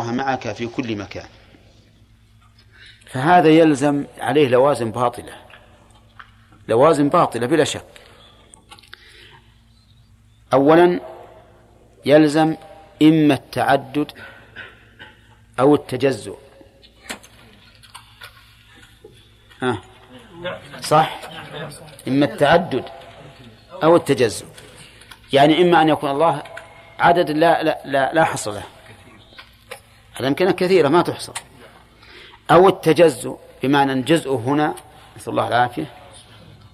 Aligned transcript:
الله 0.00 0.12
معك 0.12 0.52
في 0.52 0.66
كل 0.66 0.96
مكان. 0.96 1.26
فهذا 3.06 3.48
يلزم 3.48 4.04
عليه 4.18 4.48
لوازم 4.48 4.90
باطلة. 4.90 5.32
لوازم 6.68 7.08
باطلة 7.08 7.46
بلا 7.46 7.64
شك. 7.64 7.84
أولا 10.52 11.00
يلزم 12.06 12.56
إما 13.02 13.34
التعدد 13.34 14.12
أو 15.60 15.74
التجزؤ. 15.74 16.38
ها؟ 19.62 19.82
صح؟ 20.80 21.20
إما 22.08 22.24
التعدد 22.26 22.84
أو 23.82 23.96
التجزؤ. 23.96 24.46
يعني 25.32 25.62
إما 25.62 25.82
أن 25.82 25.88
يكون 25.88 26.10
الله 26.10 26.42
عدد 26.98 27.30
لا 27.30 27.62
لا 27.62 27.80
لا, 27.84 28.12
لا 28.14 28.24
حصر 28.24 28.52
له. 28.52 28.79
الأمكنة 30.20 30.50
كثيرة 30.50 30.88
ما 30.88 31.02
تحصى 31.02 31.32
أو 32.50 32.68
التجزؤ 32.68 33.38
بمعنى 33.62 33.92
أن 33.92 34.02
جزءه 34.04 34.34
هنا 34.34 34.74
نسأل 35.16 35.30
الله 35.30 35.48
العافية 35.48 35.86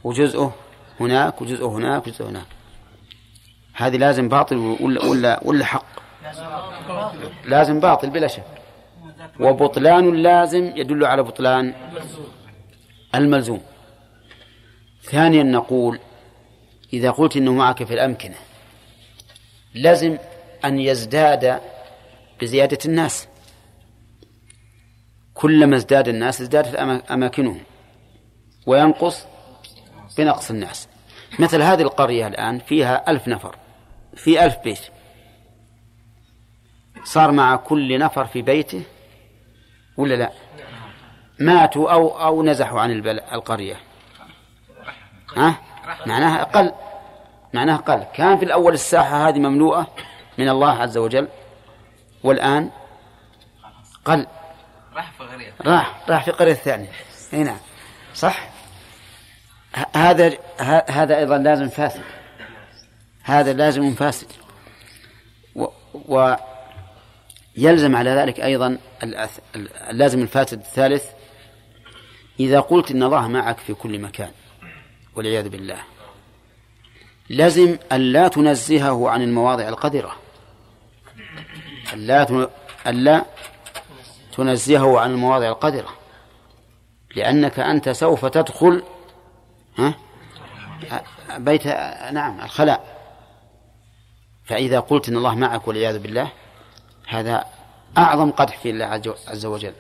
وجزءه 0.04 0.54
هناك 1.00 1.42
وجزءه 1.42 1.66
هناك 1.66 2.06
وجزءه 2.06 2.28
هناك. 2.28 2.46
هذه 3.74 3.96
لازم 3.96 4.28
باطل 4.28 4.56
ولا 4.56 5.04
ولا 5.04 5.40
ولا 5.42 5.64
حق؟ 5.64 5.86
لازم 7.44 7.80
باطل 7.80 8.10
بلا 8.10 8.26
شك. 8.26 8.44
وبطلان 9.40 10.08
اللازم 10.08 10.72
يدل 10.76 11.04
على 11.04 11.22
بطلان 11.22 11.74
الملزوم. 13.14 13.62
ثانيا 15.02 15.42
نقول 15.42 15.98
إذا 16.92 17.10
قلت 17.10 17.36
إنه 17.36 17.52
معك 17.52 17.84
في 17.84 17.94
الأمكنة 17.94 18.36
لازم 19.74 20.18
أن 20.64 20.80
يزداد 20.80 21.60
بزيادة 22.40 22.78
الناس. 22.84 23.28
كلما 25.36 25.76
ازداد 25.76 26.08
الناس 26.08 26.40
ازدادت 26.40 26.74
أماكنهم. 27.10 27.60
وينقص 28.66 29.26
بنقص 30.18 30.50
الناس. 30.50 30.88
مثل 31.38 31.62
هذه 31.62 31.82
القرية 31.82 32.26
الآن 32.26 32.58
فيها 32.58 33.10
ألف 33.10 33.28
نفر 33.28 33.56
في 34.14 34.44
ألف 34.44 34.56
بيت. 34.64 34.80
صار 37.04 37.30
مع 37.30 37.56
كل 37.56 37.98
نفر 37.98 38.24
في 38.24 38.42
بيته 38.42 38.82
ولا 39.96 40.14
لا؟ 40.14 40.32
ماتوا 41.40 41.92
أو 41.92 42.08
أو 42.08 42.42
نزحوا 42.42 42.80
عن 42.80 42.90
القرية. 43.32 43.76
ها؟ 45.36 45.58
معناها 46.06 46.42
أقل. 46.42 46.72
معناها 47.54 47.76
أقل. 47.76 48.04
كان 48.14 48.38
في 48.38 48.44
الأول 48.44 48.72
الساحة 48.72 49.28
هذه 49.28 49.38
مملوءة 49.38 49.86
من 50.38 50.48
الله 50.48 50.70
عز 50.70 50.98
وجل 50.98 51.28
والآن 52.24 52.70
قل. 54.04 54.26
راح 54.96 55.12
في 55.12 55.24
قرية 55.24 55.52
راح 55.60 56.00
راح 56.08 56.24
في 56.24 56.30
قرية 56.30 56.54
ثانية 56.54 56.88
إي 57.32 57.42
نعم. 57.42 57.58
صح؟ 58.14 58.48
هذا 59.96 60.38
هذا 60.88 61.18
أيضا 61.18 61.38
لازم 61.38 61.68
فاسد. 61.68 62.02
هذا 63.22 63.52
لازم 63.52 63.94
فاسد. 63.94 64.26
و, 65.54 65.66
ويلزم 67.54 67.96
على 67.96 68.10
ذلك 68.10 68.40
أيضا 68.40 68.78
اللازم 69.90 70.22
الفاسد 70.22 70.58
الثالث. 70.58 71.04
إذا 72.40 72.60
قلت 72.60 72.90
إن 72.90 73.02
الله 73.02 73.28
معك 73.28 73.58
في 73.58 73.74
كل 73.74 73.98
مكان 73.98 74.30
والعياذ 75.14 75.48
بالله 75.48 75.78
لزم 77.30 77.78
ألا 77.92 78.28
تنزهه 78.28 79.10
عن 79.10 79.22
المواضع 79.22 79.68
القذرة. 79.68 80.16
ألا 81.92 82.48
ألا 82.86 83.24
تنزهه 84.36 85.00
عن 85.00 85.10
المواضع 85.10 85.48
القذرة 85.48 85.88
لأنك 87.16 87.58
أنت 87.58 87.88
سوف 87.88 88.26
تدخل 88.26 88.82
ها؟ 89.78 89.94
بيت 91.36 91.66
نعم 92.12 92.40
الخلاء. 92.40 92.96
فإذا 94.44 94.80
قلت 94.80 95.08
إن 95.08 95.16
الله 95.16 95.34
معك 95.34 95.68
والعياذ 95.68 95.98
بالله 95.98 96.32
هذا 97.08 97.44
أعظم 97.98 98.30
قدح 98.30 98.58
في 98.58 98.70
الله 98.70 99.14
عز 99.28 99.46
وجل. 99.46 99.72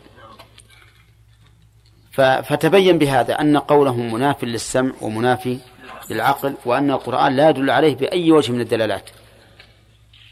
فتبين 2.42 2.98
بهذا 2.98 3.40
أن 3.40 3.56
قولهم 3.56 4.12
مناف 4.12 4.44
للسمع 4.44 4.92
ومنافي 5.00 5.58
للعقل 6.10 6.54
وأن 6.64 6.90
القرآن 6.90 7.36
لا 7.36 7.50
يدل 7.50 7.70
عليه 7.70 7.96
بأي 7.96 8.32
وجه 8.32 8.52
من 8.52 8.60
الدلالات. 8.60 9.10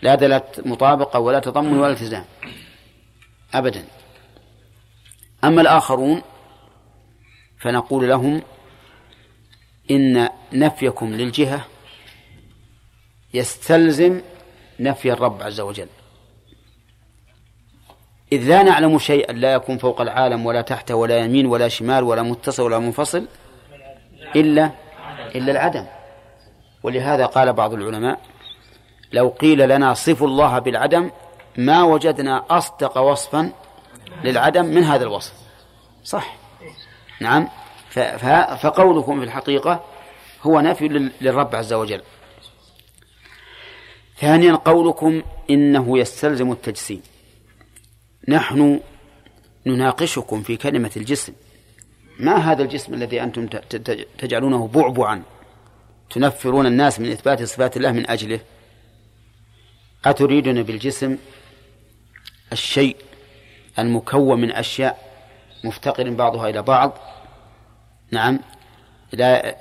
لا 0.03 0.15
دلالة 0.15 0.45
مطابقة 0.65 1.19
ولا 1.19 1.39
تضمن 1.39 1.79
ولا 1.79 1.93
التزام. 1.93 2.25
أبدا. 3.55 3.85
أما 5.45 5.61
الآخرون 5.61 6.23
فنقول 7.59 8.09
لهم 8.09 8.43
إن 9.91 10.29
نفيكم 10.53 11.13
للجهة 11.13 11.65
يستلزم 13.35 14.21
نفي 14.81 15.13
الرب 15.13 15.43
عز 15.43 15.61
وجل. 15.61 15.89
إذ 18.33 18.49
لا 18.49 18.63
نعلم 18.63 18.99
شيئا 18.99 19.33
لا 19.33 19.53
يكون 19.53 19.79
فوق 19.79 20.01
العالم 20.01 20.47
ولا 20.47 20.63
تحته 20.63 20.95
ولا 20.95 21.19
يمين 21.19 21.47
ولا 21.47 21.69
شمال 21.69 22.05
ولا 22.05 22.23
متصل 22.23 22.63
ولا 22.63 22.79
منفصل 22.79 23.27
إلا 24.37 24.71
إلا 25.35 25.53
العدم. 25.53 25.87
ولهذا 26.83 27.27
قال 27.27 27.53
بعض 27.53 27.73
العلماء 27.73 28.21
لو 29.13 29.29
قيل 29.29 29.69
لنا 29.69 29.95
صفوا 29.95 30.27
الله 30.27 30.59
بالعدم 30.59 31.11
ما 31.57 31.83
وجدنا 31.83 32.45
أصدق 32.51 32.99
وصفا 32.99 33.53
للعدم 34.25 34.65
من 34.65 34.83
هذا 34.85 35.03
الوصف. 35.03 35.33
صح. 36.05 36.37
نعم. 37.21 37.49
فقولكم 38.57 39.19
في 39.19 39.25
الحقيقة 39.25 39.85
هو 40.43 40.61
نفي 40.61 40.89
للرب 41.21 41.55
عز 41.55 41.73
وجل. 41.73 42.03
ثانيا 44.19 44.55
قولكم 44.55 45.23
إنه 45.51 45.99
يستلزم 45.99 46.53
التجسيم. 46.53 47.03
نحن 48.29 48.81
نناقشكم 49.67 50.43
في 50.43 50.57
كلمة 50.57 50.91
الجسم. 50.97 51.33
ما 52.19 52.37
هذا 52.37 52.63
الجسم 52.63 52.95
الذي 52.95 53.23
أنتم 53.23 53.47
تجعلونه 54.19 54.69
بعبعا؟ 54.69 55.23
تنفرون 56.11 56.67
الناس 56.67 57.01
من 57.01 57.11
إثبات 57.11 57.43
صفات 57.43 57.77
الله 57.77 57.93
من 57.93 58.11
أجله؟ 58.11 58.41
أتريدون 60.05 60.63
بالجسم 60.63 61.19
الشيء 62.53 62.97
المكون 63.79 64.41
من 64.41 64.53
أشياء 64.53 64.99
مفتقر 65.65 66.11
بعضها 66.11 66.49
إلى 66.49 66.63
بعض. 66.63 66.93
نعم. 68.11 68.41
لا 69.13 69.57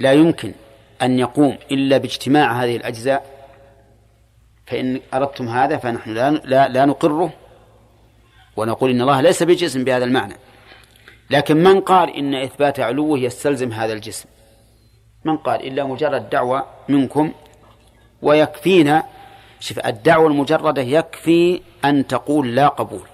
لا 0.00 0.12
يمكن 0.12 0.52
أن 1.02 1.18
يقوم 1.18 1.58
إلا 1.70 1.98
باجتماع 1.98 2.62
هذه 2.62 2.76
الأجزاء. 2.76 3.36
فإن 4.66 5.00
أردتم 5.14 5.48
هذا 5.48 5.76
فنحن 5.76 6.14
لا, 6.14 6.30
لا, 6.30 6.68
لا 6.68 6.84
نقره 6.84 7.32
ونقول 8.56 8.90
إن 8.90 9.00
الله 9.00 9.20
ليس 9.20 9.42
بجسم 9.42 9.84
بهذا 9.84 10.04
المعنى. 10.04 10.34
لكن 11.30 11.56
من 11.56 11.80
قال 11.80 12.16
إن 12.16 12.34
إثبات 12.34 12.80
علوه 12.80 13.18
يستلزم 13.18 13.72
هذا 13.72 13.92
الجسم؟ 13.92 14.28
من 15.24 15.36
قال 15.36 15.66
إلا 15.66 15.84
مجرد 15.84 16.30
دعوة 16.30 16.66
منكم 16.88 17.32
ويكفينا؟ 18.22 19.02
شوف 19.60 19.78
الدعوة 19.78 20.26
المجردة 20.26 20.82
يكفي 20.82 21.62
أن 21.88 22.06
تقول 22.06 22.54
لا 22.54 22.68
قبول. 22.68 23.08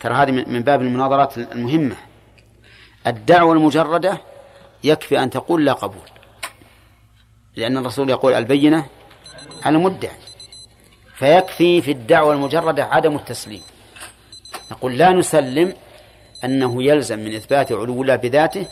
ترى 0.00 0.14
هذه 0.14 0.30
من 0.30 0.62
باب 0.62 0.82
المناظرات 0.82 1.38
المهمة. 1.38 1.96
الدعوة 3.06 3.52
المجردة 3.52 4.20
يكفي 4.84 5.22
أن 5.22 5.30
تقول 5.30 5.64
لا 5.64 5.72
قبول. 5.72 6.08
لأن 7.56 7.76
الرسول 7.76 8.10
يقول 8.10 8.32
البينة 8.32 8.86
على 9.62 9.76
المدعي 9.76 10.16
فيكفي 11.14 11.82
في 11.82 11.90
الدعوة 11.90 12.32
المجردة 12.32 12.84
عدم 12.84 13.16
التسليم. 13.16 13.62
نقول 14.70 14.98
لا 14.98 15.12
نسلم 15.12 15.74
أنه 16.44 16.82
يلزم 16.82 17.18
من 17.18 17.34
إثبات 17.34 17.72
علو 17.72 18.02
الله 18.02 18.16
بذاته 18.16 18.66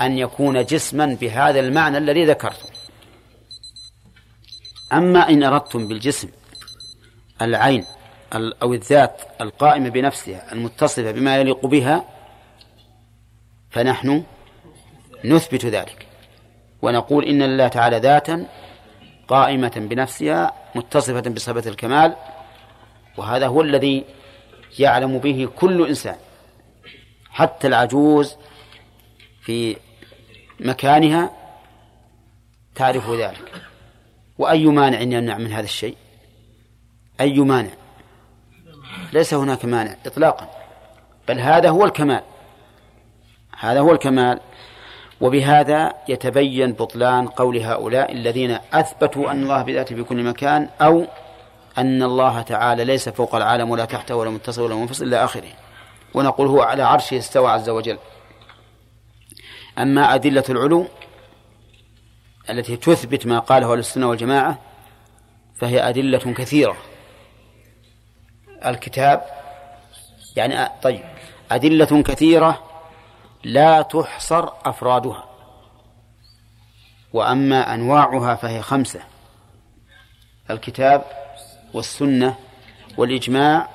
أن 0.00 0.18
يكون 0.18 0.64
جسما 0.64 1.16
بهذا 1.20 1.60
المعنى 1.60 1.98
الذي 1.98 2.24
ذكرته. 2.24 2.68
أما 4.92 5.28
إن 5.28 5.42
أردتم 5.42 5.88
بالجسم 5.88 6.28
العين 7.42 7.84
أو 8.34 8.74
الذات 8.74 9.22
القائمة 9.40 9.88
بنفسها 9.88 10.52
المتصفة 10.52 11.10
بما 11.10 11.36
يليق 11.36 11.66
بها 11.66 12.04
فنحن 13.70 14.24
نثبت 15.24 15.66
ذلك. 15.66 16.06
ونقول 16.82 17.24
إن 17.24 17.42
الله 17.42 17.68
تعالى 17.68 17.98
ذاتا 17.98 18.46
قائمة 19.28 19.72
بنفسها 19.76 20.52
متصفة 20.74 21.30
بصفة 21.30 21.70
الكمال 21.70 22.16
وهذا 23.16 23.46
هو 23.46 23.60
الذي 23.60 24.04
يعلم 24.78 25.18
به 25.18 25.48
كل 25.56 25.88
إنسان 25.88 26.16
حتى 27.30 27.66
العجوز 27.66 28.36
في 29.42 29.76
مكانها 30.60 31.30
تعرف 32.74 33.10
ذلك. 33.10 33.52
وأي 34.38 34.64
مانع 34.66 35.00
يمنع 35.00 35.38
من 35.38 35.52
هذا 35.52 35.64
الشيء؟ 35.64 35.96
أي 37.20 37.40
مانع؟ 37.40 37.70
ليس 39.12 39.34
هناك 39.34 39.64
مانع 39.64 39.96
إطلاقا. 40.06 40.50
بل 41.28 41.40
هذا 41.40 41.70
هو 41.70 41.84
الكمال. 41.84 42.22
هذا 43.58 43.80
هو 43.80 43.92
الكمال. 43.92 44.40
وبهذا 45.20 45.92
يتبين 46.08 46.72
بطلان 46.72 47.28
قول 47.28 47.56
هؤلاء 47.56 48.12
الذين 48.12 48.58
أثبتوا 48.72 49.30
أن 49.30 49.42
الله 49.42 49.62
بذاته 49.62 49.96
في 49.96 50.02
كل 50.02 50.22
مكان 50.22 50.68
أو 50.80 51.06
أن 51.78 52.02
الله 52.02 52.42
تعالى 52.42 52.84
ليس 52.84 53.08
فوق 53.08 53.34
العالم 53.34 53.70
ولا 53.70 53.84
تحته 53.84 54.16
ولا 54.16 54.30
متصل 54.30 54.62
ولا 54.62 54.74
منفصل 54.74 55.04
إلى 55.04 55.24
آخره. 55.24 55.48
ونقول 56.14 56.46
هو 56.46 56.62
على 56.62 56.82
عرشه 56.82 57.18
استوى 57.18 57.50
عز 57.50 57.68
وجل. 57.68 57.98
أما 59.78 60.14
أدلة 60.14 60.44
العلو 60.48 60.86
التي 62.50 62.76
تثبت 62.76 63.26
ما 63.26 63.38
قاله 63.38 63.72
أهل 63.72 63.78
السنة 63.78 64.08
والجماعة 64.08 64.58
فهي 65.56 65.88
أدلة 65.88 66.18
كثيرة. 66.18 66.76
الكتاب 68.66 69.22
يعني 70.36 70.70
طيب 70.82 71.04
أدلة 71.50 72.02
كثيرة 72.02 72.62
لا 73.44 73.82
تحصر 73.82 74.48
أفرادها. 74.64 75.24
وأما 77.12 77.74
أنواعها 77.74 78.34
فهي 78.34 78.62
خمسة 78.62 79.00
الكتاب 80.50 81.04
والسنة 81.74 82.36
والإجماع 82.96 83.68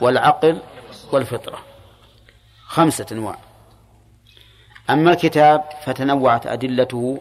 والعقل 0.00 0.62
والفطرة. 1.12 1.58
خمسة 2.66 3.06
أنواع. 3.12 3.38
أما 4.90 5.10
الكتاب 5.10 5.64
فتنوعت 5.84 6.46
أدلته 6.46 7.20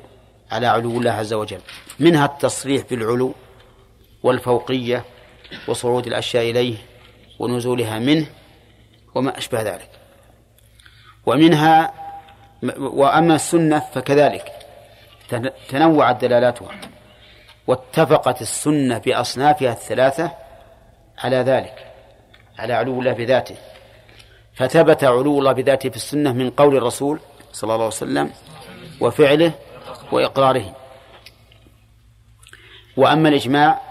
على 0.51 0.67
علو 0.67 0.97
الله 0.97 1.11
عز 1.11 1.33
وجل 1.33 1.61
منها 1.99 2.25
التصريح 2.25 2.83
بالعلو 2.89 3.33
والفوقية 4.23 5.05
وصعود 5.67 6.07
الأشياء 6.07 6.49
إليه 6.49 6.75
ونزولها 7.39 7.99
منه 7.99 8.25
وما 9.15 9.37
أشبه 9.37 9.61
ذلك. 9.61 9.89
ومنها 11.25 11.93
وأما 12.77 13.35
السنة 13.35 13.79
فكذلك. 13.79 14.51
تنوعت 15.69 16.21
دلالاتها 16.21 16.71
واتفقت 17.67 18.41
السنة 18.41 18.97
بأصنافها 18.97 19.71
الثلاثة 19.71 20.31
على 21.17 21.37
ذلك 21.37 21.91
على 22.59 22.73
علو 22.73 22.99
الله 22.99 23.13
بذاته. 23.13 23.55
فثبت 24.53 25.03
علو 25.03 25.39
الله 25.39 25.51
بذاته 25.51 25.89
في 25.89 25.95
السنة 25.95 26.33
من 26.33 26.49
قول 26.49 26.77
الرسول 26.77 27.19
صلى 27.51 27.73
الله 27.73 27.85
عليه 27.85 27.87
وسلم 27.95 28.31
وفعله 29.01 29.51
وإقراره. 30.11 30.75
وأما 32.97 33.29
الإجماع 33.29 33.88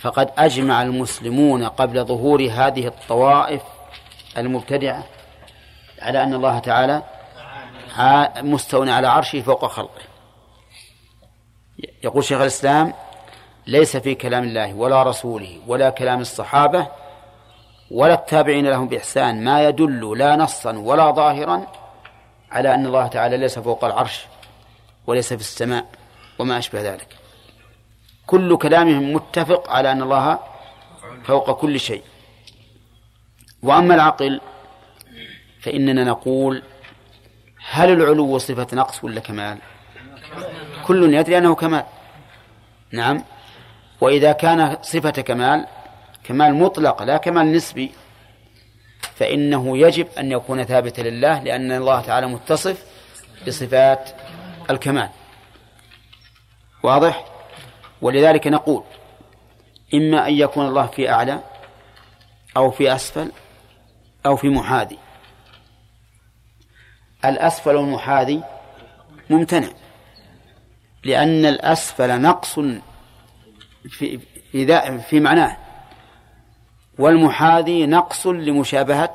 فقد 0.00 0.30
أجمع 0.38 0.82
المسلمون 0.82 1.64
قبل 1.64 2.04
ظهور 2.04 2.42
هذه 2.42 2.86
الطوائف 2.86 3.62
المبتدعة 4.38 5.04
على 6.02 6.22
أن 6.22 6.34
الله 6.34 6.58
تعالى 6.58 7.02
مستو 8.42 8.82
على 8.82 9.08
عرشه 9.08 9.40
فوق 9.40 9.66
خلقه. 9.66 10.02
يقول 12.02 12.24
شيخ 12.24 12.40
الإسلام 12.40 12.92
ليس 13.66 13.96
في 13.96 14.14
كلام 14.14 14.44
الله 14.44 14.74
ولا 14.74 15.02
رسوله 15.02 15.60
ولا 15.66 15.90
كلام 15.90 16.20
الصحابة 16.20 16.86
ولا 17.90 18.14
التابعين 18.14 18.66
لهم 18.66 18.88
بإحسان 18.88 19.44
ما 19.44 19.64
يدل 19.64 20.18
لا 20.18 20.36
نصا 20.36 20.72
ولا 20.72 21.10
ظاهرا 21.10 21.66
على 22.50 22.74
أن 22.74 22.86
الله 22.86 23.06
تعالى 23.06 23.36
ليس 23.36 23.58
فوق 23.58 23.84
العرش 23.84 24.26
وليس 25.06 25.32
في 25.32 25.40
السماء 25.40 25.86
وما 26.38 26.58
أشبه 26.58 26.82
ذلك. 26.82 27.19
كل 28.30 28.56
كلامهم 28.56 29.12
متفق 29.14 29.70
على 29.70 29.92
أن 29.92 30.02
الله 30.02 30.38
فوق 31.24 31.60
كل 31.60 31.80
شيء. 31.80 32.02
وأما 33.62 33.94
العقل 33.94 34.40
فإننا 35.60 36.04
نقول 36.04 36.62
هل 37.70 37.90
العلو 37.92 38.38
صفة 38.38 38.66
نقص 38.72 39.04
ولا 39.04 39.20
كمال؟ 39.20 39.58
كل 40.86 41.14
يدري 41.14 41.38
أنه 41.38 41.54
كمال. 41.54 41.84
نعم. 42.92 43.24
وإذا 44.00 44.32
كان 44.32 44.76
صفة 44.82 45.10
كمال 45.10 45.66
كمال 46.24 46.54
مطلق 46.54 47.02
لا 47.02 47.16
كمال 47.16 47.52
نسبي 47.52 47.92
فإنه 49.14 49.78
يجب 49.78 50.06
أن 50.18 50.32
يكون 50.32 50.64
ثابتا 50.64 51.00
لله 51.00 51.42
لأن 51.42 51.72
الله 51.72 52.00
تعالى 52.00 52.26
متصف 52.26 52.84
بصفات 53.46 54.10
الكمال. 54.70 55.10
واضح؟ 56.82 57.39
ولذلك 58.02 58.46
نقول 58.46 58.84
إما 59.94 60.28
أن 60.28 60.34
يكون 60.34 60.66
الله 60.66 60.86
في 60.86 61.10
أعلى 61.10 61.40
أو 62.56 62.70
في 62.70 62.94
أسفل 62.94 63.32
أو 64.26 64.36
في 64.36 64.48
محاذي. 64.48 64.98
الأسفل 67.24 67.76
والمحاذي 67.76 68.42
ممتنع 69.30 69.68
لأن 71.04 71.46
الأسفل 71.46 72.20
نقص 72.20 72.58
في 73.88 74.18
في, 74.52 74.98
في 74.98 75.20
معناه 75.20 75.56
والمحاذي 76.98 77.86
نقص 77.86 78.26
لمشابهة 78.26 79.14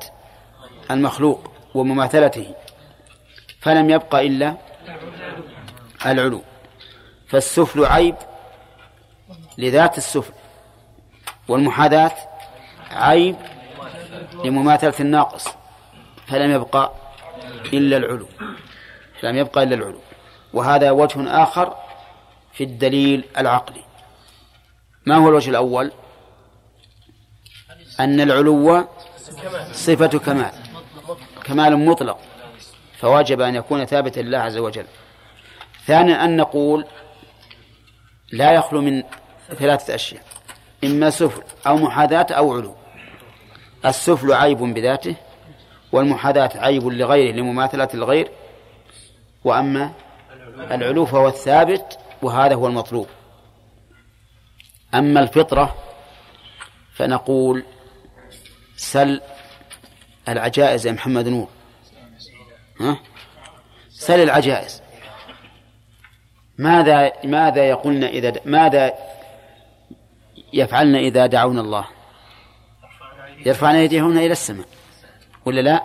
المخلوق 0.90 1.52
ومماثلته 1.74 2.54
فلم 3.60 3.90
يبق 3.90 4.14
إلا 4.14 4.56
العلو. 6.06 6.42
فالسفل 7.28 7.84
عيب 7.84 8.16
لذات 9.58 9.98
السفل 9.98 10.32
والمحاذاة 11.48 12.12
عيب 12.90 13.36
لمماثلة 14.44 14.94
الناقص 15.00 15.48
فلم 16.26 16.50
يبقى 16.50 16.92
إلا 17.72 17.96
العلو 17.96 18.26
لم 19.22 19.36
يبقى 19.36 19.62
إلا 19.62 19.74
العلو 19.74 20.00
وهذا 20.52 20.90
وجه 20.90 21.42
آخر 21.42 21.76
في 22.52 22.64
الدليل 22.64 23.24
العقلي. 23.38 23.84
ما 25.06 25.16
هو 25.16 25.28
الوجه 25.28 25.50
الأول؟ 25.50 25.92
أن 28.00 28.20
العلو 28.20 28.88
صفة 29.72 30.18
كمال 30.18 30.52
كمال 31.44 31.76
مطلق 31.76 32.18
فواجب 32.98 33.40
أن 33.40 33.54
يكون 33.54 33.84
ثابتا 33.84 34.20
لله 34.20 34.38
عز 34.38 34.56
وجل. 34.56 34.86
ثانيا 35.86 36.24
أن 36.24 36.36
نقول 36.36 36.86
لا 38.32 38.52
يخلو 38.52 38.80
من 38.80 39.02
ثلاثة 39.54 39.94
أشياء. 39.94 40.22
إما 40.84 41.10
سفل 41.10 41.42
أو 41.66 41.76
محاذاة 41.76 42.26
أو 42.30 42.56
علو. 42.56 42.74
السفل 43.84 44.32
عيب 44.32 44.58
بذاته 44.58 45.14
والمحاذاة 45.92 46.50
عيب 46.54 46.86
لغيره 46.86 47.36
لمماثلة 47.36 47.88
الغير. 47.94 48.30
وأما 49.44 49.92
العلو 50.70 51.06
فهو 51.06 51.28
الثابت 51.28 51.98
وهذا 52.22 52.54
هو 52.54 52.66
المطلوب. 52.66 53.06
أما 54.94 55.20
الفطرة 55.20 55.76
فنقول 56.94 57.64
سل 58.76 59.20
العجائز 60.28 60.86
يا 60.86 60.92
محمد 60.92 61.28
نور. 61.28 61.48
ها؟ 62.80 62.98
سل 63.90 64.20
العجائز. 64.20 64.82
ماذا 66.58 67.12
ماذا 67.24 67.64
يقولن 67.64 68.04
إذا 68.04 68.32
ماذا 68.44 68.94
يفعلن 70.56 70.94
إذا 70.94 71.26
دعونا 71.26 71.60
الله. 71.60 71.84
يرفعن 73.46 73.74
أيديهن 73.74 74.18
إلى 74.18 74.32
السماء. 74.32 74.66
ولا 75.44 75.60
لا؟ 75.60 75.82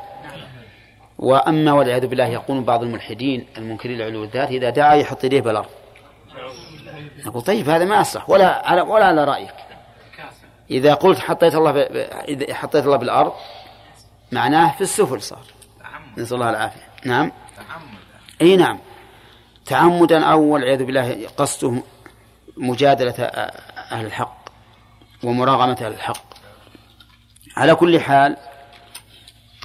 وأما 1.20 1.72
والعياذ 1.74 2.08
بالله 2.08 2.26
يقول 2.26 2.64
بعض 2.64 2.84
الملحدين 2.84 3.48
المنكرين 3.58 3.98
لعلو 3.98 4.24
الذات 4.24 4.50
إذا 4.50 4.70
دعا 4.70 4.94
يحط 4.94 5.24
يديه 5.24 5.42
بالأرض. 5.42 5.70
نقول 7.26 7.42
طيب 7.42 7.70
هذا 7.70 7.86
ما 7.86 8.00
يصح 8.00 8.30
ولا 8.30 8.68
على 8.68 8.82
ولا 8.82 9.06
على 9.06 9.24
رأيك. 9.24 9.54
إذا 10.72 10.94
قلت 10.94 11.20
حطيت 11.20 11.56
الله 11.56 11.72
إذا 12.28 12.54
حطيت 12.54 12.86
الله 12.86 12.98
بالأرض 12.98 13.34
معناه 14.32 14.76
في 14.76 14.82
السفل 14.82 15.22
صار. 15.22 15.46
نسأل 16.18 16.36
الله 16.36 16.50
العافية. 16.50 16.88
نعم؟ 17.06 17.32
أي 18.42 18.56
نعم. 18.56 18.80
تعمدا 19.66 20.26
أو 20.26 20.42
والعياذ 20.42 20.84
بالله 20.84 21.28
قصده 21.38 21.84
مجادلة 22.58 23.14
أهل 23.92 24.06
الحق. 24.06 24.41
ومراغمة 25.24 25.78
الحق. 25.82 26.24
على 27.58 27.76
كل 27.76 28.00
حال 28.00 28.38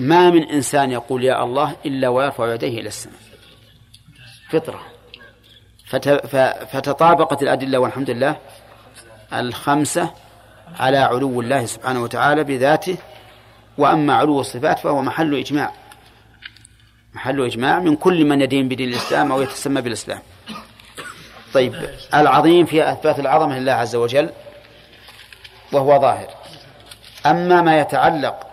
ما 0.00 0.30
من 0.30 0.42
إنسان 0.42 0.90
يقول 0.90 1.24
يا 1.24 1.44
الله 1.44 1.76
إلا 1.86 2.08
ويرفع 2.08 2.54
يديه 2.54 2.80
إلى 2.80 2.88
السماء. 2.88 3.20
فطرة. 4.50 4.80
فتطابقت 6.72 7.42
الأدلة 7.42 7.78
والحمد 7.78 8.10
لله 8.10 8.36
الخمسة 9.32 10.10
على 10.78 10.98
علو 10.98 11.40
الله 11.40 11.66
سبحانه 11.66 12.02
وتعالى 12.02 12.44
بذاته 12.44 12.96
وأما 13.78 14.14
علو 14.14 14.40
الصفات 14.40 14.78
فهو 14.78 15.02
محل 15.02 15.34
إجماع. 15.34 15.72
محل 17.14 17.44
إجماع 17.44 17.78
من 17.78 17.96
كل 17.96 18.24
من 18.24 18.40
يدين 18.40 18.68
بدين 18.68 18.88
الإسلام 18.88 19.32
أو 19.32 19.42
يتسمى 19.42 19.80
بالإسلام. 19.80 20.20
طيب 21.54 21.74
العظيم 22.14 22.66
في 22.66 22.92
أثبات 22.92 23.18
العظمة 23.18 23.58
لله 23.58 23.72
عز 23.72 23.96
وجل 23.96 24.30
وهو 25.72 26.00
ظاهر. 26.00 26.34
أما 27.26 27.62
ما 27.62 27.80
يتعلق 27.80 28.46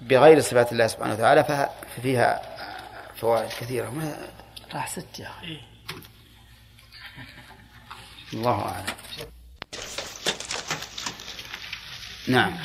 بغير 0.00 0.40
صفات 0.40 0.72
الله 0.72 0.86
سبحانه 0.86 1.14
وتعالى 1.14 1.68
ففيها 1.96 2.42
فوائد 3.16 3.48
كثيرة. 3.48 3.90
ما 3.90 4.16
راح 4.74 4.88
ست 4.88 5.18
يا 5.18 5.28
أخي. 5.28 5.60
الله 8.32 8.62
أعلم. 8.62 8.94
نعم. 12.28 12.56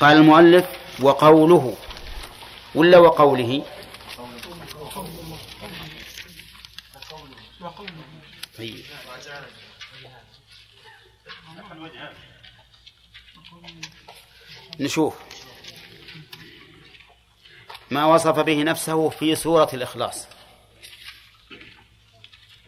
قال 0.00 0.16
المؤلف 0.16 0.64
وقوله. 1.00 1.76
ولا 2.74 2.98
وقوله. 2.98 3.62
طيب. 8.58 8.84
نشوف 14.80 15.14
ما 17.90 18.06
وصف 18.06 18.38
به 18.38 18.62
نفسه 18.62 19.08
في 19.08 19.34
سورة 19.34 19.68
الإخلاص 19.72 20.28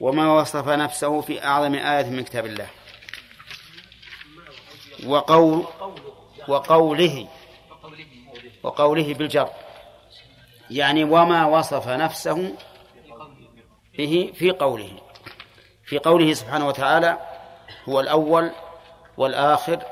وما 0.00 0.32
وصف 0.32 0.68
نفسه 0.68 1.20
في 1.20 1.44
أعظم 1.44 1.74
آية 1.74 2.04
من 2.04 2.24
كتاب 2.24 2.46
الله 2.46 2.68
وقول 5.06 5.66
وقوله 6.48 7.28
وقوله 8.62 9.14
بالجر 9.14 9.50
يعني 10.70 11.04
وما 11.04 11.46
وصف 11.46 11.88
نفسه 11.88 12.56
به 13.98 14.32
في 14.34 14.50
قوله 14.50 15.00
في 15.84 15.98
قوله 15.98 16.32
سبحانه 16.34 16.68
وتعالى 16.68 17.18
هو 17.88 18.00
الأول 18.00 18.50
والآخر 19.16 19.82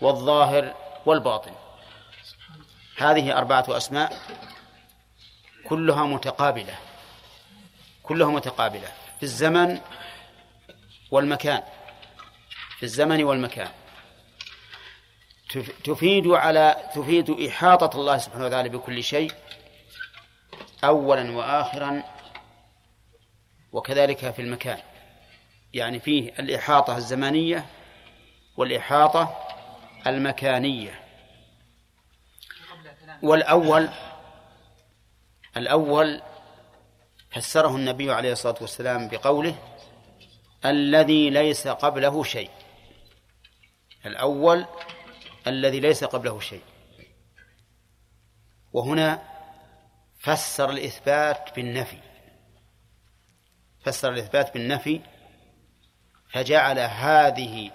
والظاهر 0.00 0.74
والباطن 1.06 1.52
هذه 3.02 3.38
أربعة 3.38 3.64
أسماء 3.68 4.18
كلها 5.68 6.04
متقابلة 6.04 6.78
كلها 8.02 8.28
متقابلة 8.30 8.88
في 9.16 9.22
الزمن 9.22 9.80
والمكان 11.10 11.62
في 12.80 12.82
الزمن 12.82 13.24
والمكان. 13.24 13.68
تفيد 15.84 16.26
على 16.26 16.90
تفيد 16.94 17.30
إحاطة 17.30 18.00
الله 18.00 18.18
سبحانه 18.18 18.44
وتعالى 18.44 18.68
بكل 18.68 19.04
شيء 19.04 19.32
أولا 20.84 21.30
وآخرا 21.30 22.02
وكذلك 23.72 24.30
في 24.30 24.42
المكان. 24.42 24.78
يعني 25.74 26.00
فيه 26.00 26.32
الإحاطة 26.38 26.96
الزمانية 26.96 27.66
والإحاطة 28.56 29.36
المكانية. 30.06 31.00
والأول 33.22 33.88
الأول 35.56 36.22
فسره 37.30 37.76
النبي 37.76 38.12
عليه 38.12 38.32
الصلاة 38.32 38.56
والسلام 38.60 39.08
بقوله 39.08 39.54
الذي 40.64 41.30
ليس 41.30 41.68
قبله 41.68 42.24
شيء. 42.24 42.50
الأول 44.06 44.66
الذي 45.46 45.80
ليس 45.80 46.04
قبله 46.04 46.40
شيء. 46.40 46.62
وهنا 48.72 49.22
فسر 50.18 50.70
الإثبات 50.70 51.56
بالنفي. 51.56 51.98
فسر 53.84 54.12
الإثبات 54.12 54.54
بالنفي 54.54 55.00
فجعل 56.30 56.78
هذه 56.78 57.70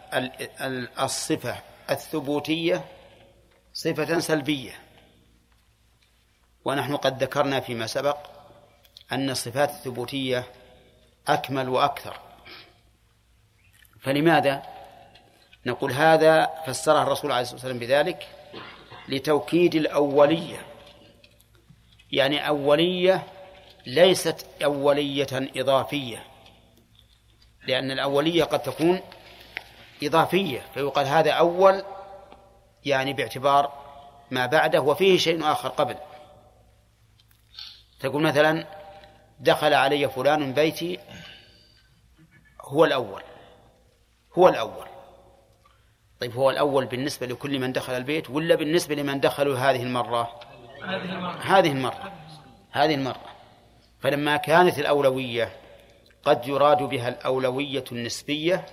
الصفة 1.00 1.62
الثبوتية 1.90 2.86
صفة 3.74 4.20
سلبية. 4.20 4.85
ونحن 6.66 6.96
قد 6.96 7.24
ذكرنا 7.24 7.60
فيما 7.60 7.88
سبق 7.88 8.18
أن 9.12 9.30
الصفات 9.30 9.70
الثبوتية 9.70 10.44
أكمل 11.28 11.70
وأكثر. 11.70 12.20
فلماذا 14.02 14.64
نقول 15.66 15.92
هذا 15.92 16.52
فسره 16.68 17.04
الرسول 17.04 17.32
عليه 17.32 17.42
الصلاة 17.42 17.56
والسلام 17.56 17.80
بذلك؟ 17.80 18.28
لتوكيد 19.10 19.76
الأولية. 19.76 20.58
يعني 22.12 22.48
أولية 22.48 23.24
ليست 23.86 24.46
أولية 24.64 25.28
إضافية 25.34 26.24
لأن 27.68 27.92
الأولية 27.92 28.44
قد 28.44 28.60
تكون 28.62 29.02
إضافية 30.04 30.62
فيقال 30.74 31.08
هذا 31.08 31.32
أول 31.32 31.84
يعني 32.86 33.14
باعتبار 33.14 33.72
ما 34.32 34.46
بعده 34.46 34.82
وفيه 34.82 35.18
شيء 35.18 35.52
آخر 35.52 35.70
قبل. 35.70 35.96
تقول 38.10 38.22
مثلا 38.22 38.68
دخل 39.40 39.74
علي 39.74 40.10
فلان 40.10 40.54
بيتي 40.54 41.00
هو 42.62 42.86
الأول 42.86 43.22
هو 44.38 44.48
الأول. 44.48 44.88
طيب 46.20 46.36
هو 46.36 46.50
الأول 46.50 46.86
بالنسبة 46.86 47.28
لكل 47.28 47.60
من 47.60 47.72
دخل 47.72 47.94
البيت 47.94 48.30
ولا 48.30 48.56
بالنسبة 48.56 48.96
لمن 48.96 49.20
دخلوا 49.20 49.58
هذه 49.58 49.84
المرة؟ 49.84 50.40
هذه 50.84 51.04
المرة 51.06 51.42
هذه 51.42 51.72
المرة, 51.72 52.14
هذه 52.72 52.96
المرة. 52.96 53.36
فلما 54.00 54.38
كانت 54.38 54.80
الأولوية 54.80 55.50
قد 56.24 56.48
يراد 56.48 56.84
بها 56.84 57.10
الأولوية 57.10 57.84
النسبية 57.92 58.66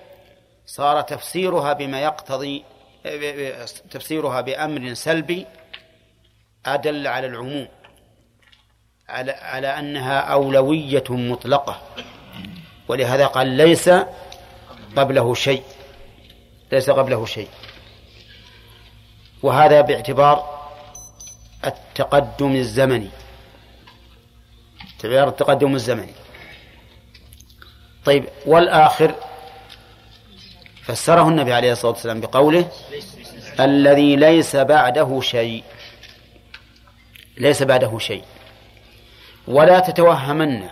صار 0.67 1.01
تفسيرها 1.01 1.73
بما 1.73 2.01
يقتضي 2.01 2.65
تفسيرها 3.91 4.41
بأمر 4.41 4.95
سلبي 4.95 5.47
أدل 6.67 7.07
على 7.07 7.27
العموم. 7.27 7.69
على 9.13 9.33
على 9.33 9.79
أنها 9.79 10.19
أولوية 10.19 11.05
مطلقة. 11.11 11.83
ولهذا 12.89 13.27
قال 13.27 13.47
ليس 13.47 13.91
قبله 14.97 15.35
شيء. 15.35 15.63
ليس 16.73 16.91
قبله 16.91 17.27
شيء. 17.27 17.49
وهذا 19.43 19.81
باعتبار 19.81 20.63
التقدم 21.67 22.57
الزمني. 22.57 23.11
باعتبار 25.03 25.29
التقدم 25.29 25.75
الزمني. 25.75 26.13
طيب 28.05 28.25
والآخر 28.47 29.15
فسره 30.83 31.29
النبي 31.29 31.53
عليه 31.53 31.73
الصلاة 31.73 31.93
والسلام 31.93 32.21
بقوله 32.21 32.69
الذي 33.61 34.17
ليس 34.17 34.57
بعده 34.57 35.21
شيء. 35.21 35.65
ليس 37.37 37.63
بعده 37.63 37.99
شيء. 37.99 38.25
ولا 39.49 39.81
تتوهمن 39.81 40.69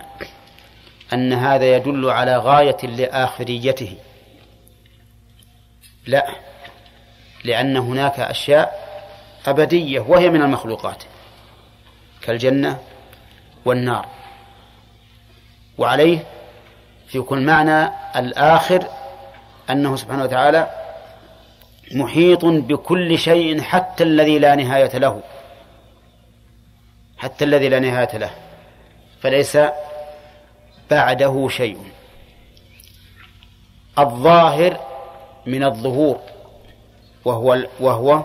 أن 1.13 1.33
هذا 1.33 1.75
يدل 1.75 2.09
على 2.09 2.37
غاية 2.37 2.77
لآخريته. 2.83 3.97
لا 6.07 6.27
لأن 7.43 7.77
هناك 7.77 8.19
أشياء 8.19 8.91
أبدية 9.47 9.99
وهي 9.99 10.29
من 10.29 10.41
المخلوقات 10.41 11.03
كالجنة 12.21 12.79
والنار. 13.65 14.05
وعليه 15.77 16.19
في 17.07 17.21
كل 17.21 17.41
معنى 17.41 17.91
الآخر 18.15 18.87
أنه 19.69 19.95
سبحانه 19.95 20.23
وتعالى 20.23 20.69
محيط 21.91 22.45
بكل 22.45 23.17
شيء 23.17 23.61
حتى 23.61 24.03
الذي 24.03 24.39
لا 24.39 24.55
نهاية 24.55 24.97
له 24.97 25.21
حتى 27.17 27.45
الذي 27.45 27.69
لا 27.69 27.79
نهاية 27.79 28.17
له. 28.17 28.40
فليس 29.21 29.57
بعده 30.91 31.47
شيء. 31.49 31.77
الظاهر 33.99 34.79
من 35.45 35.63
الظهور 35.63 36.19
وهو 37.25 37.57
وهو 37.79 38.23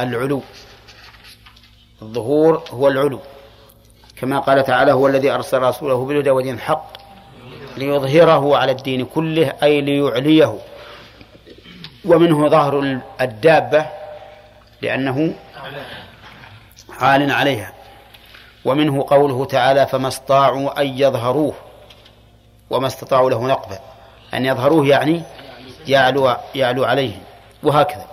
العلو. 0.00 0.42
الظهور 2.02 2.64
هو 2.70 2.88
العلو. 2.88 3.20
كما 4.16 4.38
قال 4.38 4.64
تعالى 4.64 4.92
هو 4.92 5.06
الذي 5.06 5.30
أرسل 5.30 5.58
رسوله 5.58 6.04
بالهدى 6.04 6.30
ودين 6.30 6.54
الحق 6.54 6.92
ليظهره 7.76 8.56
على 8.56 8.72
الدين 8.72 9.04
كله 9.04 9.52
أي 9.62 9.80
ليعليه. 9.80 10.58
ومنه 12.04 12.48
ظهر 12.48 13.00
الدابة 13.20 13.86
لأنه 14.82 15.34
عال 17.00 17.30
عليها. 17.30 17.81
ومنه 18.64 19.06
قوله 19.08 19.44
تعالى 19.44 19.86
فما 19.86 20.08
استطاعوا 20.08 20.80
أن 20.80 20.98
يظهروه 20.98 21.54
وما 22.70 22.86
استطاعوا 22.86 23.30
له 23.30 23.46
نقبة. 23.46 23.78
أن 24.34 24.46
يظهروه 24.46 24.86
يعني 24.86 25.22
يعلو 25.88 26.36
يعلو 26.54 26.84
عليهم. 26.84 27.22
وهكذا. 27.62 28.06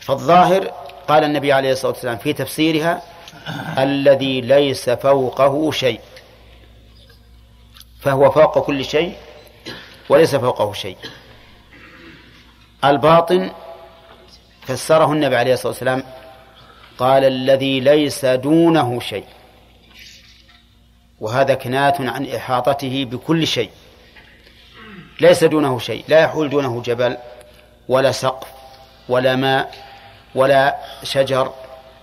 فالظاهر 0.00 0.72
قال 1.08 1.24
النبي 1.24 1.52
عليه 1.52 1.72
الصلاة 1.72 1.92
والسلام 1.92 2.16
في 2.16 2.32
تفسيرها 2.32 3.02
الذي 3.78 4.40
ليس 4.40 4.90
فوقه 4.90 5.70
شيء. 5.70 6.00
فهو 8.00 8.30
فوق 8.30 8.58
كل 8.58 8.84
شيء 8.84 9.16
وليس 10.08 10.36
فوقه 10.36 10.72
شيء. 10.72 10.96
الباطن 12.84 13.50
فسره 14.62 15.12
النبي 15.12 15.36
عليه 15.36 15.52
الصلاة 15.52 15.72
والسلام 15.72 16.02
قال 16.98 17.24
الذي 17.24 17.80
ليس 17.80 18.24
دونه 18.24 19.00
شيء. 19.00 19.24
وهذا 21.20 21.54
كناية 21.54 21.94
عن 21.98 22.26
إحاطته 22.26 23.04
بكل 23.04 23.46
شيء. 23.46 23.70
ليس 25.20 25.44
دونه 25.44 25.78
شيء 25.78 26.04
لا 26.08 26.20
يحول 26.20 26.50
دونه 26.50 26.82
جبل 26.82 27.16
ولا 27.88 28.12
سقف 28.12 28.48
ولا 29.08 29.36
ماء 29.36 29.74
ولا 30.34 30.76
شجر 31.02 31.52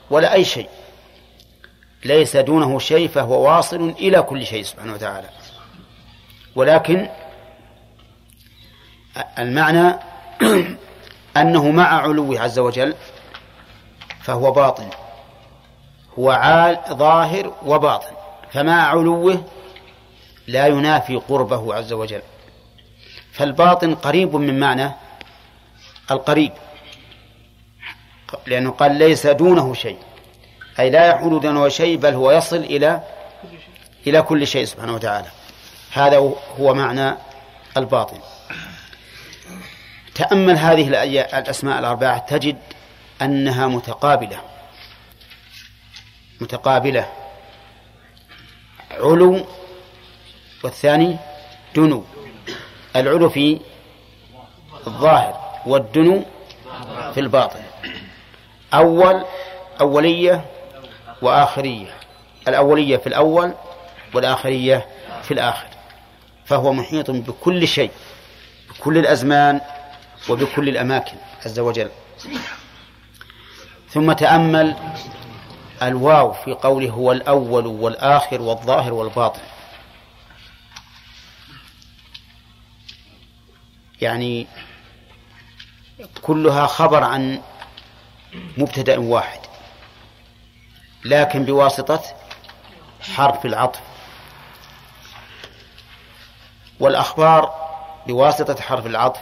ولا 0.10 0.34
أي 0.34 0.46
شيء. 0.46 0.70
ليس 2.06 2.38
دونه 2.38 2.80
شيء 2.80 3.08
فهو 3.08 3.48
واصل 3.50 3.90
إلى 3.90 4.22
كل 4.22 4.46
شيء 4.46 4.64
سبحانه 4.64 4.94
وتعالى. 4.94 5.30
ولكن 6.56 7.10
المعنى 9.40 9.96
أنه 11.38 11.72
مع 11.72 12.02
علوه 12.02 12.40
عز 12.40 12.60
وجل 12.60 12.96
فهو 14.22 14.52
باطن. 14.52 14.90
هو 16.20 16.32
عال 16.32 16.80
ظاهر 16.90 17.54
وباطن. 17.66 18.23
فمع 18.54 18.88
علوه 18.88 19.46
لا 20.48 20.68
ينافي 20.68 21.16
قربه 21.16 21.76
عز 21.76 21.94
وجل. 21.94 22.22
فالباطن 23.32 23.96
قريب 23.96 24.36
من 24.36 24.60
معنى 24.60 24.92
القريب 26.12 26.52
لأنه 28.48 28.72
قال 28.72 28.96
ليس 28.96 29.28
دونه 29.28 29.74
شيء 29.74 29.98
أي 30.80 30.90
لا 30.90 31.08
يحول 31.08 31.40
دونه 31.40 31.70
شيء 31.70 31.98
بل 31.98 32.14
هو 32.14 32.32
يصل 32.32 32.58
إلى 32.58 33.04
إلى 34.08 34.22
كل 34.22 34.48
شيء 34.48 34.66
سبحانه 34.66 34.94
وتعالى. 34.94 35.28
هذا 35.92 36.18
هو 36.60 36.74
معنى 36.74 37.16
الباطن. 37.78 38.18
تأمل 40.16 40.58
هذه 40.58 40.88
الأسماء 41.40 41.80
الأربعة 41.80 42.18
تجد 42.18 42.58
أنها 43.22 43.68
متقابلة 43.68 44.42
متقابلة. 46.42 47.23
علو 49.00 49.46
والثاني 50.64 51.18
دنو. 51.76 52.04
العلو 52.96 53.30
في 53.30 53.60
الظاهر 54.88 55.62
والدنو 55.66 56.26
في 57.14 57.20
الباطن. 57.20 57.62
أول 58.74 59.26
أولية 59.82 60.46
وآخرية. 61.22 61.94
الأولية 62.48 62.98
في 62.98 63.08
الأول 63.08 63.54
والآخرية 64.14 64.88
في 65.24 65.34
الآخر. 65.34 65.68
فهو 66.46 66.74
محيط 66.74 67.12
بكل 67.12 67.68
شيء 67.68 67.92
بكل 68.70 68.98
الأزمان 68.98 69.62
وبكل 70.30 70.70
الأماكن 70.70 71.18
عز 71.46 71.60
وجل. 71.60 71.90
ثم 73.90 74.12
تأمل 74.12 74.76
الواو 75.88 76.34
في 76.34 76.54
قوله 76.54 76.90
هو 76.90 77.12
الأول 77.12 77.68
والآخر 77.68 78.42
والظاهر 78.42 78.94
والباطن. 78.94 79.42
يعني 84.02 84.48
كلها 86.22 86.68
خبر 86.68 87.04
عن 87.04 87.42
مبتدأ 88.58 89.00
واحد 89.00 89.40
لكن 91.06 91.46
بواسطة 91.46 92.02
حرف 93.02 93.46
العطف. 93.46 93.80
والأخبار 96.80 97.54
بواسطة 98.08 98.62
حرف 98.62 98.86
العطف 98.86 99.22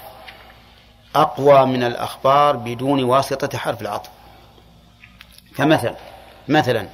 أقوى 1.16 1.66
من 1.66 1.84
الأخبار 1.84 2.56
بدون 2.56 3.04
واسطة 3.04 3.58
حرف 3.58 3.82
العطف. 3.82 4.10
فمثلا 5.56 6.11
مثلا 6.48 6.88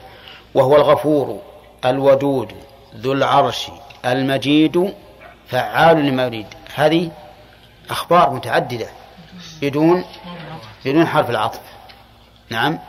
وهو 0.53 0.75
الغفور 0.75 1.41
الودود 1.85 2.53
ذو 2.95 3.13
العرش 3.13 3.67
المجيد 4.05 4.93
فعال 5.47 6.05
لما 6.05 6.25
يريد. 6.25 6.47
هذه 6.75 7.11
أخبار 7.89 8.29
متعددة 8.29 8.87
بدون 9.61 10.05
بدون 10.85 11.07
حرف 11.07 11.29
العطف. 11.29 11.61
نعم. 12.49 12.79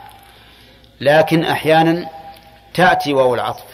لكن 1.01 1.43
أحيانا 1.43 2.09
تأتي 2.73 3.13
واو 3.13 3.35
العطف. 3.35 3.65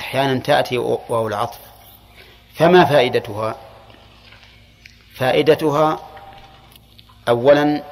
أحيانا 0.00 0.40
تأتي 0.40 0.78
واو 0.78 1.28
العطف. 1.28 1.58
فما 2.54 2.84
فائدتها؟ 2.84 3.56
فائدتها 5.14 5.98
أولا 7.28 7.82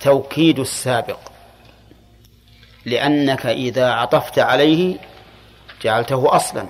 توكيد 0.00 0.58
السابق. 0.58 1.18
لأنك 2.86 3.46
إذا 3.46 3.90
عطفت 3.90 4.38
عليه 4.38 4.98
جعلته 5.82 6.36
أصلا. 6.36 6.66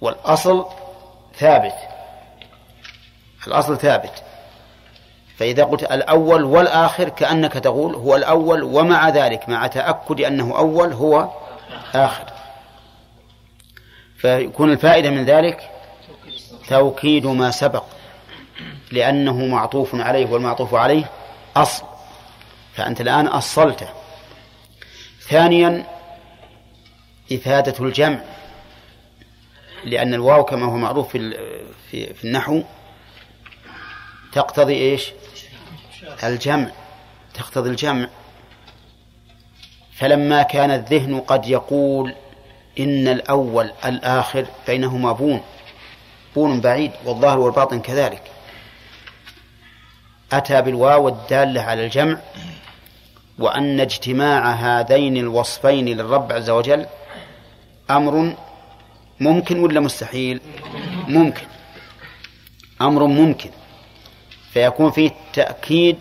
والأصل 0.00 0.66
ثابت. 1.38 1.74
الأصل 3.46 3.78
ثابت. 3.78 4.22
فإذا 5.36 5.64
قلت 5.64 5.82
الأول 5.82 6.44
والآخر 6.44 7.08
كأنك 7.08 7.52
تقول 7.52 7.94
هو 7.94 8.16
الأول 8.16 8.62
ومع 8.62 9.08
ذلك 9.08 9.48
مع 9.48 9.66
تأكد 9.66 10.20
أنه 10.20 10.58
أول 10.58 10.92
هو 10.92 11.28
آخر. 11.94 12.24
فيكون 14.16 14.72
الفائدة 14.72 15.10
من 15.10 15.24
ذلك 15.24 15.70
توكيد 16.68 17.26
ما 17.26 17.50
سبق 17.50 17.84
لأنه 18.92 19.46
معطوف 19.46 19.94
عليه 19.94 20.26
والمعطوف 20.26 20.74
عليه 20.74 21.04
أصل. 21.56 21.84
فأنت 22.74 23.00
الآن 23.00 23.26
أصلته. 23.26 24.01
ثانيا 25.32 25.84
إفادة 27.32 27.86
الجمع 27.86 28.20
لأن 29.84 30.14
الواو 30.14 30.44
كما 30.44 30.66
هو 30.66 30.76
معروف 30.76 31.08
في 31.08 31.36
في, 31.90 32.14
في 32.14 32.24
النحو 32.24 32.62
تقتضي 34.32 34.74
إيش؟ 34.74 35.12
الجمع 36.24 36.70
تقتضي 37.34 37.70
الجمع 37.70 38.08
فلما 39.92 40.42
كان 40.42 40.70
الذهن 40.70 41.20
قد 41.20 41.46
يقول 41.46 42.14
إن 42.80 43.08
الأول 43.08 43.72
الآخر 43.84 44.46
بينهما 44.66 45.12
بون 45.12 45.42
بون 46.34 46.60
بعيد 46.60 46.92
والظاهر 47.04 47.38
والباطن 47.38 47.80
كذلك 47.80 48.22
أتى 50.32 50.62
بالواو 50.62 51.08
الدالة 51.08 51.60
على 51.62 51.84
الجمع 51.84 52.18
وأن 53.38 53.80
اجتماع 53.80 54.50
هذين 54.52 55.16
الوصفين 55.16 55.86
للرب 55.86 56.32
عز 56.32 56.50
وجل 56.50 56.86
أمر 57.90 58.34
ممكن 59.20 59.58
ولا 59.60 59.80
مستحيل؟ 59.80 60.40
ممكن. 61.08 61.46
أمر 62.80 63.06
ممكن. 63.06 63.50
فيكون 64.52 64.90
فيه 64.90 65.10
تأكيد 65.32 65.96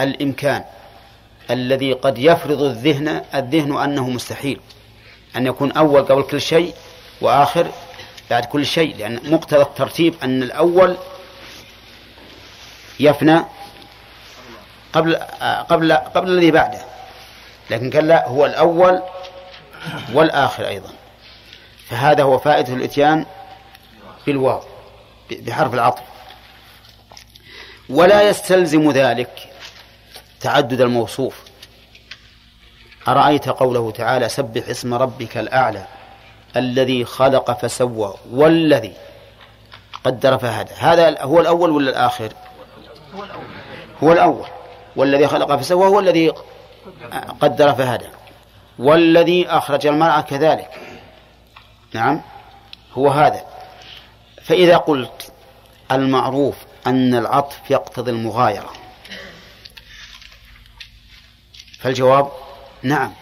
الإمكان 0.00 0.64
الذي 1.50 1.92
قد 1.92 2.18
يفرض 2.18 2.62
الذهن 2.62 3.22
الذهن 3.34 3.76
أنه 3.76 4.10
مستحيل. 4.10 4.60
أن 5.36 5.46
يكون 5.46 5.72
أول 5.72 6.02
قبل 6.02 6.22
كل 6.22 6.40
شيء 6.40 6.74
وآخر 7.20 7.70
بعد 8.30 8.44
كل 8.44 8.66
شيء 8.66 8.96
لأن 8.96 9.20
مقتضى 9.32 9.62
الترتيب 9.62 10.14
أن 10.22 10.42
الأول 10.42 10.96
يفنى 13.00 13.40
قبل 14.94 15.16
قبل 15.68 15.92
قبل 15.92 16.28
الذي 16.28 16.50
بعده. 16.50 16.84
لكن 17.70 17.90
قال 17.90 18.06
لا 18.06 18.28
هو 18.28 18.46
الأول 18.46 19.02
والآخر 20.12 20.68
أيضا. 20.68 20.90
فهذا 21.88 22.22
هو 22.22 22.38
فائدة 22.38 22.72
الإتيان 22.72 23.26
بالواو 24.26 24.62
بحرف 25.30 25.74
العطف. 25.74 26.02
ولا 27.88 28.28
يستلزم 28.28 28.90
ذلك 28.90 29.52
تعدد 30.40 30.80
الموصوف. 30.80 31.44
أرأيت 33.08 33.48
قوله 33.48 33.90
تعالى 33.90 34.28
سبح 34.28 34.68
اسم 34.68 34.94
ربك 34.94 35.36
الأعلى 35.36 35.86
الذي 36.56 37.04
خلق 37.04 37.58
فسوى 37.60 38.14
والذي 38.30 38.92
قدر 40.04 40.38
فهدى. 40.38 40.72
هذا 40.78 41.22
هو 41.22 41.40
الأول 41.40 41.70
ولا 41.70 41.90
الآخر؟ 41.90 42.32
هو 44.02 44.12
الأول. 44.12 44.46
والذي 44.96 45.28
خلق 45.28 45.56
فسوى 45.56 45.86
هو 45.86 46.00
الذي 46.00 46.32
قدر 47.40 47.72
فهدى. 47.74 48.06
والذي 48.78 49.48
أخرج 49.48 49.86
المرأة 49.86 50.20
كذلك. 50.20 50.70
نعم. 51.94 52.22
هو 52.92 53.08
هذا. 53.08 53.44
فإذا 54.42 54.76
قلت 54.76 55.32
المعروف 55.92 56.56
أن 56.86 57.14
العطف 57.14 57.70
يقتضي 57.70 58.10
المغايرة. 58.10 58.72
فالجواب 61.80 62.32
نعم. 62.82 63.12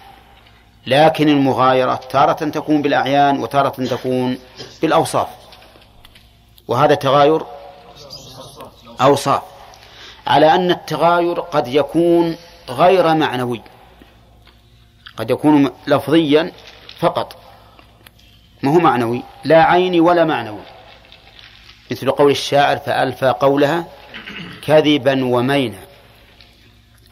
لكن 0.86 1.28
المغايرة 1.28 1.94
تارة 1.94 2.32
تكون 2.32 2.82
بالأعيان 2.82 3.40
وتارة 3.40 3.68
تكون 3.68 4.38
بالأوصاف. 4.82 5.28
وهذا 6.68 6.94
تغاير 6.94 7.42
أوصاف. 9.00 9.51
على 10.26 10.54
أن 10.54 10.70
التغاير 10.70 11.40
قد 11.40 11.68
يكون 11.68 12.36
غير 12.68 13.14
معنوي. 13.14 13.62
قد 15.16 15.30
يكون 15.30 15.70
لفظيا 15.86 16.52
فقط. 16.98 17.36
ما 18.62 18.74
هو 18.74 18.78
معنوي؟ 18.78 19.22
لا 19.44 19.62
عيني 19.62 20.00
ولا 20.00 20.24
معنوي. 20.24 20.62
مثل 21.90 22.10
قول 22.10 22.30
الشاعر 22.30 22.76
فألفى 22.76 23.34
قولها 23.40 23.84
كذبا 24.66 25.24
ومينا. 25.24 25.78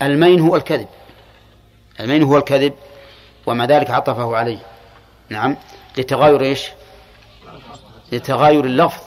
المين 0.02 0.40
هو 0.40 0.56
الكذب. 0.56 0.88
المين 2.00 2.22
هو 2.22 2.38
الكذب 2.38 2.74
ومع 3.46 3.64
ذلك 3.64 3.90
عطفه 3.90 4.36
عليه. 4.36 4.58
نعم. 5.28 5.56
لتغاير 5.98 6.40
إيش؟ 6.40 6.68
لتغاير 8.12 8.64
اللفظ. 8.64 9.02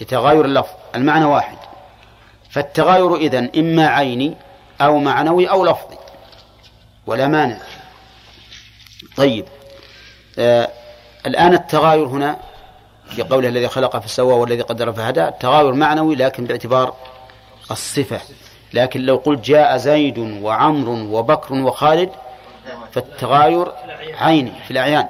لتغاير 0.00 0.44
اللفظ. 0.44 0.74
المعنى 0.94 1.24
واحد. 1.24 1.67
فالتغاير 2.58 3.16
إذن 3.16 3.50
إما 3.56 3.86
عيني 3.86 4.36
أو 4.80 4.98
معنوي 4.98 5.50
أو 5.50 5.64
لفظي 5.64 5.96
ولا 7.06 7.28
مانع. 7.28 7.58
طيب 9.16 9.44
آه 10.38 10.68
الآن 11.26 11.54
التغاير 11.54 12.06
هنا 12.06 12.36
في 13.10 13.22
قوله 13.22 13.48
الذي 13.48 13.68
خلق 13.68 13.98
فسوى 13.98 14.32
والذي 14.32 14.62
قدر 14.62 14.92
فهدى 14.92 15.28
التغاير 15.28 15.72
معنوي 15.72 16.14
لكن 16.14 16.44
باعتبار 16.44 16.94
الصفة. 17.70 18.20
لكن 18.72 19.00
لو 19.00 19.16
قلت 19.16 19.44
جاء 19.44 19.76
زيد 19.76 20.18
وعمر 20.18 20.88
وبكر 20.88 21.54
وخالد 21.54 22.10
فالتغاير 22.92 23.72
عيني 24.20 24.52
في 24.64 24.70
الأعيان 24.70 25.06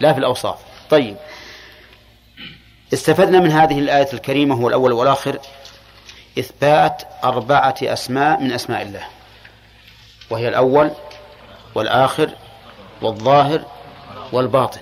لا 0.00 0.12
في 0.12 0.18
الأوصاف. 0.18 0.58
طيب 0.90 1.16
استفدنا 2.92 3.40
من 3.40 3.50
هذه 3.50 3.78
الآية 3.78 4.08
الكريمة 4.12 4.54
هو 4.54 4.68
الأول 4.68 4.92
والآخر. 4.92 5.38
إثبات 6.38 7.02
أربعة 7.24 7.74
أسماء 7.82 8.40
من 8.40 8.52
أسماء 8.52 8.82
الله. 8.82 9.04
وهي 10.30 10.48
الأول 10.48 10.90
والآخر 11.74 12.30
والظاهر 13.02 13.64
والباطن. 14.32 14.80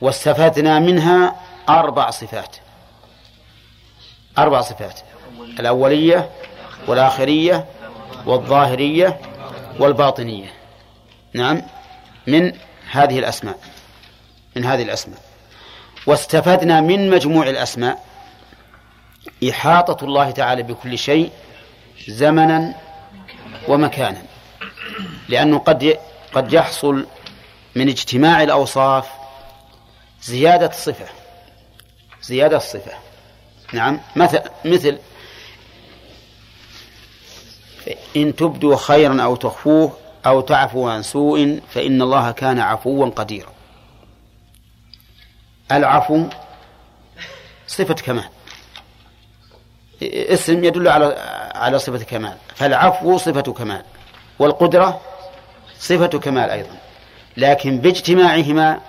واستفدنا 0.00 0.78
منها 0.78 1.36
أربع 1.68 2.10
صفات. 2.10 2.56
أربع 4.38 4.60
صفات. 4.60 5.00
الأولية 5.60 6.30
والآخرية 6.86 7.66
والظاهرية 8.26 9.20
والباطنية. 9.78 10.52
نعم. 11.34 11.62
من 12.26 12.52
هذه 12.90 13.18
الأسماء. 13.18 13.58
من 14.56 14.64
هذه 14.64 14.82
الأسماء. 14.82 15.18
واستفدنا 16.06 16.80
من 16.80 17.10
مجموع 17.10 17.48
الأسماء. 17.48 18.09
إحاطة 19.50 20.04
الله 20.04 20.30
تعالى 20.30 20.62
بكل 20.62 20.98
شيء 20.98 21.30
زمنا 22.08 22.74
ومكانا. 23.68 24.22
لأنه 25.28 25.58
قد 25.58 25.98
قد 26.32 26.52
يحصل 26.52 27.06
من 27.76 27.88
اجتماع 27.88 28.42
الأوصاف 28.42 29.08
زيادة 30.22 30.66
الصفة 30.66 31.06
زيادة 32.22 32.56
الصفة 32.56 32.92
نعم. 33.72 34.00
مثل 34.16 34.40
مثل 34.64 34.98
إن 38.16 38.36
تبدوا 38.36 38.76
خيرا 38.76 39.22
أو 39.22 39.36
تخفوه 39.36 39.92
أو 40.26 40.40
تعفوا 40.40 40.90
عن 40.90 41.02
سوء 41.02 41.60
فإن 41.68 42.02
الله 42.02 42.30
كان 42.30 42.58
عفوا 42.58 43.06
قديرا. 43.06 43.52
العفو 45.72 46.26
صفة 47.66 47.94
كمال. 47.94 48.28
اسم 50.02 50.64
يدل 50.64 50.88
على 50.88 51.16
على 51.54 51.78
صفة 51.78 52.04
كمال. 52.04 52.36
فالعفو 52.54 53.18
صفة 53.18 53.52
كمال 53.52 53.82
والقدرة 54.38 55.00
صفة 55.78 56.06
كمال 56.06 56.50
أيضا. 56.50 56.76
لكن 57.36 57.78
باجتماعهما 57.78 58.80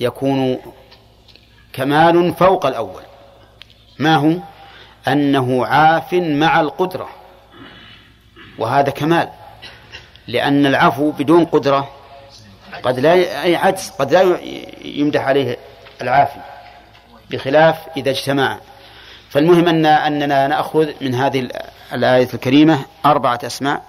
يكون 0.00 0.58
كمال 1.72 2.34
فوق 2.34 2.66
الأول. 2.66 3.02
ما 3.98 4.16
هو؟ 4.16 4.32
أنه 5.08 5.66
عاف 5.66 6.14
مع 6.14 6.60
القدرة 6.60 7.08
وهذا 8.58 8.90
كمال. 8.90 9.28
لأن 10.26 10.66
العفو 10.66 11.10
بدون 11.10 11.44
قدرة 11.44 11.90
قد 12.82 12.98
لا 12.98 13.12
أي 13.42 13.56
عجز 13.56 13.90
قد 13.98 14.12
لا 14.12 14.38
يمدح 14.84 15.20
عليه 15.20 15.56
العافي 16.02 16.40
بخلاف 17.30 17.76
إذا 17.96 18.10
اجتمع 18.10 18.58
فالمهم 19.34 19.68
أن 19.68 19.86
أننا 19.86 20.46
نأخذ 20.46 20.90
من 21.00 21.14
هذه 21.14 21.48
الآية 21.92 22.28
الكريمة 22.34 22.84
أربعة 23.06 23.38
أسماء 23.44 23.82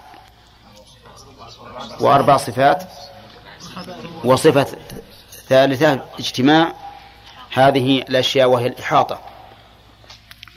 وأربع 1.99 2.37
صفات 2.37 2.83
وصفة 4.23 4.67
ثالثة 5.47 6.05
اجتماع. 6.19 6.73
هذه 7.53 7.97
الأشياء 7.97 8.49
وهي 8.49 8.67
الإحاطة. 8.67 9.19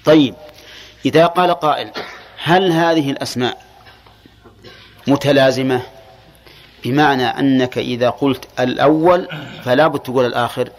طيب 0.05 0.35
إذا 1.07 1.27
قال 1.27 1.51
قائل 1.51 1.91
هل 2.43 2.73
هذه 2.73 3.11
الأسماء 3.11 3.59
متلازمة 5.07 5.83
بمعنى 6.85 7.27
أنك 7.27 7.79
إذا 7.79 8.11
قلت 8.11 8.49
الأول 8.61 9.29
فلا 9.65 9.87
بد 9.87 9.99
تقول 9.99 10.27
الآخر 10.27 10.71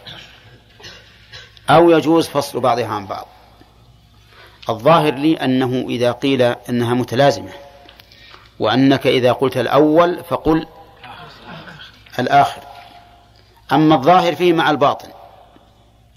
أو 1.70 1.90
يجوز 1.90 2.28
فصل 2.28 2.60
بعضها 2.60 2.88
عن 2.88 3.06
بعض؟ 3.06 3.28
الظاهر 4.70 5.14
لي 5.14 5.36
أنه 5.36 5.86
إذا 5.90 6.12
قيل 6.12 6.42
أنها 6.42 6.94
متلازمة 6.94 7.52
وأنك 8.60 9.08
إذا 9.08 9.32
قلت 9.32 9.58
الأول 9.58 10.24
فقل 10.24 10.68
الآخر. 12.20 12.62
أما 13.72 13.96
الظاهر 13.96 14.36
فيه 14.36 14.54
مع 14.54 14.70
الباطن. 14.70 15.08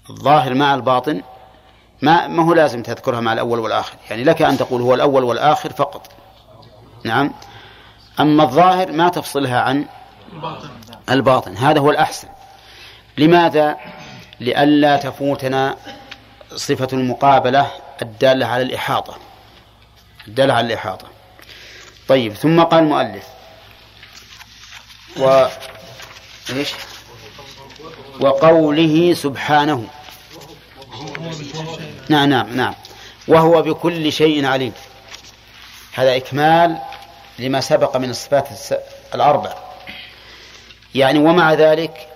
الظاهر 0.09 0.53
مع 0.53 0.75
الباطن 0.75 1.21
ما 2.01 2.27
ما 2.27 2.43
هو 2.43 2.53
لازم 2.53 2.83
تذكرها 2.83 3.19
مع 3.19 3.33
الأول 3.33 3.59
والآخر. 3.59 3.93
يعني 4.09 4.23
لك 4.23 4.41
أن 4.41 4.57
تقول 4.57 4.81
هو 4.81 4.93
الأول 4.93 5.23
والآخر 5.23 5.73
فقط. 5.73 6.11
نعم. 7.03 7.33
أما 8.19 8.43
الظاهر 8.43 8.91
ما 8.91 9.09
تفصلها 9.09 9.61
عن 9.61 9.85
الباطن. 11.09 11.57
هذا 11.57 11.79
هو 11.79 11.91
الأحسن. 11.91 12.27
لماذا؟ 13.17 13.77
لئلا 14.39 14.97
تفوتنا 14.97 15.75
صفة 16.55 16.87
المقابلة 16.93 17.67
الدالة 18.03 18.45
على 18.45 18.63
الإحاطة. 18.63 19.17
الدالة 20.27 20.53
على 20.53 20.67
الإحاطة. 20.67 21.07
طيب 22.07 22.33
ثم 22.33 22.63
قال 22.63 22.83
المؤلف. 22.83 23.23
و 25.17 25.47
إيش؟ 26.49 26.69
وقوله 28.19 29.13
سبحانه. 29.13 29.87
نعم 32.09 32.29
نعم 32.29 32.55
نعم. 32.55 32.75
وهو 33.27 33.61
بكل 33.61 34.11
شيء 34.11 34.45
عليم. 34.45 34.73
هذا 35.93 36.15
إكمال 36.15 36.77
لما 37.39 37.61
سبق 37.61 37.97
من 37.97 38.09
الصفات 38.09 38.49
الأربع. 39.15 39.53
يعني 40.95 41.19
ومع 41.19 41.53
ذلك 41.53 42.07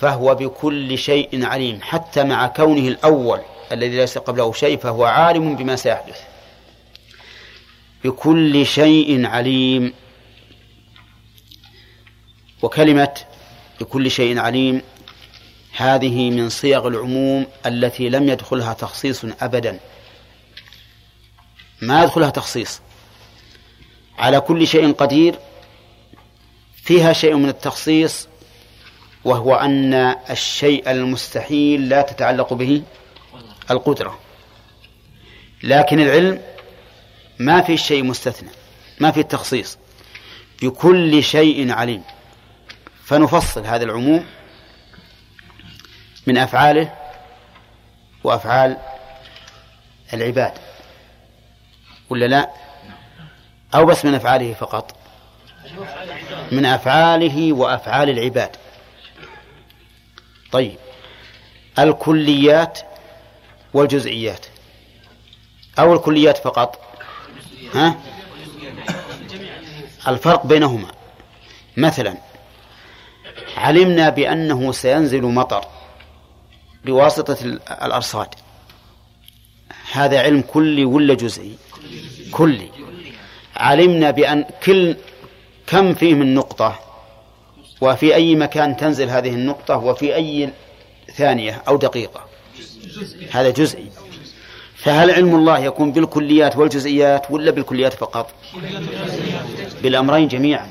فهو 0.00 0.34
بكل 0.34 0.98
شيء 0.98 1.46
عليم 1.46 1.80
حتى 1.82 2.24
مع 2.24 2.46
كونه 2.46 2.88
الأول. 2.88 3.40
الذي 3.72 3.96
ليس 3.96 4.18
قبله 4.18 4.52
شيء 4.52 4.78
فهو 4.78 5.04
عالم 5.04 5.56
بما 5.56 5.76
سيحدث. 5.76 6.20
بكل 8.04 8.66
شيء 8.66 9.26
عليم. 9.26 9.92
وكلمة 12.62 13.14
بكل 13.80 14.10
شيء 14.10 14.38
عليم 14.38 14.82
هذه 15.76 16.30
من 16.30 16.48
صيغ 16.48 16.88
العموم 16.88 17.46
التي 17.66 18.08
لم 18.08 18.28
يدخلها 18.28 18.72
تخصيص 18.72 19.24
أبدا. 19.40 19.80
ما 21.82 22.02
يدخلها 22.02 22.30
تخصيص. 22.30 22.80
على 24.18 24.40
كل 24.40 24.66
شيء 24.66 24.92
قدير 24.92 25.38
فيها 26.76 27.12
شيء 27.12 27.34
من 27.34 27.48
التخصيص 27.48 28.28
وهو 29.24 29.54
أن 29.54 29.94
الشيء 30.30 30.90
المستحيل 30.90 31.88
لا 31.88 32.02
تتعلق 32.02 32.52
به. 32.52 32.82
القدرة. 33.70 34.18
لكن 35.62 36.00
العلم 36.00 36.42
ما 37.38 37.62
في 37.62 37.76
شيء 37.76 38.04
مستثنى 38.04 38.50
ما 39.00 39.10
في 39.10 39.20
التخصيص 39.20 39.78
بكل 40.62 41.22
شيء 41.22 41.72
عليم. 41.72 42.02
فنفصل 43.04 43.66
هذا 43.66 43.84
العموم 43.84 44.26
من 46.26 46.38
أفعاله 46.38 46.94
وأفعال 48.24 48.76
العباد. 50.12 50.52
ولا 52.10 52.26
لا؟ 52.26 52.50
أو 53.74 53.84
بس 53.84 54.04
من 54.04 54.14
أفعاله 54.14 54.54
فقط؟ 54.54 54.96
من 56.52 56.66
أفعاله 56.66 57.52
وأفعال 57.52 58.10
العباد. 58.10 58.56
طيب. 60.52 60.76
الكليات 61.78 62.78
والجزئيات 63.74 64.46
أو 65.78 65.94
الكليات 65.94 66.36
فقط. 66.36 66.80
ها؟ 67.74 67.96
الفرق 70.08 70.46
بينهما. 70.46 70.88
مثلا 71.76 72.16
علمنا 73.56 74.08
بأنه 74.10 74.72
سينزل 74.72 75.22
مطر 75.22 75.64
بواسطة 76.84 77.36
الأرصاد. 77.84 78.28
هذا 79.92 80.20
علم 80.22 80.40
كلي 80.40 80.84
ولا 80.84 81.14
جزئي؟ 81.14 81.58
كلي. 82.32 82.68
علمنا 83.56 84.10
بأن 84.10 84.44
كل 84.64 84.96
كم 85.66 85.94
فيه 85.94 86.14
من 86.14 86.34
نقطة 86.34 86.78
وفي 87.80 88.14
أي 88.14 88.34
مكان 88.34 88.76
تنزل 88.76 89.10
هذه 89.10 89.28
النقطة 89.28 89.76
وفي 89.76 90.14
أي 90.14 90.50
ثانية 91.14 91.62
أو 91.68 91.76
دقيقة. 91.76 92.23
هذا 93.30 93.50
جزئي. 93.50 93.90
فهل 94.76 95.10
علم 95.10 95.34
الله 95.34 95.58
يكون 95.58 95.92
بالكليات 95.92 96.56
والجزئيات 96.56 97.30
ولا 97.30 97.50
بالكليات 97.50 97.92
فقط؟ 97.92 98.30
بالأمرين 99.82 100.28
جميعا 100.28 100.68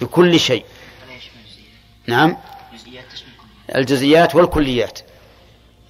بكل 0.00 0.40
شيء. 0.40 0.64
نعم؟ 2.06 2.36
الجزئيات 3.74 4.34
والكليات. 4.34 4.98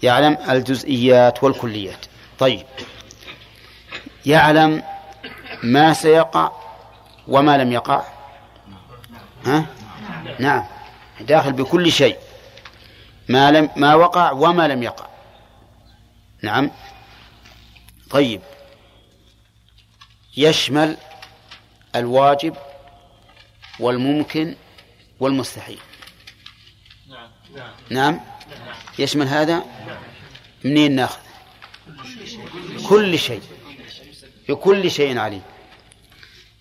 يعلم 0.03 0.38
الجزئيات 0.51 1.44
والكليات. 1.44 2.07
طيب. 2.38 2.66
يعلم 4.27 4.83
ما 5.62 5.92
سيقع 5.92 6.53
وما 7.29 7.59
لم 7.59 7.72
يقع. 7.72 8.03
ها؟ 9.46 9.66
نعم. 10.38 10.64
داخل 11.20 11.53
بكل 11.53 11.92
شيء. 11.92 12.16
ما 13.29 13.51
لم 13.51 13.70
ما 13.77 13.94
وقع 13.94 14.33
وما 14.33 14.68
لم 14.68 14.83
يقع. 14.83 15.12
نعم. 16.42 16.70
طيب. 18.11 18.40
يشمل 20.37 20.96
الواجب 21.96 22.57
والممكن 23.81 24.57
والمستحيل. 25.20 25.78
نعم. 27.09 27.31
نعم 27.90 28.20
يشمل 28.98 29.28
هذا؟ 29.28 29.64
منين 30.64 30.92
ناخذ 30.92 31.20
كل 32.88 33.18
شيء. 33.18 33.42
بكل 34.48 34.90
شيء 34.90 35.18
عليم. 35.18 35.42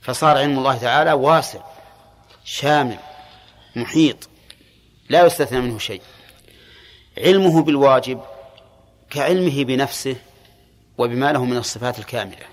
فصار 0.02 0.38
علم 0.38 0.58
الله 0.58 0.78
تعالى 0.78 1.12
واسع 1.12 1.62
شامل 2.44 3.00
محيط 3.76 4.30
لا 5.10 5.26
يستثنى 5.26 5.62
منه 5.62 5.80
شيء. 5.80 6.02
علمه 7.18 7.64
بالواجب 7.64 8.22
كعلمه 9.12 9.64
بنفسه 9.64 10.16
وبما 10.98 11.32
له 11.32 11.46
من 11.46 11.58
الصفات 11.58 12.00
الكاملة. 12.00 12.46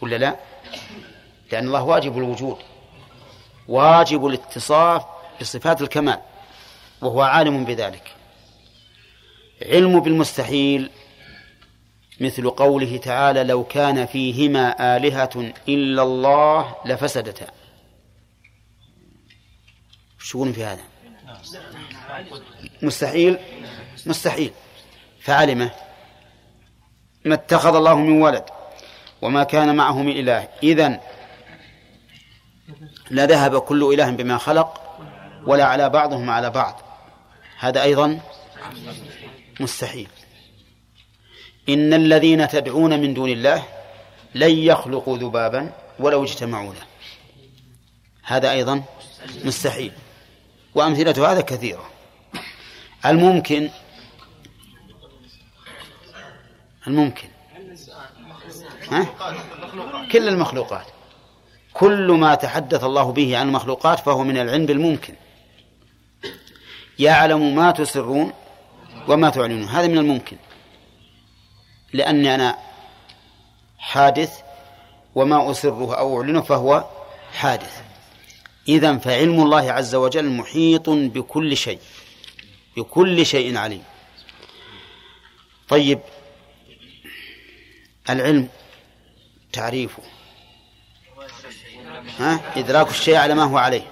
ولا 0.00 0.16
لا؟ 0.16 0.36
لأن 1.52 1.66
الله 1.66 1.82
واجب 1.82 2.18
الوجود 2.18 2.58
واجب 3.68 4.26
الاتصاف 4.26 5.04
بصفات 5.40 5.82
الكمال 5.82 6.20
وهو 7.00 7.20
عالم 7.20 7.64
بذلك. 7.64 8.14
علم 9.62 10.00
بالمستحيل 10.00 10.90
مثل 12.20 12.50
قوله 12.50 12.96
تعالى 12.96 13.44
لو 13.44 13.64
كان 13.64 14.06
فيهما 14.06 14.96
آلهة 14.96 15.52
إلا 15.68 16.02
الله 16.02 16.76
لفسدتا. 16.84 17.46
شو 20.18 20.52
في 20.52 20.64
هذا؟ 20.64 20.84
مستحيل 22.82 23.38
مستحيل. 24.06 24.52
فعلمه 25.20 25.70
ما 27.24 27.34
اتخذ 27.34 27.76
الله 27.76 27.94
من 27.94 28.22
ولد 28.22 28.44
وما 29.22 29.44
كان 29.44 29.76
معه 29.76 30.02
من 30.02 30.12
إله. 30.12 30.48
إذن 30.62 31.00
لذهب 33.10 33.58
كل 33.58 33.94
إله 33.94 34.10
بما 34.10 34.38
خلق 34.38 34.98
ولا 35.46 35.64
على 35.64 35.88
بعضهم 35.88 36.30
على 36.30 36.50
بعض. 36.50 36.82
هذا 37.58 37.82
أيضا 37.82 38.20
مستحيل. 39.60 40.08
إن 41.68 41.94
الذين 41.94 42.48
تدعون 42.48 43.00
من 43.00 43.14
دون 43.14 43.30
الله 43.30 43.62
لن 44.34 44.50
يخلقوا 44.50 45.18
ذبابا 45.18 45.72
ولو 45.98 46.24
اجتمعوا 46.24 46.74
له. 46.74 46.82
هذا 48.22 48.50
أيضا 48.50 48.82
مستحيل. 49.44 49.92
وأمثلة 50.74 51.32
هذا 51.32 51.40
كثيرة. 51.40 51.90
الممكن 53.06 53.70
الممكن. 56.86 57.28
ها؟ 58.90 59.06
كل 60.12 60.28
المخلوقات. 60.28 60.86
كل 61.72 62.12
ما 62.12 62.34
تحدث 62.34 62.84
الله 62.84 63.12
به 63.12 63.38
عن 63.38 63.48
المخلوقات 63.48 64.00
فهو 64.00 64.24
من 64.24 64.36
العلم 64.36 64.66
بالممكن. 64.66 65.14
يعلم 66.98 67.54
ما 67.54 67.70
تسرون 67.70 68.32
وما 69.08 69.30
تعلنون. 69.30 69.68
هذا 69.68 69.86
من 69.86 69.98
الممكن. 69.98 70.36
لأني 71.92 72.34
أنا 72.34 72.58
حادث 73.78 74.40
وما 75.14 75.50
أسره 75.50 75.94
أو 75.94 76.20
أعلنه 76.20 76.40
فهو 76.40 76.84
حادث. 77.32 77.89
إذا 78.70 78.98
فعلم 78.98 79.42
الله 79.42 79.72
عز 79.72 79.94
وجل 79.94 80.28
محيط 80.30 80.90
بكل 80.90 81.56
شيء 81.56 81.78
بكل 82.76 83.26
شيء 83.26 83.56
عليم. 83.56 83.84
طيب 85.68 86.00
العلم 88.10 88.48
تعريفه. 89.52 90.02
ها؟ 92.18 92.52
إدراك 92.56 92.88
الشيء 92.90 93.16
على 93.16 93.34
ما 93.34 93.42
هو 93.42 93.58
عليه. 93.58 93.86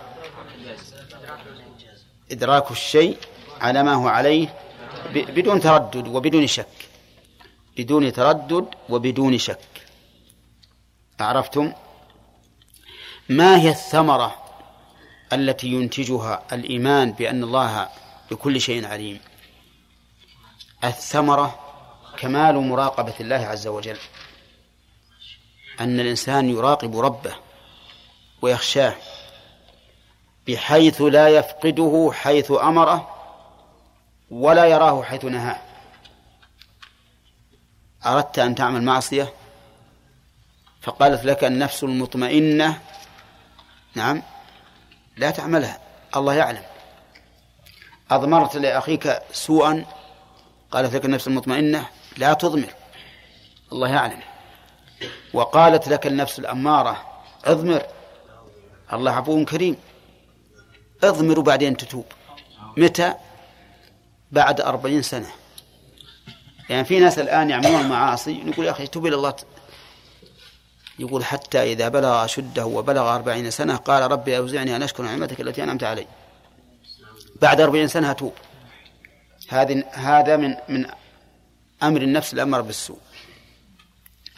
إدراك 2.30 2.70
الشيء 2.70 3.16
على 3.60 3.82
ما 3.82 3.94
هو 3.94 4.08
عليه 4.08 4.54
بدون 5.14 5.60
تردد 5.60 6.08
وبدون 6.08 6.46
شك. 6.46 6.76
بدون 7.76 8.12
تردد 8.12 8.66
وبدون 8.88 9.38
شك. 9.38 9.68
عرفتم؟ 11.20 11.72
ما 13.28 13.60
هي 13.60 13.70
الثمرة؟ 13.70 14.47
التي 15.32 15.66
ينتجها 15.66 16.42
الإيمان 16.52 17.12
بأن 17.12 17.44
الله 17.44 17.88
بكل 18.30 18.60
شيء 18.60 18.86
عليم. 18.86 19.20
الثمرة 20.84 21.58
كمال 22.18 22.54
مراقبة 22.54 23.14
الله 23.20 23.36
عز 23.36 23.66
وجل. 23.66 23.96
أن 25.80 26.00
الإنسان 26.00 26.50
يراقب 26.50 26.98
ربه 26.98 27.34
ويخشاه 28.42 28.94
بحيث 30.46 31.02
لا 31.02 31.28
يفقده 31.28 32.10
حيث 32.14 32.50
أمره 32.50 33.14
ولا 34.30 34.64
يراه 34.64 35.02
حيث 35.02 35.24
نهاه. 35.24 35.60
أردت 38.06 38.38
أن 38.38 38.54
تعمل 38.54 38.82
معصية؟ 38.82 39.32
فقالت 40.80 41.24
لك 41.24 41.44
النفس 41.44 41.84
المطمئنة. 41.84 42.80
نعم. 43.94 44.22
لا 45.18 45.31
تعملها. 45.31 45.81
الله 46.16 46.35
يعلم. 46.35 46.62
أضمرت 48.11 48.57
لأخيك 48.57 49.18
سوءا. 49.33 49.85
قالت 50.70 50.94
لك 50.94 51.04
النفس 51.04 51.28
المطمئنة 51.28 51.87
لا 52.16 52.33
تضمر. 52.33 52.74
الله 53.72 53.88
يعلم. 53.88 54.20
وقالت 55.33 55.88
لك 55.88 56.07
النفس 56.07 56.38
الأمارة 56.38 57.22
اضمر. 57.44 57.83
الله 58.92 59.12
عفو 59.12 59.44
كريم. 59.44 59.76
اضمر 61.04 61.40
بعدين 61.40 61.76
تتوب. 61.76 62.04
متى؟ 62.76 63.14
بعد 64.33 64.61
أربعين 64.61 65.02
سنة. 65.02 65.31
يعني 66.68 66.85
في 66.85 66.98
ناس 66.98 67.18
الآن 67.18 67.50
يعملون 67.50 67.81
المعاصي 67.81 68.42
يقول 68.46 68.66
يا 68.66 68.70
أخي 68.70 68.87
توب 68.87 69.07
إلى 69.07 69.14
الله. 69.14 69.35
يقول 70.98 71.24
حتى 71.24 71.62
إذا 71.72 71.88
بلغ 71.88 72.24
أشده 72.24 72.66
وبلغ 72.66 73.14
أربعين 73.14 73.50
سنة 73.50 73.76
قال 73.76 74.11
ربي 74.11 74.38
أوزعني 74.38 74.76
أن 74.76 74.82
أشكر 74.82 75.02
نعمتك 75.02 75.40
التي 75.40 75.62
أنعمت 75.62 75.84
علي. 75.84 76.06
بعد 77.42 77.61
أربعين 77.61 77.88
سنة 77.88 78.12
توب 78.12 78.32
هذه 79.48 79.84
هذا 79.92 80.37
من 80.37 80.54
من 80.68 80.87
أمر 81.82 82.02
النفس 82.02 82.34
الأمر 82.34 82.61
بالسوء. 82.61 82.98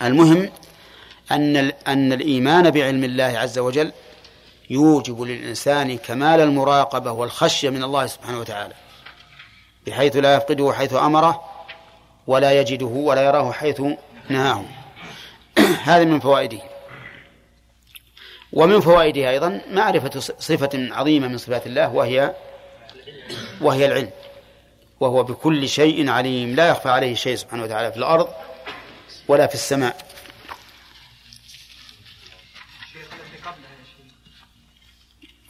المهم 0.02 0.50
أن 1.32 1.56
أن 1.86 2.12
الإيمان 2.12 2.70
بعلم 2.70 3.04
الله 3.04 3.24
عز 3.38 3.58
وجل 3.58 3.92
يوجب 4.70 5.22
للإنسان 5.22 5.98
كمال 5.98 6.40
المراقبة 6.40 7.12
والخشية 7.12 7.70
من 7.70 7.84
الله 7.84 8.06
سبحانه 8.06 8.40
وتعالى. 8.40 8.74
بحيث 9.86 10.16
لا 10.16 10.34
يفقده 10.34 10.72
حيث 10.72 10.94
أمره 10.94 11.44
ولا 12.26 12.60
يجده 12.60 12.86
ولا 12.86 13.22
يراه 13.22 13.52
حيث 13.52 13.82
نهاه. 14.28 14.64
هذا 15.90 16.04
من 16.04 16.20
فوائده. 16.20 16.60
ومن 18.52 18.80
فوائده 18.80 19.30
أيضا 19.30 19.62
معرفة 19.70 20.20
صفة 20.20 20.70
عظيمة 20.74 21.28
من 21.28 21.38
صفات 21.38 21.66
الله 21.66 21.88
وهي 21.88 22.34
وهي 23.60 23.86
العلم. 23.86 24.10
وهو 25.00 25.22
بكل 25.22 25.68
شيء 25.68 26.10
عليم. 26.10 26.54
لا 26.54 26.68
يخفى 26.68 26.88
عليه 26.88 27.14
شيء 27.14 27.36
سبحانه 27.36 27.62
وتعالى 27.62 27.92
في 27.92 27.98
الأرض 27.98 28.28
ولا 29.28 29.46
في 29.46 29.54
السماء. 29.54 30.10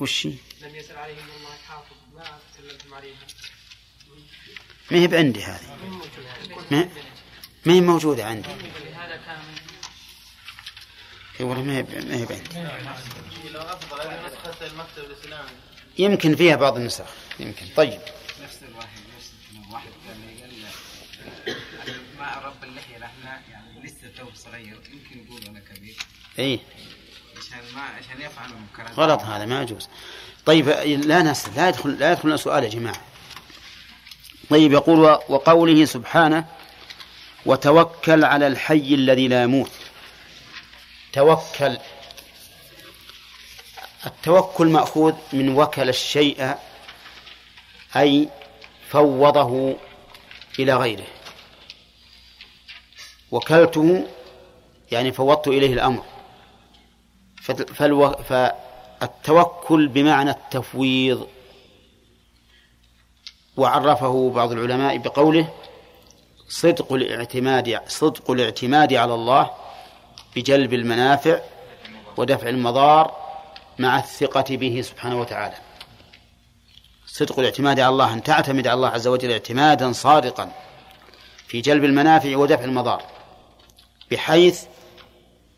وش 0.01 0.27
لم 0.27 0.38
يسأل 0.75 0.96
الله 0.99 1.57
حافظ 1.68 1.96
ما 2.14 2.25
تكلمتم 2.55 2.94
عليها. 2.94 3.16
ما 4.90 4.99
هي 4.99 5.07
بعندي 5.07 5.42
هذه. 5.42 5.81
ما 7.66 7.73
هي 7.73 7.81
موجودة؟ 7.81 8.25
عندي. 8.25 8.49
اي 11.40 11.44
والله 11.44 11.62
ما 11.62 11.76
هي 11.76 11.83
ما 11.83 12.16
هي 12.16 12.26
بعندي 12.26 12.68
يمكن 15.98 16.37
فيها 16.37 16.57
بعض 16.57 16.76
النسخ 16.76 17.05
يمكن. 17.40 17.66
طيب. 17.76 18.00
نفس 18.42 18.59
الواحد 18.62 18.98
نفس 19.16 19.33
واحد 19.72 19.88
مع 22.18 22.38
رب 22.38 22.64
اللحية 22.64 22.96
إحنا 22.96 23.40
يعني 23.50 23.83
لسه 23.85 24.09
تو 24.18 24.26
صغير. 24.35 24.81
يمكن 24.92 25.24
يقول 25.26 25.42
أنا 25.48 25.61
كبير. 25.61 25.96
اي 26.38 26.61
عشان 27.37 27.59
ما 27.74 27.81
عشان 27.81 28.20
يفعل 28.20 28.50
المنكرات 28.50 28.98
غلط 28.98 29.20
هذا 29.22 29.46
ما 29.46 29.62
يجوز. 29.62 29.88
طيب 30.46 30.68
لا 30.68 31.22
نسأل 31.22 31.57
لا 31.57 31.68
يدخل 31.68 31.90
لا 31.90 32.12
يدخل 32.12 32.38
سؤال 32.38 32.64
يا 32.64 32.68
جماعة. 32.68 33.00
طيب 34.50 34.72
يقول 34.72 34.98
وقوله 35.29 35.85
سبحانه 35.85 36.46
وتوكل 37.46 38.24
على 38.24 38.46
الحي 38.46 38.94
الذي 38.94 39.29
لا 39.29 39.42
يموت. 39.42 39.70
توكل 41.12 41.79
التوكل 44.07 44.66
مأخوذ 44.66 45.14
من 45.33 45.57
وكل 45.57 45.88
الشيء 45.88 46.55
أي 47.96 48.29
فوضه 48.88 49.77
إلى 50.59 50.75
غيره. 50.75 51.07
وكلته 53.31 54.07
يعني 54.92 55.12
فوضت 55.12 55.49
إليه 55.49 55.73
الأمر. 55.73 56.05
فالتوكل 59.01 59.88
بمعنى 59.88 60.31
التفويض. 60.31 61.29
وعرفه 63.57 64.31
بعض 64.31 64.53
العلماء 64.53 64.99
بقوله 64.99 65.53
صدق 66.49 66.92
الاعتماد 66.92 67.81
صدق 67.87 68.31
الاعتماد 68.31 68.94
على 68.94 69.14
الله 69.14 69.51
بجلب 70.37 70.75
المنافع 70.75 71.40
ودفع 72.16 72.49
المضار 72.49 73.16
مع 73.79 73.99
الثقة 73.99 74.57
به 74.57 74.81
سبحانه 74.83 75.21
وتعالى. 75.21 75.55
صدق 77.07 77.38
الاعتماد 77.38 77.81
على 77.81 77.88
الله 77.88 78.12
أن 78.12 78.23
تعتمد 78.23 78.66
على 78.66 78.75
الله 78.75 78.88
عز 78.88 79.07
وجل 79.07 79.31
اعتمادا 79.33 79.93
صادقا 79.93 80.53
في 81.47 81.61
جلب 81.61 81.85
المنافع 81.85 82.37
ودفع 82.37 82.64
المضار 82.64 83.03
بحيث 84.11 84.64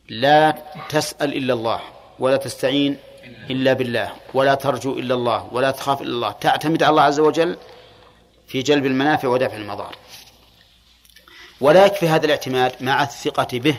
لا 0.09 0.63
تسأل 0.89 1.37
إلا 1.37 1.55
الله 1.55 1.81
ولا 2.19 2.37
تستعين 2.37 2.97
إلا 3.51 3.73
بالله 3.73 4.13
ولا 4.35 4.55
ترجو 4.55 4.93
إلا 4.93 5.15
الله 5.15 5.49
ولا 5.53 5.71
تخاف 5.71 6.03
إلا 6.03 6.11
الله. 6.11 6.33
تعتمد 6.33 6.83
على 6.83 6.91
الله 6.91 7.03
عز 7.03 7.21
وجل 7.21 7.57
في 8.47 8.63
جلب 8.63 8.87
المنافع 8.87 9.29
ودفع 9.29 9.57
المضار. 9.57 9.97
ولا 11.61 11.87
يكفي 11.87 12.09
هذا 12.09 12.27
الاعتماد 12.27 12.73
مع 12.81 13.03
الثقة 13.03 13.59
به 13.59 13.77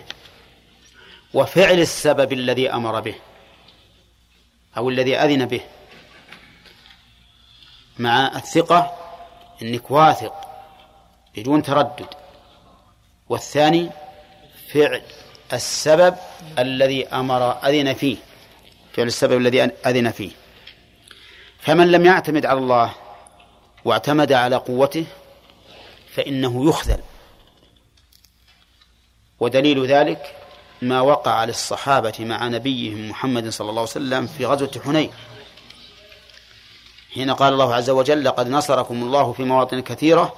وفعل 1.34 1.80
السبب 1.80 2.34
الذي 2.34 2.70
أمر 2.74 3.00
به 3.00 3.16
أو 4.78 4.90
الذي 4.90 5.18
أذن 5.18 5.46
به 5.46 5.62
مع 8.00 8.28
الثقة 8.28 8.98
أنك 9.62 9.92
واثق 9.92 10.34
بدون 11.36 11.64
تردد. 11.64 12.08
والثاني 13.30 13.90
فعل 14.74 15.02
السبب 15.54 16.16
الذي 16.60 17.08
أمر 17.08 17.52
أذن 17.52 17.94
فيه 17.94 18.18
فعل 18.94 19.08
السبب 19.08 19.38
الذي 19.38 19.64
أذن 19.64 20.12
فيه. 20.12 20.32
فمن 21.60 21.92
لم 21.92 22.06
يعتمد 22.06 22.46
على 22.46 22.60
الله 22.60 22.96
واعتمد 23.86 24.34
على 24.34 24.56
قوته 24.56 25.06
فإنه 26.14 26.70
يخذل. 26.70 27.00
ودليل 29.40 29.86
ذلك 29.86 30.36
ما 30.88 31.02
وقع 31.02 31.44
للصحابة 31.44 32.14
مع 32.20 32.48
نبيهم 32.48 33.10
محمد 33.10 33.50
صلى 33.50 33.70
الله 33.70 33.82
عليه 33.82 33.92
وسلم 33.92 34.28
في 34.28 34.46
غزوة 34.46 34.82
حنين. 34.86 35.12
حين 37.14 37.32
قال 37.32 37.54
الله 37.54 37.76
عز 37.76 37.90
وجل 37.90 38.24
لقد 38.24 38.50
نصركم 38.50 39.04
الله 39.04 39.34
في 39.34 39.44
مواطن 39.44 39.80
كثيرة 39.80 40.34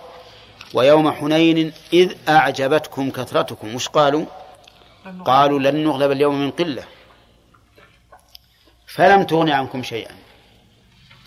ويوم 0.74 1.12
حنين 1.12 1.74
إذ 1.94 2.14
أعجبتكم 2.30 3.12
كثرتكم 3.12 3.76
وش 3.76 3.88
قالوا؟ 3.88 4.26
قالوا 5.26 5.60
لن 5.60 5.84
نغلب 5.84 6.12
اليوم 6.12 6.42
من 6.42 6.52
قلة 6.52 6.84
فلم 8.88 9.24
تغن 9.24 9.50
عنكم 9.50 9.84
شيئا 9.84 10.16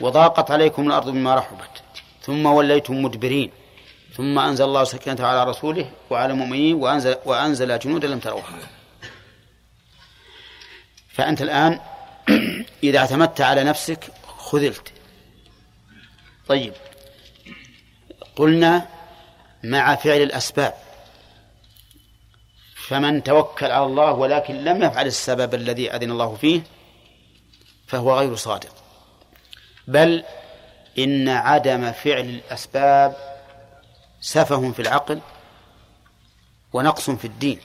وضاقت 0.00 0.50
عليكم 0.50 0.86
الأرض 0.86 1.10
بما 1.10 1.34
رحبت 1.34 1.82
ثم 2.22 2.46
وليتم 2.46 3.02
مدبرين 3.02 3.50
ثم 4.16 4.38
أنزل 4.38 4.64
الله 4.64 4.84
سكينته 4.84 5.26
على 5.26 5.50
رسوله 5.50 5.90
وعلى 6.10 6.32
المؤمنين 6.32 6.74
وأنزل, 6.74 7.16
وأنزل 7.24 7.78
جنودا 7.78 8.08
لم 8.08 8.18
تروها 8.18 8.77
فأنت 11.18 11.42
الآن 11.42 11.80
إذا 12.82 12.98
اعتمدت 12.98 13.40
على 13.40 13.64
نفسك 13.64 14.10
خذلت. 14.38 14.92
طيب. 16.48 16.72
قلنا 18.36 18.88
مع 19.64 19.94
فعل 19.94 20.22
الأسباب. 20.22 20.74
فمن 22.86 23.22
توكل 23.22 23.66
على 23.66 23.84
الله 23.84 24.12
ولكن 24.12 24.54
لم 24.54 24.82
يفعل 24.82 25.06
السبب 25.06 25.54
الذي 25.54 25.94
أذن 25.94 26.10
الله 26.10 26.34
فيه 26.34 26.62
فهو 27.86 28.18
غير 28.18 28.34
صادق. 28.34 28.74
بل 29.88 30.24
إن 30.98 31.28
عدم 31.28 31.92
فعل 31.92 32.24
الأسباب 32.24 33.16
سفه 34.20 34.72
في 34.72 34.82
العقل 34.82 35.20
ونقص 36.72 37.10
في 37.10 37.24
الدين. 37.24 37.60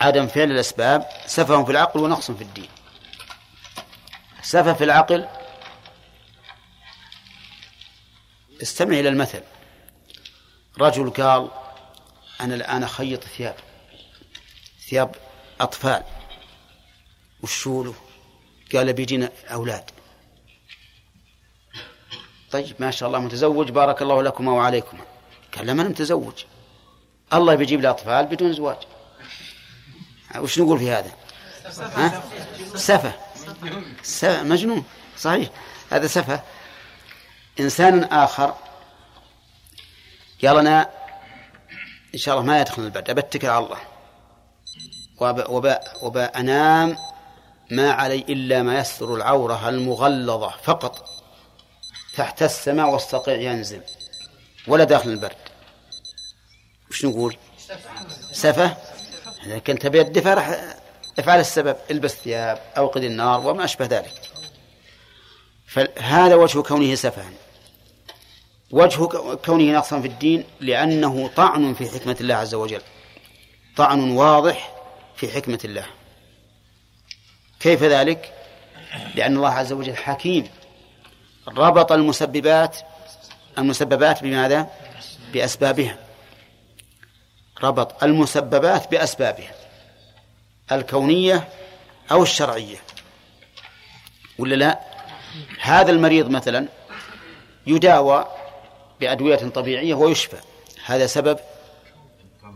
عدم 0.00 0.26
فعل 0.26 0.50
الأسباب 0.50 1.08
سفه 1.26 1.64
في 1.64 1.72
العقل 1.72 2.00
ونقص 2.00 2.30
في 2.30 2.42
الدين. 2.42 2.68
سفه 4.42 4.72
في 4.72 4.84
العقل 4.84 5.28
استمع 8.62 8.98
إلى 8.98 9.08
المثل. 9.08 9.42
رجل 10.78 11.10
قال 11.10 11.50
أنا 12.40 12.54
الآن 12.54 12.82
أخيط 12.82 13.24
ثياب. 13.24 13.56
ثياب 14.88 15.14
أطفال. 15.60 16.04
وشوله 17.42 17.94
قال 18.74 18.92
بيجينا 18.92 19.32
أولاد. 19.52 19.90
طيب 22.50 22.76
ما 22.78 22.90
شاء 22.90 23.06
الله 23.08 23.18
متزوج 23.18 23.70
بارك 23.70 24.02
الله 24.02 24.22
لكما 24.22 24.52
وعليكما. 24.52 25.04
قال 25.56 25.66
لما 25.66 25.82
أنا 25.82 25.90
متزوج. 25.90 26.44
الله 27.32 27.54
بيجيب 27.54 27.80
لي 27.80 27.90
أطفال 27.90 28.26
بدون 28.26 28.52
زواج. 28.52 28.76
وش 30.38 30.58
نقول 30.58 30.78
في 30.78 30.90
هذا؟ 30.90 31.10
ها؟ 31.80 32.22
سفة. 32.74 33.12
سفة. 34.02 34.42
مجنون. 34.42 34.84
صحيح. 35.18 35.48
هذا 35.90 36.06
سفة. 36.06 36.42
إنسان 37.60 38.04
آخر. 38.04 38.54
أنا 40.44 40.90
إن 42.14 42.18
شاء 42.18 42.34
الله 42.34 42.46
ما 42.46 42.60
يدخل 42.60 42.82
البرد 42.82 43.10
أبتكل 43.10 43.48
على 43.48 43.64
الله. 43.64 43.78
وبا 45.20 45.80
وبا 46.02 46.24
أنام 46.24 46.96
ما 47.70 47.92
علي 47.92 48.18
إلا 48.18 48.62
ما 48.62 48.78
يستر 48.78 49.14
العورة 49.14 49.68
المغلظة 49.68 50.50
فقط. 50.62 51.08
تحت 52.16 52.42
السماء 52.42 52.90
واستطيع 52.90 53.34
ينزل. 53.34 53.82
ولا 54.66 54.84
داخل 54.84 55.10
البرد. 55.10 55.36
وش 56.90 57.04
نقول؟ 57.04 57.36
سفة. 58.32 58.76
إذا 59.46 59.58
كنت 59.58 59.82
تبي 59.82 60.00
الدفع 60.00 60.34
راح 60.34 60.74
افعل 61.18 61.40
السبب 61.40 61.76
البس 61.90 62.14
ثياب 62.14 62.58
أوقد 62.76 63.04
النار 63.04 63.46
وما 63.46 63.64
أشبه 63.64 63.86
ذلك. 63.86 64.12
فهذا 65.66 66.34
وجه 66.34 66.62
كونه 66.62 66.94
سفها. 66.94 67.30
وجه 68.70 69.04
كونه 69.34 69.64
نقصا 69.64 70.00
في 70.00 70.08
الدين 70.08 70.44
لأنه 70.60 71.30
طعن 71.36 71.74
في 71.74 71.88
حكمة 71.88 72.16
الله 72.20 72.34
عز 72.34 72.54
وجل. 72.54 72.80
طعن 73.76 74.10
واضح 74.10 74.72
في 75.16 75.28
حكمة 75.28 75.58
الله. 75.64 75.86
كيف 77.60 77.82
ذلك؟ 77.82 78.32
لأن 79.14 79.36
الله 79.36 79.50
عز 79.50 79.72
وجل 79.72 79.96
حكيم. 79.96 80.48
ربط 81.48 81.92
المسببات 81.92 82.76
المسببات 83.58 84.22
بماذا؟ 84.22 84.70
بأسبابها. 85.32 86.09
ربط 87.62 88.04
المسببات 88.04 88.90
بأسبابها 88.90 89.54
الكونية 90.72 91.48
أو 92.10 92.22
الشرعية. 92.22 92.76
ولا 94.38 94.54
لا؟ 94.54 94.80
هذا 95.60 95.90
المريض 95.90 96.30
مثلا 96.30 96.68
يداوى 97.66 98.26
بأدوية 99.00 99.36
طبيعية 99.36 99.94
ويشفى. 99.94 100.36
هذا 100.84 101.06
سبب 101.06 101.38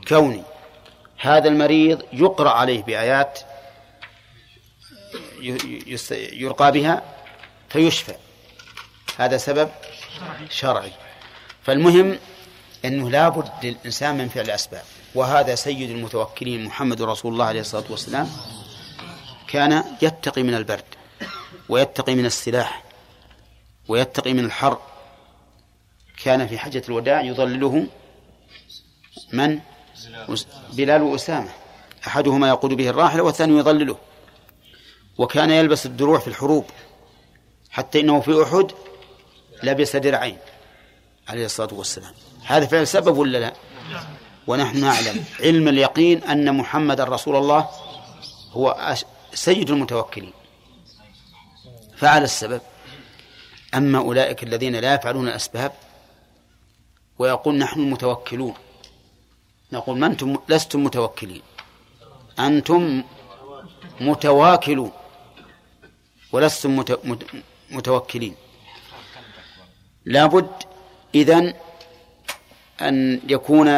كوني. 0.08 0.42
هذا 1.18 1.48
المريض 1.48 2.02
يقرأ 2.12 2.50
عليه 2.50 2.82
بآيات 2.82 3.40
يرقى 6.32 6.72
بها 6.72 7.02
فيشفى. 7.68 8.14
هذا 9.16 9.36
سبب 9.36 9.70
شرعي. 10.50 10.92
فالمهم 11.62 12.18
أنه 12.84 13.10
لا 13.10 13.28
بد 13.28 13.50
للإنسان 13.62 14.18
من 14.18 14.28
فعل 14.28 14.44
الأسباب 14.44 14.84
وهذا 15.14 15.54
سيد 15.54 15.90
المتوكلين 15.90 16.64
محمد 16.64 17.02
رسول 17.02 17.32
الله 17.32 17.44
عليه 17.44 17.60
الصلاة 17.60 17.84
والسلام 17.90 18.30
كان 19.48 19.84
يتقي 20.02 20.42
من 20.42 20.54
البرد 20.54 20.84
ويتقي 21.68 22.14
من 22.14 22.26
السلاح 22.26 22.82
ويتقي 23.88 24.32
من 24.32 24.44
الحر 24.44 24.78
كان 26.24 26.46
في 26.46 26.58
حجة 26.58 26.82
الوداع 26.88 27.22
يظلله 27.22 27.86
من؟ 29.32 29.60
بلال 30.72 31.02
وأسامة. 31.02 31.50
أحدهما 32.06 32.48
يقود 32.48 32.72
به 32.72 32.88
الراحلة 32.88 33.22
والثاني 33.22 33.58
يظلله 33.58 33.98
وكان 35.18 35.50
يلبس 35.50 35.86
الدروع 35.86 36.18
في 36.18 36.28
الحروب 36.28 36.64
حتى 37.70 38.00
إنه 38.00 38.20
في 38.20 38.42
أحد 38.42 38.72
لبس 39.62 39.96
درعين 39.96 40.38
عليه 41.28 41.44
الصلاة 41.44 41.74
والسلام. 41.74 42.12
هذا 42.44 42.66
فعل 42.66 42.86
سبب 42.86 43.16
ولا 43.18 43.38
لا؟ 43.38 43.52
ونحن 44.46 44.80
نعلم. 44.80 45.24
علم 45.40 45.68
اليقين 45.68 46.24
أن 46.24 46.56
محمد 46.56 47.00
رسول 47.00 47.36
الله 47.36 47.68
هو 48.52 48.94
سيد 49.34 49.70
المتوكلين. 49.70 50.32
فعل 51.96 52.22
السبب. 52.22 52.60
أما 53.74 53.98
أولئك 53.98 54.42
الذين 54.42 54.76
لا 54.76 54.94
يفعلون 54.94 55.28
الأسباب 55.28 55.72
ويقول 57.18 57.54
نحن 57.58 57.80
المتوكلون 57.80 58.54
نقول 59.72 59.98
ما 59.98 60.06
أنتم 60.06 60.36
لستم 60.48 60.84
متوكلين. 60.84 61.42
أنتم 62.38 63.02
متواكلون 64.00 64.92
ولستم 66.32 66.84
متوكلين. 67.70 68.34
لابد 70.04 70.50
إذن 71.14 71.54
أن 72.80 73.20
يكون 73.28 73.68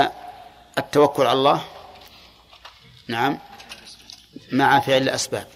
التوكل 0.79 1.27
على 1.27 1.39
الله. 1.39 1.65
نعم. 3.09 3.39
مع 4.53 4.81
فعل 4.81 5.03
الأسباب. 5.03 5.47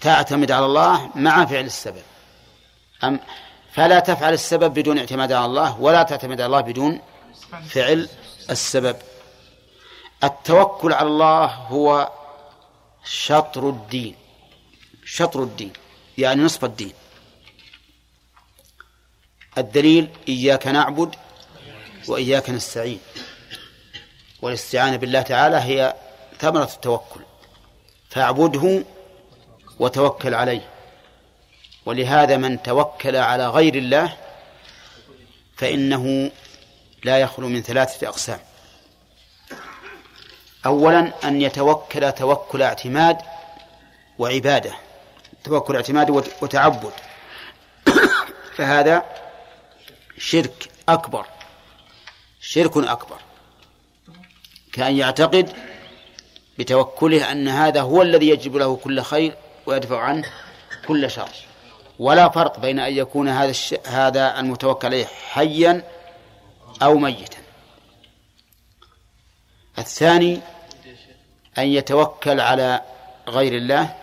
تعتمد 0.00 0.50
على 0.50 0.66
الله 0.66 1.10
مع 1.14 1.44
فعل 1.44 1.64
السبب. 1.64 2.02
أم 3.04 3.20
فلا 3.72 4.00
تفعل 4.00 4.32
السبب 4.32 4.74
بدون 4.74 4.98
اعتماد 4.98 5.32
على 5.32 5.44
الله 5.44 5.80
ولا 5.80 6.02
تعتمد 6.02 6.40
على 6.40 6.46
الله 6.46 6.60
بدون 6.60 7.00
فعل 7.68 8.08
السبب. 8.50 8.96
التوكل 10.24 10.92
على 10.92 11.08
الله 11.08 11.44
هو 11.44 12.12
شطر 13.04 13.68
الدين. 13.68 14.16
شطر 15.04 15.42
الدين 15.42 15.72
يعني 16.18 16.42
نصف 16.42 16.64
الدين. 16.64 16.92
الدليل 19.58 20.08
إياك 20.28 20.66
نعبد 20.66 21.14
وإياك 22.08 22.50
نستعين. 22.50 23.00
والاستعانة 24.42 24.96
بالله 24.96 25.22
تعالى 25.22 25.56
هي 25.56 25.94
ثمرة 26.38 26.70
التوكل. 26.74 27.20
فاعبده 28.10 28.84
وتوكل 29.78 30.34
عليه. 30.34 30.68
ولهذا 31.86 32.36
من 32.36 32.62
توكل 32.62 33.16
على 33.16 33.48
غير 33.48 33.74
الله 33.74 34.16
فإنه 35.56 36.30
لا 37.04 37.18
يخلو 37.18 37.48
من 37.48 37.62
ثلاثة 37.62 38.08
أقسام. 38.08 38.38
أولا 40.66 41.12
أن 41.24 41.40
يتوكل 41.42 42.12
توكل 42.12 42.62
اعتماد 42.62 43.18
وعبادة. 44.18 44.72
توكل 45.44 45.76
اعتماد 45.76 46.10
وتعبد. 46.42 46.92
فهذا 48.56 49.04
شرك 50.18 50.68
أكبر. 50.88 51.26
شرك 52.40 52.76
أكبر. 52.76 53.29
كأن 54.72 54.96
يعتقد 54.96 55.52
بتوكله 56.58 57.32
أن 57.32 57.48
هذا 57.48 57.80
هو 57.80 58.02
الذي 58.02 58.28
يجب 58.28 58.56
له 58.56 58.76
كل 58.76 59.02
خير 59.02 59.34
ويدفع 59.66 60.00
عنه 60.00 60.28
كل 60.88 61.10
شر. 61.10 61.28
ولا 61.98 62.28
فرق 62.28 62.60
بين 62.60 62.78
أن 62.78 62.96
يكون 62.96 63.28
هذا 63.28 63.50
الش... 63.50 63.74
هذا 63.86 64.40
المتوكل 64.40 64.86
عليه 64.86 65.06
حيا 65.30 65.82
أو 66.82 66.98
ميتا. 66.98 67.38
الثاني 69.78 70.40
أن 71.58 71.66
يتوكل 71.66 72.40
على 72.40 72.82
غير 73.28 73.56
الله 73.56 73.94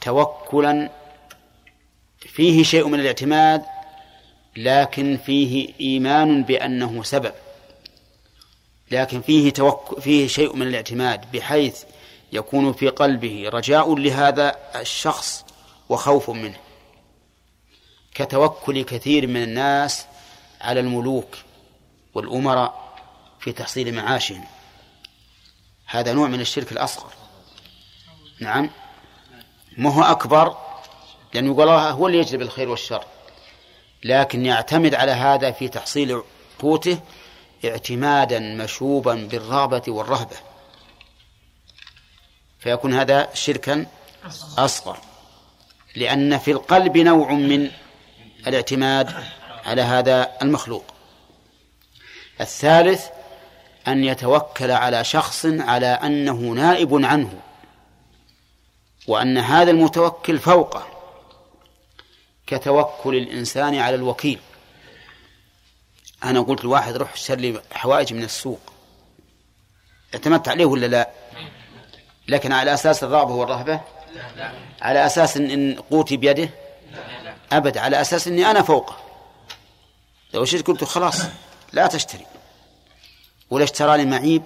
توكلا 0.00 0.90
فيه 2.18 2.62
شيء 2.62 2.88
من 2.88 3.00
الاعتماد 3.00 3.64
لكن 4.56 5.18
فيه 5.26 5.74
إيمان 5.80 6.42
بأنه 6.42 7.02
سبب. 7.02 7.32
لكن 8.92 9.22
فيه 9.22 9.50
توك... 9.50 10.00
فيه 10.00 10.26
شيء 10.26 10.56
من 10.56 10.66
الاعتماد 10.66 11.32
بحيث 11.32 11.82
يكون 12.32 12.72
في 12.72 12.88
قلبه 12.88 13.48
رجاء 13.48 13.96
لهذا 13.96 14.56
الشخص 14.76 15.44
وخوف 15.88 16.30
منه. 16.30 16.56
كتوكل 18.14 18.82
كثير 18.82 19.26
من 19.26 19.42
الناس 19.42 20.06
على 20.60 20.80
الملوك 20.80 21.36
والأمراء 22.14 22.98
في 23.40 23.52
تحصيل 23.52 23.94
معاشهم. 23.94 24.44
هذا 25.86 26.12
نوع 26.12 26.28
من 26.28 26.40
الشرك 26.40 26.72
الأصغر. 26.72 27.12
نعم. 28.40 28.70
ما 29.76 29.94
هو 29.94 30.02
أكبر؟ 30.02 30.56
لأنه 31.34 31.52
يقول 31.52 31.68
الله 31.68 31.90
هو 31.90 32.06
اللي 32.06 32.18
يجلب 32.18 32.42
الخير 32.42 32.68
والشر. 32.68 33.04
لكن 34.04 34.46
يعتمد 34.46 34.94
على 34.94 35.12
هذا 35.12 35.50
في 35.50 35.68
تحصيل 35.68 36.22
قوته 36.58 36.98
اعتمادا 37.64 38.38
مشوبا 38.38 39.14
بالرغبة 39.14 39.82
والرهبة. 39.88 40.36
فيكون 42.58 42.94
هذا 42.94 43.34
شركا 43.34 43.86
أصغر. 44.58 44.98
لأن 45.96 46.38
في 46.38 46.50
القلب 46.50 46.96
نوع 46.96 47.32
من 47.32 47.70
الاعتماد 48.46 49.14
على 49.64 49.82
هذا 49.82 50.32
المخلوق. 50.42 50.84
الثالث 52.40 53.06
أن 53.88 54.04
يتوكل 54.04 54.70
على 54.70 55.04
شخص 55.04 55.46
على 55.46 55.86
أنه 55.86 56.36
نائب 56.36 57.04
عنه. 57.04 57.40
وأن 59.06 59.38
هذا 59.38 59.70
المتوكل 59.70 60.38
فوقه. 60.38 60.86
كتوكل 62.46 63.14
الإنسان 63.16 63.74
على 63.74 63.94
الوكيل. 63.94 64.38
أنا 66.24 66.40
قلت 66.40 66.64
لواحد 66.64 66.96
روح 66.96 67.12
اشتر 67.12 67.34
لي 67.34 67.62
حوائج 67.72 68.14
من 68.14 68.22
السوق. 68.22 68.60
اعتمدت 70.14 70.48
عليه 70.48 70.64
ولا 70.64 70.86
لا؟ 70.86 71.10
لكن 72.28 72.52
على 72.52 72.74
أساس 72.74 73.04
الرغبة 73.04 73.34
والرهبة؟ 73.34 73.80
على 74.82 75.06
أساس 75.06 75.36
إن 75.36 75.80
قوتي 75.90 76.16
بيده؟ 76.16 76.50
أبد 77.52 77.78
على 77.78 78.00
أساس 78.00 78.28
أني 78.28 78.50
أنا 78.50 78.62
فوقه. 78.62 78.96
لو 80.34 80.44
شئت 80.44 80.66
قلت 80.66 80.84
خلاص 80.84 81.22
لا 81.72 81.86
تشتري. 81.86 82.26
ولا 83.50 83.64
اشترى 83.64 83.96
لي 83.96 84.04
معيب. 84.04 84.42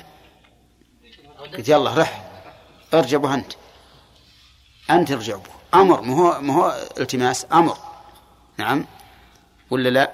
قلت 1.56 1.68
يلا 1.68 1.94
رح 1.94 2.22
ارجع 2.94 3.18
به 3.18 3.34
أنت. 3.34 3.52
أنت 4.90 5.10
ارجع 5.10 5.36
به. 5.36 5.50
أمر 5.80 6.00
ما 6.00 6.14
هو 6.14 6.40
ما 6.40 6.54
هو 6.54 6.86
التماس 7.00 7.46
أمر. 7.52 7.78
نعم. 8.58 8.86
ولا 9.70 9.88
لا؟ 9.88 10.12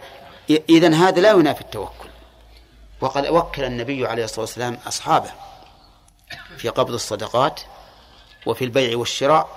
إذا 0.68 0.94
هذا 0.94 1.20
لا 1.20 1.30
ينافي 1.30 1.61
التوكل. 1.61 2.09
وقد 3.00 3.26
وكل 3.26 3.64
النبي 3.64 4.07
عليه 4.07 4.24
الصلاة 4.24 4.40
والسلام 4.40 4.78
أصحابه 4.86 5.30
في 6.57 6.68
قبض 6.68 6.92
الصدقات 6.92 7.61
وفي 8.46 8.64
البيع 8.64 8.98
والشراء 8.98 9.48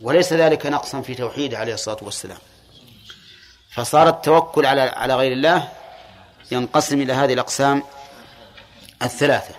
وليس 0.00 0.32
ذلك 0.32 0.66
نقصا 0.66 1.00
في 1.00 1.14
توحيده 1.14 1.58
عليه 1.58 1.74
الصلاة 1.74 1.98
والسلام. 2.02 2.38
فصار 3.70 4.08
التوكل 4.08 4.66
على 4.66 4.80
على 4.80 5.16
غير 5.16 5.32
الله 5.32 5.68
ينقسم 6.52 7.00
إلى 7.00 7.12
هذه 7.12 7.32
الأقسام 7.32 7.82
الثلاثة. 9.02 9.54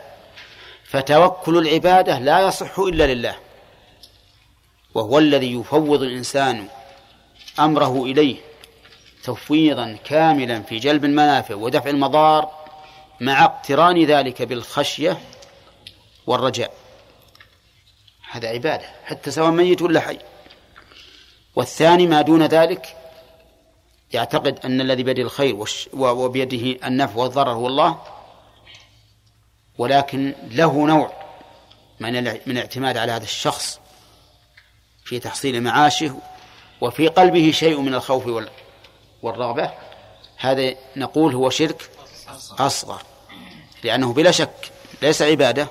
فتوكل 0.83 1.57
العبادة 1.57 2.19
لا 2.19 2.47
يصح 2.47 2.79
إلا 2.79 3.13
لله 3.13 3.35
وهو 4.93 5.19
الذي 5.19 5.53
يفوض 5.53 6.01
الإنسان 6.01 6.67
أمره 7.59 8.03
إليه. 8.03 8.54
تفويضا 9.25 9.97
كاملا 10.05 10.61
في 10.61 10.77
جلب 10.77 11.05
المنافع 11.05 11.55
ودفع 11.55 11.89
المضار 11.89 12.51
مع 13.21 13.45
اقتران 13.45 14.05
ذلك 14.05 14.41
بالخشية 14.41 15.17
والرجاء. 16.27 16.73
هذا 18.31 18.47
عبادة 18.47 18.85
حتى 19.05 19.31
سواء 19.31 19.51
ميت 19.51 19.81
ولا 19.81 19.99
حي. 19.99 20.17
والثاني 21.55 22.07
ما 22.07 22.21
دون 22.21 22.43
ذلك 22.43 22.97
يعتقد 24.13 24.59
أن 24.65 24.81
الذي 24.81 25.03
بيده 25.03 25.21
الخير 25.21 25.65
وبيده 25.93 26.87
النفع 26.87 27.15
والضرر 27.15 27.51
هو 27.51 27.67
الله 27.67 28.01
ولكن 29.77 30.33
له 30.51 30.87
نوع 30.87 31.13
من 31.99 32.23
من 32.23 32.57
الاعتماد 32.57 32.97
على 32.97 33.11
هذا 33.11 33.23
الشخص 33.23 33.79
في 35.05 35.19
تحصيل 35.19 35.63
معاشه 35.63 36.15
وفي 36.81 37.07
قلبه 37.07 37.51
شيء 37.51 37.81
من 37.81 37.93
الخوف 37.93 38.27
والرغبة 39.25 39.71
هذا 40.37 40.75
نقول 40.95 41.35
هو 41.35 41.49
شرك 41.49 41.89
أصغر 42.59 43.01
لأنه 43.83 44.13
بلا 44.13 44.31
شك 44.31 44.71
ليس 45.01 45.21
عبادة. 45.21 45.67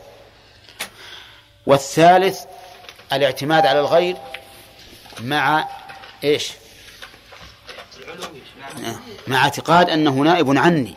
والثالث 1.66 2.44
الاعتماد 3.12 3.66
على 3.66 3.80
الغير 3.80 4.16
مع 5.20 5.68
إيش؟ 6.24 6.52
مع 9.26 9.44
اعتقاد 9.44 9.90
أنه 9.90 10.11
نائب 10.11 10.59
عني. 10.59 10.96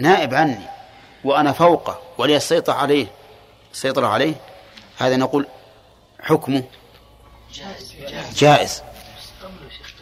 نائب 0.00 0.34
عني 0.34 0.66
وأنا 1.24 1.52
فوقه 1.52 2.00
ولي 2.18 2.36
السيطرة 2.36 2.74
عليه. 2.74 3.06
السيطرة 3.72 4.06
عليه 4.06 4.34
هذا 4.98 5.16
نقول 5.16 5.46
حكمه 6.20 6.64
جائز. 8.34 8.82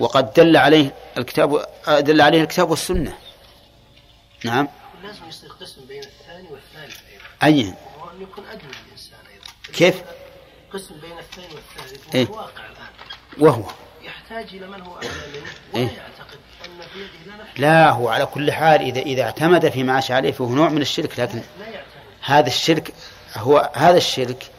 وقد 0.01 0.33
دل 0.33 0.57
عليه 0.57 0.95
الكتاب 1.19 1.67
دل 1.89 2.21
عليه 2.21 2.43
الكتاب 2.43 2.71
والسنة. 2.71 3.19
نعم. 4.45 4.69
لازم 5.03 5.29
يصير 5.29 5.51
قسم 5.61 5.81
بين 5.89 6.03
الثاني 6.03 6.49
والثالث 6.51 7.01
أيضا. 7.13 7.25
أي. 7.43 7.75
وهو 7.99 8.11
أن 8.11 8.23
يكون 8.23 8.45
أدنى 8.45 8.71
الإنسان 8.87 9.19
أيضا. 9.33 9.79
كيف؟ 9.79 10.03
قسم 10.73 10.95
بين 11.01 11.19
الثاني 11.19 11.55
والثالث 11.55 12.15
إيه؟ 12.15 12.29
واقع 12.31 12.65
الآن. 12.65 12.89
وهو. 13.39 13.63
يحتاج 14.03 14.47
إلى 14.55 14.67
من 14.67 14.81
هو 14.81 14.97
أعلى 14.97 15.09
منه 15.09 15.51
ولا 15.73 15.83
إيه؟ 15.83 15.89
يعتقد 15.89 16.39
أن 16.65 16.81
في 16.93 17.01
يده 17.01 17.37
لا 17.57 17.85
لا 17.85 17.91
هو 17.91 18.09
على 18.09 18.27
كل 18.27 18.53
حال 18.53 18.81
إذا 18.81 19.01
إذا 19.01 19.23
اعتمد 19.23 19.69
في 19.69 19.83
معاش 19.83 20.11
عليه 20.11 20.33
فهو 20.33 20.49
نوع 20.49 20.69
من 20.69 20.83
الشرك 20.83 21.21
لكن 21.21 21.43
لا 21.59 21.67
يعتمد. 21.67 21.87
هذا 22.23 22.47
الشرك 22.47 22.95
هو 23.37 23.71
هذا 23.75 23.97
الشرك 23.97 24.51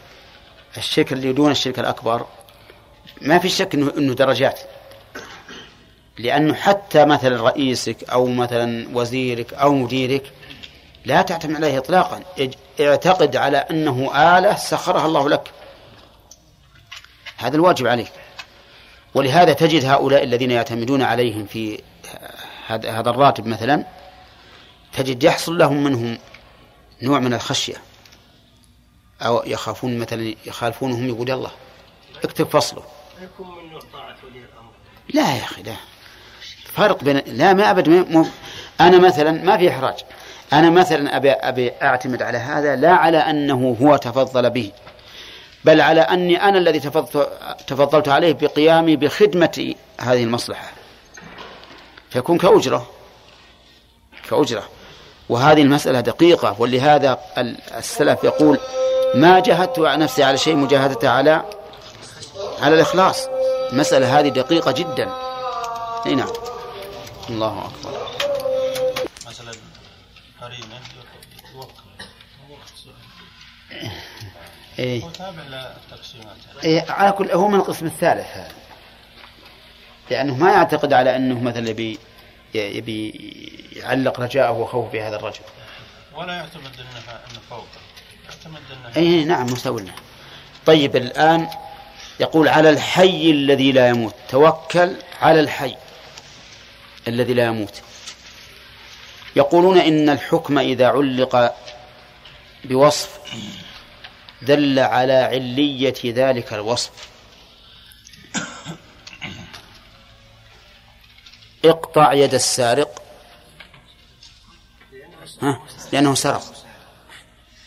الشرك 0.77 1.13
اللي 1.13 1.33
دون 1.33 1.51
الشرك 1.51 1.79
الأكبر 1.79 2.25
ما 3.21 3.39
في 3.39 3.49
شك 3.49 3.73
إنه 3.73 3.93
إنه 3.97 4.13
درجات. 4.13 4.59
لأنه 6.17 6.53
حتى 6.53 7.05
مثلا 7.05 7.43
رئيسك 7.43 8.09
أو 8.09 8.25
مثلا 8.25 8.97
وزيرك 8.97 9.53
أو 9.53 9.73
مديرك 9.73 10.31
لا 11.05 11.21
تعتمد 11.21 11.55
عليه 11.55 11.77
اطلاقا. 11.77 12.23
اعتقد 12.79 13.35
على 13.35 13.57
أنه 13.57 14.11
آلة 14.37 14.55
سخرها 14.55 15.05
الله 15.05 15.29
لك. 15.29 15.51
هذا 17.37 17.55
الواجب 17.55 17.87
عليك. 17.87 18.11
ولهذا 19.13 19.53
تجد 19.53 19.85
هؤلاء 19.85 20.23
الذين 20.23 20.51
يعتمدون 20.51 21.01
عليهم 21.01 21.45
في 21.45 21.81
هذا 22.67 23.09
الراتب 23.09 23.47
مثلا 23.47 23.85
تجد 24.93 25.23
يحصل 25.23 25.57
لهم 25.57 25.83
منهم 25.83 26.17
نوع 27.01 27.19
من 27.19 27.33
الخشية. 27.33 27.75
أو 29.21 29.43
يخافون 29.45 29.99
مثلا 29.99 30.35
يخالفونهم 30.45 31.07
يقول 31.07 31.31
الله. 31.31 31.51
اكتب 32.23 32.47
فصله. 32.47 32.83
لا 35.13 35.35
يا 35.35 35.43
أخي 35.43 35.63
لا. 35.63 35.75
فرق 36.77 37.03
بين 37.03 37.21
لا 37.27 37.53
ما 37.53 37.71
أبد 37.71 37.89
م... 37.89 38.25
أنا 38.81 38.97
مثلا 38.97 39.31
ما 39.31 39.57
في 39.57 39.69
إحراج. 39.69 39.95
أنا 40.53 40.69
مثلا 40.69 41.17
أبي 41.17 41.31
أبي 41.31 41.71
أعتمد 41.81 42.21
على 42.21 42.37
هذا 42.37 42.75
لا 42.75 42.91
على 42.91 43.17
أنه 43.17 43.77
هو 43.81 43.95
تفضل 43.95 44.49
به 44.49 44.71
بل 45.65 45.81
على 45.81 46.01
أني 46.01 46.43
أنا 46.43 46.57
الذي 46.57 46.79
تفضلت, 47.67 48.07
عليه 48.07 48.33
بقيامي 48.33 48.95
بخدمة 48.95 49.73
هذه 49.99 50.23
المصلحة. 50.23 50.71
فيكون 52.09 52.37
كأجرة 52.37 52.87
كأجرة. 54.29 54.63
وهذه 55.29 55.61
المسألة 55.61 55.99
دقيقة 55.99 56.55
ولهذا 56.59 57.19
السلف 57.77 58.23
يقول 58.23 58.59
ما 59.15 59.39
جاهدت 59.39 59.79
نفسي 59.79 60.23
على 60.23 60.37
شيء 60.37 60.55
مجاهدته 60.55 61.09
على 61.09 61.43
على 62.61 62.75
الإخلاص. 62.75 63.27
المسألة 63.71 64.19
هذه 64.19 64.29
دقيقة 64.29 64.71
جدا. 64.71 65.09
أي 66.05 66.15
نعم. 66.15 66.29
الله 67.29 67.65
أكبر. 67.65 68.07
مثلا 69.27 69.51
قرينة 70.41 70.79
إيه. 74.79 75.03
هو 75.03 75.09
تابع 75.09 75.43
للتقسيمات. 75.43 76.35
إيه 76.63 76.85
على 76.91 77.11
كل 77.11 77.31
هو 77.31 77.47
من 77.47 77.55
القسم 77.55 77.85
الثالث 77.85 78.27
هذا. 78.27 78.51
لأنه 80.11 80.35
ما 80.35 80.51
يعتقد 80.51 80.93
على 80.93 81.15
أنه 81.15 81.41
مثلا 81.41 81.69
يبي 81.69 81.99
يبي 82.53 83.09
يعلق 83.75 84.19
رجاءه 84.19 84.51
وخوفه 84.51 84.91
بهذا 84.91 85.15
الرجل. 85.15 85.41
ولا 86.15 86.33
يعتمد 86.33 86.79
أنه 86.79 87.11
أنه 87.11 87.39
فوقه 87.49 87.67
يعتمد 88.25 88.61
أنه 88.71 88.95
أي 88.97 89.23
نعم 89.23 89.45
مستوى 89.45 89.85
طيب 90.65 90.95
الآن 90.95 91.49
يقول 92.19 92.47
على 92.47 92.69
الحي 92.69 93.31
الذي 93.31 93.71
لا 93.71 93.89
يموت. 93.89 94.15
توكل 94.29 94.95
على 95.21 95.39
الحي. 95.39 95.75
الذي 97.07 97.33
لا 97.33 97.45
يموت. 97.45 97.81
يقولون 99.35 99.77
إن 99.77 100.09
الحكم 100.09 100.57
إذا 100.59 100.87
علق 100.87 101.55
بوصف 102.63 103.19
دل 104.41 104.79
على 104.79 105.13
علية 105.13 105.95
ذلك 106.05 106.53
الوصف. 106.53 106.91
اقطع 111.65 112.13
يد 112.13 112.33
السارق. 112.33 113.01
ها؟ 115.41 115.61
لأنه 115.91 116.15
سرق. 116.15 116.65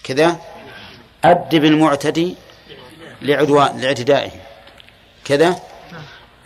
كذا؟ 0.04 0.40
أدب 1.24 1.64
المعتدي 1.64 2.36
لعدوان 3.22 3.80
لإعتدائه. 3.80 4.30
كذا؟ 5.24 5.62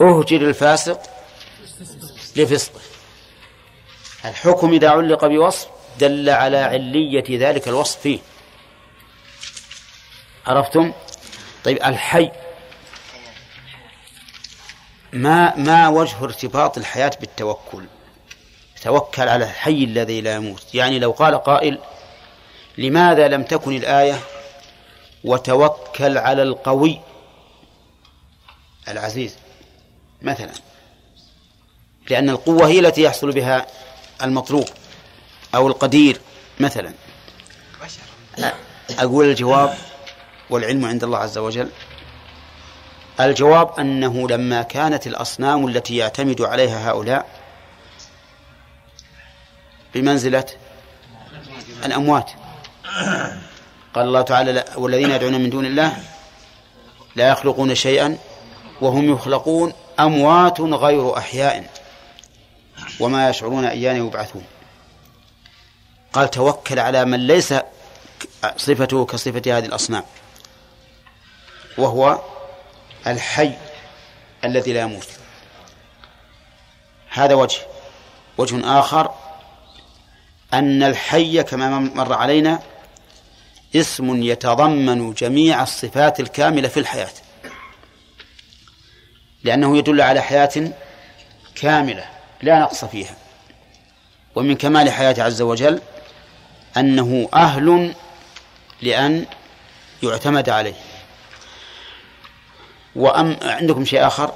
أهجر 0.01 0.36
الفاسق. 0.36 1.14
لفسقه 2.37 2.80
الحكم 4.24 4.72
إذا 4.72 4.91
علق 4.91 5.26
بوصف 5.26 5.68
دل 5.99 6.30
على 6.30 6.57
علية 6.57 7.24
ذلك 7.49 7.68
الوصف 7.68 8.01
فيه. 8.01 8.18
عرفتم؟ 10.47 10.93
طيب 11.64 11.76
الحي. 11.76 12.30
ما 15.12 15.57
ما 15.57 15.89
وجه 15.89 16.24
ارتباط 16.24 16.78
الحياة 16.78 17.12
بالتوكل؟ 17.20 17.85
توكل 18.82 19.28
على 19.28 19.45
الحي 19.45 19.85
الذي 19.85 20.20
لا 20.20 20.35
يموت. 20.35 20.74
يعني 20.74 20.99
لو 20.99 21.11
قال 21.11 21.35
قائل 21.35 21.78
لماذا 22.78 23.28
لم 23.28 23.43
تكن 23.43 23.76
الآية 23.76 24.20
وتوكل 25.24 26.18
على 26.18 26.43
القوي؟ 26.43 27.01
العزيز 28.89 29.37
مثلا. 30.22 30.53
لأن 32.11 32.30
القوة 32.30 32.68
هي 32.68 32.80
التي 32.80 33.02
يحصل 33.02 33.32
بها 33.32 33.66
المطلوب 34.22 34.64
أو 35.55 35.68
القدير 35.68 36.20
مثلا. 36.61 36.92
أقول 38.98 39.24
الجواب 39.24 39.74
والعلم 40.50 40.84
عند 40.84 41.05
الله 41.05 41.18
عز 41.18 41.38
وجل. 41.38 41.68
الجواب 43.20 43.78
أنه 43.78 44.28
لما 44.28 44.62
كانت 44.62 45.07
الأصنام 45.07 45.66
التي 45.66 45.96
يعتمد 45.96 46.42
عليها 46.42 46.90
هؤلاء 46.90 47.26
بمنزلة 49.94 50.46
الأموات. 51.84 52.30
قال 53.94 54.07
الله 54.07 54.22
تعالى 54.22 54.64
والذين 54.76 55.11
يدعون 55.11 55.40
من 55.40 55.50
دون 55.50 55.66
الله 55.66 55.96
لا 57.16 57.28
يخلقون 57.28 57.74
شيئا 57.74 58.18
وهم 58.80 59.12
يخلقون 59.12 59.72
أموات 60.00 60.61
غير 60.61 61.18
أحياء. 61.18 61.84
وما 63.01 63.28
يشعرون 63.28 63.64
أيان 63.64 64.07
يبعثون. 64.07 64.45
قال 66.12 66.30
توكل 66.30 66.78
على 66.78 67.05
من 67.05 67.26
ليس 67.26 67.55
صفته 68.57 69.07
كصفة 69.07 69.59
هذه 69.59 69.64
الأصنام 69.66 70.03
وهو 71.78 72.20
الحي 73.07 73.53
الذي 74.45 74.72
لا 74.72 74.80
يموت. 74.80 75.09
هذا 77.11 77.35
وجه. 77.35 77.59
وجه 78.39 78.78
آخر 78.78 79.14
أن 80.55 80.82
الحي 80.82 81.43
كما 81.43 81.78
مر 81.78 82.12
علينا 82.12 82.62
اسم 83.76 84.22
يتضمن 84.22 85.12
جميع 85.12 85.62
الصفات 85.62 86.20
الكاملة 86.20 86.68
في 86.68 86.80
الحياة. 86.80 87.12
لأنه 89.43 89.78
يدل 89.78 90.01
على 90.01 90.20
حياة 90.20 90.72
كاملة. 91.55 92.14
لا 92.43 92.59
نقص 92.59 92.85
فيها. 92.85 93.16
ومن 94.35 94.57
كمال 94.57 94.91
حياته 94.91 95.22
عز 95.22 95.43
وجل 95.43 95.82
أنه 96.76 97.28
أهل 97.35 97.95
لأن 98.82 99.26
يعتمد 100.03 100.49
عليه. 100.49 100.74
وأم 102.97 103.39
عندكم 103.43 103.85
شيء 103.85 104.07
آخر؟ 104.07 104.35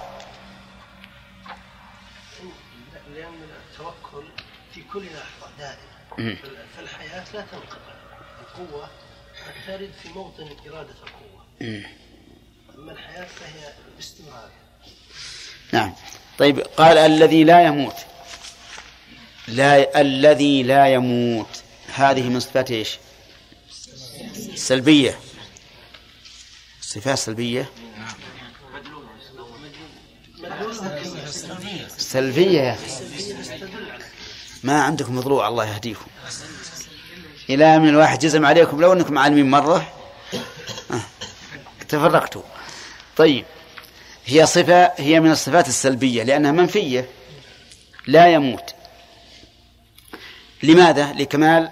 لأن 3.14 3.48
التوكل 3.70 4.26
في 4.74 4.82
كل 4.92 5.04
لحظة 5.04 5.50
دائما. 5.58 6.36
فالحياة 6.76 7.24
لا 7.34 7.40
تنقطع. 7.40 7.98
القوة 8.40 8.88
ترد 9.66 9.90
في 10.02 10.08
موطن 10.08 10.48
إرادة 10.66 10.94
القوة. 11.06 11.44
أما 12.78 12.92
الحياة 12.92 13.24
فهي 13.24 13.72
باستمرار. 13.96 14.50
نعم. 15.72 15.94
طيب 16.38 16.58
قال 16.58 16.98
الذي 16.98 17.44
لا 17.44 17.66
يموت. 17.66 17.94
لا 19.48 20.00
الذي 20.00 20.62
لا 20.62 20.88
يموت. 20.88 21.62
هذه 21.94 22.28
من 22.28 22.40
صفات 22.40 22.70
إيش؟ 22.70 22.98
سلبية. 24.54 25.18
صفات 26.80 27.18
سلبية؟ 27.18 27.70
سلبية. 31.98 32.60
يا 32.60 32.74
أخي 32.74 33.64
ما 34.62 34.82
عندكم 34.82 35.16
مضروع 35.16 35.48
الله 35.48 35.64
يهديكم. 35.74 36.06
إلى 37.50 37.78
من 37.78 37.88
الواحد 37.88 38.18
جزم 38.18 38.46
عليكم 38.46 38.80
لو 38.80 38.92
أنكم 38.92 39.18
عالمين 39.18 39.50
مرة. 39.50 39.92
آه. 40.90 41.00
تفرقتوا. 41.88 42.42
طيب. 43.16 43.44
هي 44.28 44.46
صفة 44.46 44.92
هي 44.96 45.20
من 45.20 45.30
الصفات 45.30 45.68
السلبية 45.68 46.22
لأنها 46.22 46.52
منفية 46.52 47.08
لا 48.06 48.26
يموت. 48.26 48.74
لماذا؟ 50.62 51.12
لكمال 51.12 51.70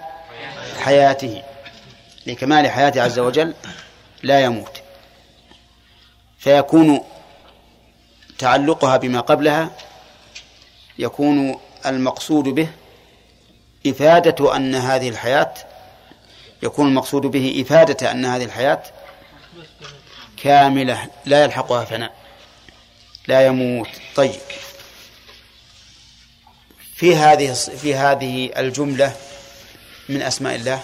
حياته. 0.80 1.42
لكمال 2.26 2.70
حياته 2.70 3.02
عز 3.02 3.18
وجل 3.18 3.54
لا 4.22 4.40
يموت. 4.40 4.82
فيكون 6.38 7.00
تعلقها 8.38 8.96
بما 8.96 9.20
قبلها 9.20 9.70
يكون 10.98 11.60
المقصود 11.86 12.44
به 12.44 12.68
إفادة 13.86 14.56
أن 14.56 14.74
هذه 14.74 15.08
الحياة 15.08 15.54
يكون 16.62 16.88
المقصود 16.88 17.22
به 17.22 17.64
إفادة 17.66 18.10
أن 18.10 18.24
هذه 18.24 18.44
الحياة 18.44 18.82
كاملة 20.42 21.08
لا 21.26 21.44
يلحقها 21.44 21.84
فناء. 21.84 22.25
لا 23.28 23.46
يموت. 23.46 23.88
طيب. 24.16 24.40
في 26.94 27.16
هذه 27.16 27.52
في 27.52 27.94
هذه 27.94 28.50
الجملة 28.56 29.16
من 30.08 30.22
أسماء 30.22 30.54
الله؟ 30.54 30.82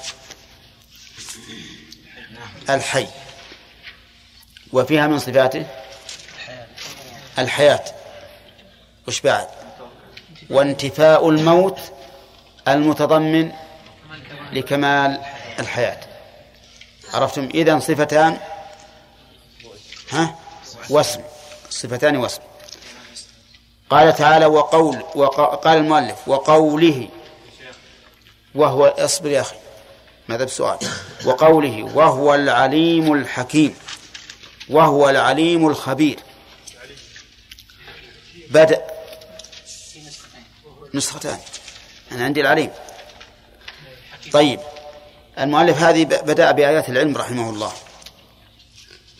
الحي. 2.70 3.06
وفيها 4.72 5.06
من 5.06 5.18
صفاته؟ 5.18 5.66
الحياة. 7.38 7.84
وش 9.08 9.20
بعد؟ 9.20 9.48
وانتفاء 10.50 11.28
الموت 11.28 11.78
المتضمن 12.68 13.52
لكمال 14.52 15.20
الحياة. 15.58 16.00
عرفتم؟ 17.14 17.48
إذن 17.54 17.80
صفتان. 17.80 18.40
ها؟ 20.10 20.38
واسم. 20.90 21.20
صفتان 21.72 22.16
واسم. 22.16 22.42
قال 23.90 24.16
تعالى 24.16 24.46
وقول 24.46 24.96
قال 25.64 25.78
المؤلف 25.78 26.28
وقوله 26.28 27.08
وهو 28.54 28.86
اصبر 28.86 29.30
يا 29.30 29.40
أخي 29.40 29.56
ماذا 30.28 30.44
بسؤال؟ 30.44 30.78
وقوله 31.24 31.90
وهو 31.94 32.34
العليم 32.34 33.12
الحكيم 33.12 33.76
وهو 34.68 35.10
العليم 35.10 35.68
الخبير. 35.68 36.18
بدأ 38.50 38.86
نسختان. 40.94 41.38
أنا 42.12 42.24
عندي 42.24 42.40
العليم. 42.40 42.70
طيب 44.32 44.60
المؤلف 45.38 45.78
هذه 45.78 46.04
بدأ 46.04 46.50
بآيات 46.50 46.88
العلم 46.88 47.16
رحمه 47.16 47.50
الله. 47.50 47.72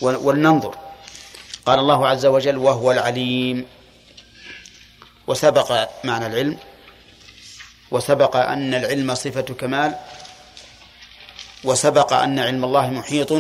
ولننظر. 0.01 0.75
قال 1.67 1.79
الله 1.79 2.09
عز 2.09 2.27
وجل 2.27 2.57
وهو 2.57 2.93
العليم. 2.93 3.67
وسبق 5.27 5.89
معنى 6.05 6.27
العلم. 6.27 6.59
وسبق 7.91 8.37
أن 8.37 8.75
العلم 8.75 9.15
صفة 9.15 9.41
كمال. 9.43 9.95
وسبق 11.65 12.13
أن 12.13 12.39
علم 12.39 12.65
الله 12.65 12.91
محيط 12.91 13.33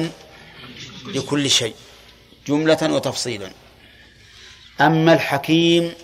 بكل 1.05 1.51
شيء 1.51 1.75
جملة 2.47 2.79
وتفصيلا. 2.83 3.51
أما 4.81 5.13
الحكيم 5.13 5.95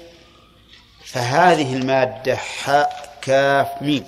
فهذه 1.04 1.74
المادة 1.74 2.36
حاء 2.36 3.18
كاف 3.22 3.82
ميم 3.82 4.04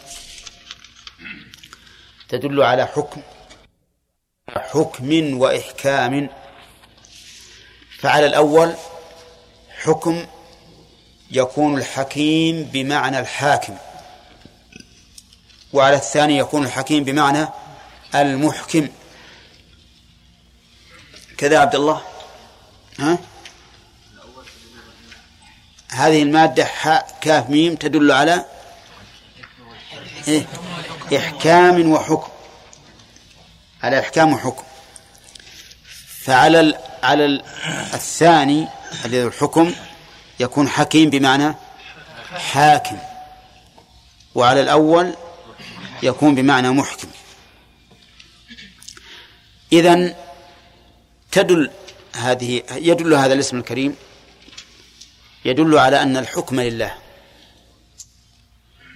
تدل 2.29 2.63
على 2.63 2.87
حكم 2.87 3.23
حكم 4.49 5.39
وإحكام. 5.39 6.40
فعلى 8.03 8.27
الأول 8.27 8.75
حكم 9.83 10.27
يكون 11.31 11.79
الحكيم 11.79 12.63
بمعنى 12.63 13.19
الحاكم 13.19 13.77
وعلى 15.73 15.97
الثاني 15.97 16.39
يكون 16.39 16.65
الحكيم 16.65 17.05
بمعنى 17.05 17.49
المحكم. 18.15 18.89
كذا 21.39 21.59
عبد 21.59 21.75
الله؟ 21.75 22.03
ها؟ 22.99 23.19
هذه 25.91 26.23
المادة 26.23 26.65
حاء 26.65 27.19
كاف 27.21 27.51
ميم 27.51 27.75
تدل 27.75 28.13
على 28.13 28.45
إيه؟ 30.29 30.47
إحكام 31.17 31.93
وحكم. 31.93 32.31
على 33.83 34.01
إحكام 34.01 34.33
وحكم. 34.33 34.65
فعلى 36.25 36.79
على 37.03 37.43
الثاني 37.95 38.69
الذي 39.05 39.23
الحكم 39.23 39.75
يكون 40.41 40.69
حكيم 40.69 41.11
بمعنى 41.11 41.55
حاكم. 42.33 42.99
وعلى 44.35 44.61
الأول 44.61 45.15
يكون 46.03 46.35
بمعنى 46.35 46.71
محكم. 46.71 47.09
إذن 49.73 50.15
تدل 51.33 51.71
هذه 52.17 52.63
يدل 52.71 53.15
هذا 53.15 53.35
الاسم 53.35 53.59
الكريم 53.59 53.97
يدل 55.45 55.79
على 55.79 56.03
أن 56.03 56.17
الحكم 56.17 56.61
لله. 56.61 56.95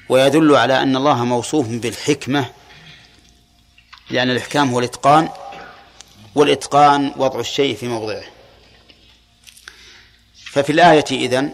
ويدل 0.09 0.57
على 0.57 0.83
أن 0.83 0.97
الله 0.97 1.25
موصوف 1.25 1.69
بالحكمة 1.69 2.51
لأن 4.11 4.31
الإحكام 4.31 4.71
هو 4.71 4.79
الإتقان. 4.79 5.29
والإتقان 6.35 7.13
وضع 7.17 7.41
الشيء 7.41 7.77
في 7.77 7.89
موضعه. 7.89 8.25
ففي 10.35 10.73
الآية 10.73 11.05
إذن 11.11 11.53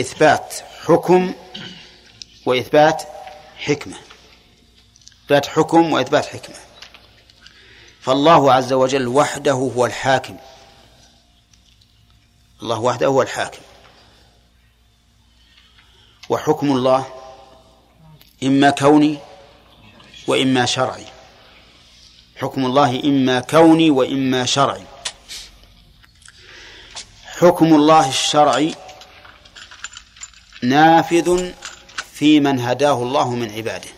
إثبات 0.00 0.54
حكم 0.84 1.34
وإثبات 2.46 3.02
حكمة. 3.58 3.96
إثبات 5.24 5.46
حكم 5.46 5.92
وإثبات 5.92 6.26
حكمة. 6.26 6.56
فالله 8.00 8.52
عز 8.52 8.72
وجل 8.72 9.08
وحده 9.08 9.52
هو 9.52 9.86
الحاكم. 9.86 10.36
الله 12.62 12.80
وحده 12.80 13.06
هو 13.06 13.22
الحاكم. 13.22 13.62
وحكم 16.28 16.72
الله 16.72 17.06
إما 18.42 18.70
كوني 18.70 19.18
وإما 20.26 20.66
شرعي. 20.66 21.13
حكم 22.36 22.66
الله 22.66 23.00
إما 23.04 23.40
كوني 23.40 23.90
وإما 23.90 24.46
شرعي. 24.46 24.84
حكم 27.24 27.74
الله 27.74 28.08
الشرعي 28.08 28.74
نافذ 30.62 31.52
في 32.12 32.40
من 32.40 32.60
هداه 32.60 33.02
الله 33.02 33.30
من 33.30 33.50
عباده. 33.50 33.88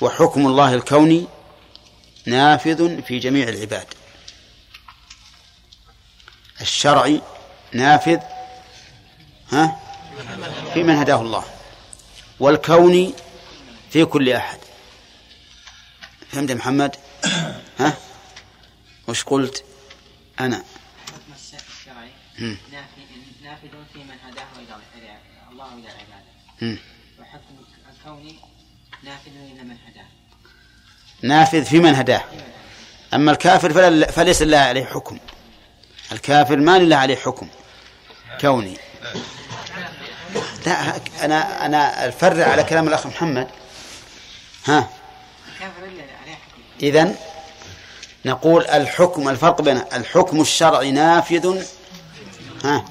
وحكم 0.00 0.46
الله 0.46 0.74
الكوني 0.74 1.26
نافذ 2.26 3.02
في 3.02 3.18
جميع 3.18 3.48
العباد. 3.48 3.94
الشرعي 6.60 7.22
نافذ 7.72 8.18
ها؟ 9.52 9.80
في 10.74 10.82
من 10.82 10.96
هداه 10.96 11.20
الله. 11.20 11.44
والكوني 12.40 13.14
في 13.90 14.04
كل 14.04 14.32
أحد. 14.32 14.58
فهمت 16.32 16.52
محمد؟ 16.52 16.96
ها؟ 17.80 17.96
وش 19.08 19.24
قلت؟ 19.24 19.64
أنا. 20.40 20.56
حكم 21.06 21.32
الشرعي. 21.34 22.10
نافذ 23.42 23.68
في 23.92 23.98
من 23.98 24.16
هداه 24.24 24.46
إلى 24.58 24.76
الله 25.52 25.74
إلى 25.74 25.88
عباده. 25.88 26.78
وحكم 27.20 27.54
الكوني 27.96 28.38
نافذ 29.04 29.30
إلى 29.52 29.62
من 29.62 29.76
هداه. 29.86 30.06
نافذ 31.22 31.64
في 31.64 31.78
من 31.78 31.94
هداه. 31.94 32.24
أما 33.14 33.32
الكافر 33.32 33.72
فليس 34.12 34.42
لله 34.42 34.58
عليه 34.58 34.84
حكم. 34.84 35.18
الكافر 36.12 36.56
ما 36.56 36.78
لله 36.78 36.96
عليه 36.96 37.16
حكم. 37.16 37.48
كوني. 38.40 38.78
لا 40.66 41.00
أنا 41.24 41.66
أنا 41.66 42.04
الفرع 42.06 42.48
على 42.48 42.64
كلام 42.64 42.88
الأخ 42.88 43.06
محمد. 43.06 43.48
ها 44.66 44.90
كافر 45.60 45.84
إلا 45.84 46.02
عليه 46.02 46.34
حكم 46.34 46.62
إذن 46.82 47.14
نقول 48.24 48.64
الحكم 48.64 49.28
الفرق 49.28 49.62
بين 49.62 49.82
الحكم 49.92 50.40
الشرعي 50.40 50.90
نافذ 50.90 51.62
ها 52.64 52.84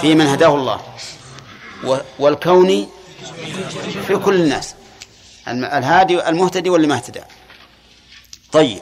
في 0.00 0.14
من 0.14 0.26
هداه 0.26 0.54
الله 0.54 0.80
والكوني 2.18 2.88
في 4.06 4.16
كل 4.16 4.34
الناس 4.34 4.74
الهادي 5.48 6.28
المهتدي 6.28 6.70
واللي 6.70 6.86
ما 6.86 6.94
اهتدى. 6.94 7.22
طيب 8.52 8.80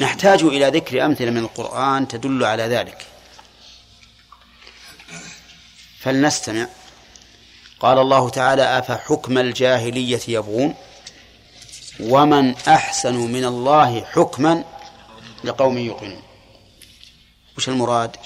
نحتاج 0.00 0.42
إلى 0.42 0.68
ذكر 0.68 1.04
أمثلة 1.06 1.30
من 1.30 1.38
القرآن 1.38 2.08
تدل 2.08 2.44
على 2.44 2.62
ذلك. 2.62 3.06
فلنستمع. 6.00 6.66
قال 7.80 7.98
الله 7.98 8.28
تعالى 8.28 8.78
أفحكم 8.78 9.38
الجاهلية 9.38 10.20
يبغون؟ 10.28 10.74
ومن 12.00 12.54
أحسن 12.68 13.14
من 13.14 13.44
الله 13.44 14.04
حكما 14.04 14.64
لقوم 15.44 15.78
يوقنون. 15.78 16.22
وش 17.58 17.68
المراد؟ 17.68 18.16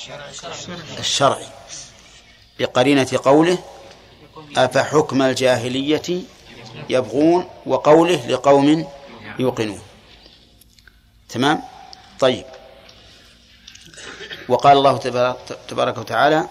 الشرعي 0.99 1.47
بقرينة 2.59 3.09
قوله 3.25 3.59
أفحكم 4.57 5.23
الجاهلية 5.23 6.23
يبغون 6.91 7.49
وقوله 7.67 8.27
لقوم 8.27 8.89
يوقنون. 9.39 9.81
تمام؟ 11.29 11.62
طيب. 12.21 12.45
وقال 14.49 14.79
الله 14.79 14.97
تبارك- 14.97 15.59
وتعالى 15.99 16.49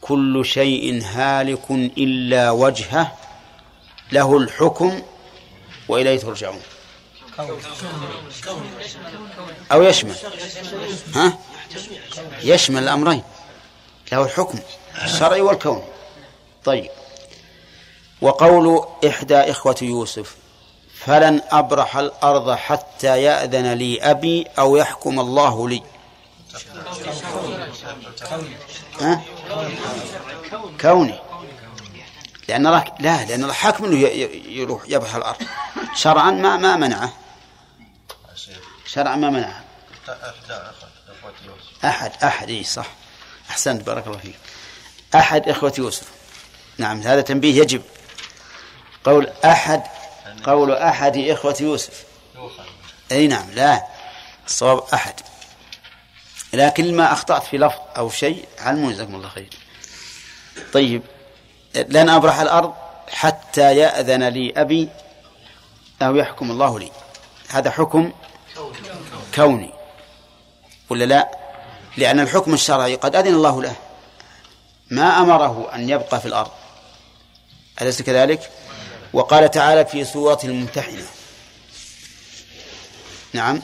كل 0.00 0.44
شيء 0.44 1.02
هالك 1.04 1.70
إلا 1.70 2.50
وجهه 2.50 3.12
له 4.12 4.36
الحكم 4.38 5.02
وإليه 5.88 6.18
ترجعون. 6.18 6.60
أو 9.72 9.82
يشمل. 9.82 10.16
ها؟ 11.14 11.38
يشمل 12.42 12.82
الأمرين. 12.82 13.22
له 14.12 14.24
الحكم 14.24 14.58
الشرعي 15.04 15.40
والكوني. 15.40 15.82
طيب. 16.64 16.90
وقول 18.20 18.86
إحدى 19.08 19.36
إخوة 19.36 19.76
يوسف 19.82 20.36
فلن 20.98 21.40
أبرح 21.50 21.96
الأرض 21.96 22.50
حتى 22.50 23.22
يأذن 23.22 23.72
لي 23.72 24.02
أبي 24.02 24.46
أو 24.58 24.76
يحكم 24.76 25.20
الله 25.20 25.68
لي. 25.68 25.82
ها؟ 29.00 29.22
كوني. 30.80 31.27
لأن 32.48 32.66
الله 32.66 32.84
لا 33.00 33.24
لأن 33.24 33.42
الله 33.42 33.54
حاكم 33.54 33.92
ي- 33.92 34.02
يروح 34.58 34.82
يبرح 34.88 35.14
الأرض. 35.14 35.36
شرعا 35.94 36.30
ما 36.30 36.56
ما 36.56 36.76
منعه. 36.76 37.12
شرعا 38.86 39.16
ما 39.16 39.30
منعه. 39.30 39.64
أحد 41.84 42.12
أحد 42.24 42.48
إي 42.48 42.64
صح. 42.64 42.86
أحسنت 43.50 43.82
بارك 43.82 44.06
الله 44.06 44.18
فيك. 44.18 44.38
أحد 45.14 45.48
إخوة 45.48 45.72
يوسف. 45.78 46.06
نعم 46.78 47.00
هذا 47.00 47.20
تنبيه 47.20 47.60
يجب. 47.60 47.82
قول 49.04 49.28
أحد 49.44 49.82
قول 50.44 50.72
أحد 50.72 51.16
إخوة 51.16 51.56
يوسف. 51.60 52.02
أي 53.12 53.26
نعم 53.26 53.50
لا. 53.50 53.86
الصواب 54.46 54.82
أحد. 54.94 55.14
لكن 56.52 56.96
ما 56.96 57.12
أخطأت 57.12 57.42
في 57.42 57.58
لفظ 57.58 57.78
أو 57.96 58.10
شيء 58.10 58.48
علموني 58.58 58.94
جزاكم 58.94 59.14
الله 59.14 59.28
خير. 59.28 59.50
طيب. 60.72 61.02
لن 61.74 62.08
أبرح 62.08 62.40
الأرض 62.40 62.74
حتى 63.08 63.76
يأذن 63.76 64.28
لي 64.28 64.52
أبي 64.56 64.88
أو 66.02 66.16
يحكم 66.16 66.50
الله 66.50 66.78
لي. 66.78 66.90
هذا 67.48 67.70
حكم 67.70 68.12
كوني. 69.34 69.72
ولا 70.90 71.04
لا؟ 71.04 71.30
لأن 71.96 72.20
الحكم 72.20 72.54
الشرعي 72.54 72.94
قد 72.94 73.16
أذن 73.16 73.34
الله 73.34 73.62
له. 73.62 73.76
ما 74.90 75.20
أمره 75.20 75.74
أن 75.74 75.88
يبقى 75.88 76.20
في 76.20 76.26
الأرض. 76.26 76.50
أليس 77.82 78.02
كذلك؟ 78.02 78.50
وقال 79.12 79.50
تعالى 79.50 79.84
في 79.84 80.04
سورة 80.04 80.38
الممتحنة. 80.44 81.06
نعم. 83.32 83.62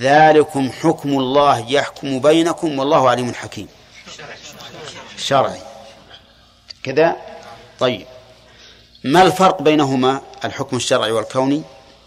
ذلكم 0.00 0.72
حكم 0.82 1.08
الله 1.08 1.70
يحكم 1.70 2.18
بينكم 2.18 2.78
والله 2.78 3.10
عليم 3.10 3.34
حكيم. 3.34 3.68
شرعي. 5.18 5.65
كذا. 6.86 7.16
طيب. 7.78 8.06
ما 9.04 9.22
الفرق 9.22 9.62
بينهما؟ 9.62 10.20
الحكم 10.44 10.76
الشرعي 10.76 11.12
والكوني. 11.12 11.62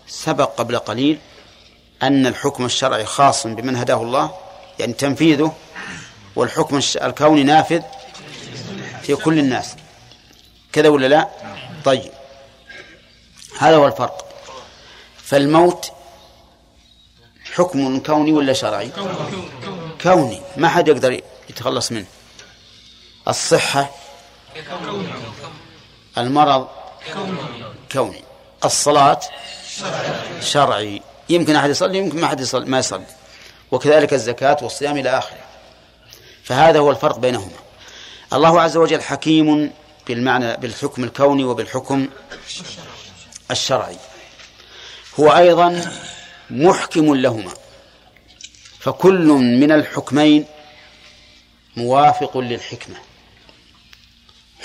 سبق 0.08 0.56
قبل 0.58 0.80
قليل 0.80 1.20
أن 2.04 2.28
الحكم 2.28 2.66
الشرعي 2.66 3.06
خاص 3.06 3.48
بمن 3.48 3.76
هداه 3.76 4.02
الله 4.02 4.32
يعني 4.80 4.94
تنفيذه 4.94 5.56
والحكم 6.36 6.80
الكوني 7.02 7.44
نافذ 7.44 7.82
في 9.02 9.16
كل 9.16 9.40
الناس. 9.40 9.76
كذا 10.72 10.90
ولا 10.90 11.08
لا؟ 11.08 11.28
طيب. 11.86 12.12
هذا 13.60 13.76
هو 13.76 13.88
الفرق. 13.88 14.26
فالموت 15.18 15.92
حكم 17.54 18.00
كوني 18.00 18.32
ولا 18.32 18.54
شرعي؟ 18.54 18.92
كوني. 20.04 20.42
ما 20.58 20.70
حد 20.70 20.88
يقدر 20.88 21.22
يتخلص 21.50 21.92
منه. 21.92 22.06
الصحة 23.28 23.99
المرض 26.18 26.68
كوني. 27.92 28.24
الصلاة 28.66 29.20
شرعي. 30.42 31.02
يمكن 31.30 31.56
أحد 31.56 31.70
يصلي 31.70 31.98
يمكن 31.98 32.22
ما 32.22 32.28
أحد 32.28 32.40
يصلي 32.40 32.66
ما 32.66 32.80
يصلي. 32.80 33.06
وكذلك 33.72 34.14
الزكاة 34.14 34.58
والصيام 34.62 34.98
إلى 34.98 35.18
آخره. 35.18 35.38
فهذا 36.44 36.80
هو 36.80 36.92
الفرق 36.92 37.20
بينهما. 37.20 37.60
الله 38.34 38.62
عز 38.62 38.78
وجل 38.78 39.02
حكيم 39.02 39.72
بالمعنى 40.08 40.58
بالحكم 40.58 41.04
الكوني 41.04 41.44
وبالحكم 41.44 42.10
الشرعي. 43.52 43.98
هو 45.20 45.30
أيضا 45.30 45.92
محكم 46.50 47.16
لهما. 47.16 47.52
فكل 48.80 49.28
من 49.62 49.72
الحكمين 49.72 50.46
موافق 51.78 52.38
للحكمة. 52.38 52.96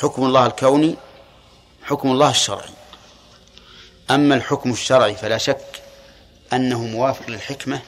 حكم 0.00 0.24
الله 0.24 0.46
الكوني 0.46 0.96
حكم 1.82 2.10
الله 2.10 2.30
الشرعي. 2.30 2.70
أما 4.10 4.34
الحكم 4.34 4.70
الشرعي 4.70 5.14
فلا 5.14 5.38
شك 5.38 5.82
أنه 6.52 6.84
موافق 6.84 7.30
للحكمة 7.30 7.80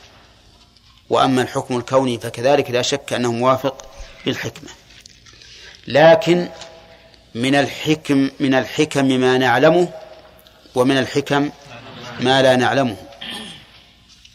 وأما 1.11 1.43
الحكم 1.43 1.77
الكوني 1.77 2.19
فكذلك 2.19 2.71
لا 2.71 2.83
شك 2.83 3.13
أنه 3.13 3.33
موافق 3.33 3.87
للحكمة. 4.27 4.71
لكن 5.87 6.49
من 7.35 7.55
الحكم 7.55 8.31
من 8.41 8.55
الحكم 8.55 9.07
ما 9.07 9.39
نعلمه 9.39 9.89
ومن 10.75 10.99
الحكم 10.99 11.51
ما 12.21 12.43
لا 12.43 12.57
نعلمه. 12.57 12.97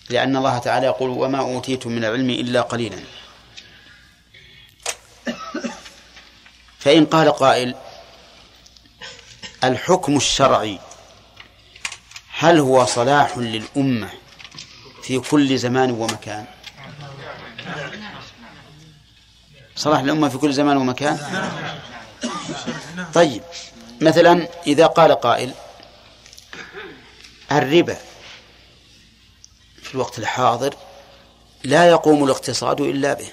لأن 0.10 0.36
الله 0.36 0.58
تعالى 0.58 0.86
يقول 0.86 1.10
وما 1.10 1.40
أوتيتم 1.40 1.92
من 1.92 2.06
العلم 2.06 2.30
إلا 2.30 2.62
قليلا. 2.62 2.98
فإن 6.82 7.06
قال 7.06 7.32
قائل 7.32 7.76
الحكم 9.64 10.18
الشرعي 10.18 10.80
هل 12.40 12.60
هو 12.60 12.86
صلاح 12.86 13.38
للأمة 13.38 14.10
في 15.04 15.20
كل 15.20 15.58
زمان 15.58 15.92
ومكان؟ 15.92 16.46
صلاح 19.76 20.02
للأمة 20.02 20.30
في 20.30 20.38
كل 20.38 20.54
زمان 20.54 20.78
ومكان؟ 20.78 21.20
طيب 23.14 23.44
مثلا 24.02 24.48
إذا 24.68 24.86
قال 24.86 25.12
قائل 25.12 25.54
الربا 27.52 27.98
في 29.84 29.96
الوقت 29.96 30.20
الحاضر 30.20 30.76
لا 31.64 31.90
يقوم 31.90 32.24
الاقتصاد 32.24 32.82
إلا 32.82 33.14
به. 33.14 33.30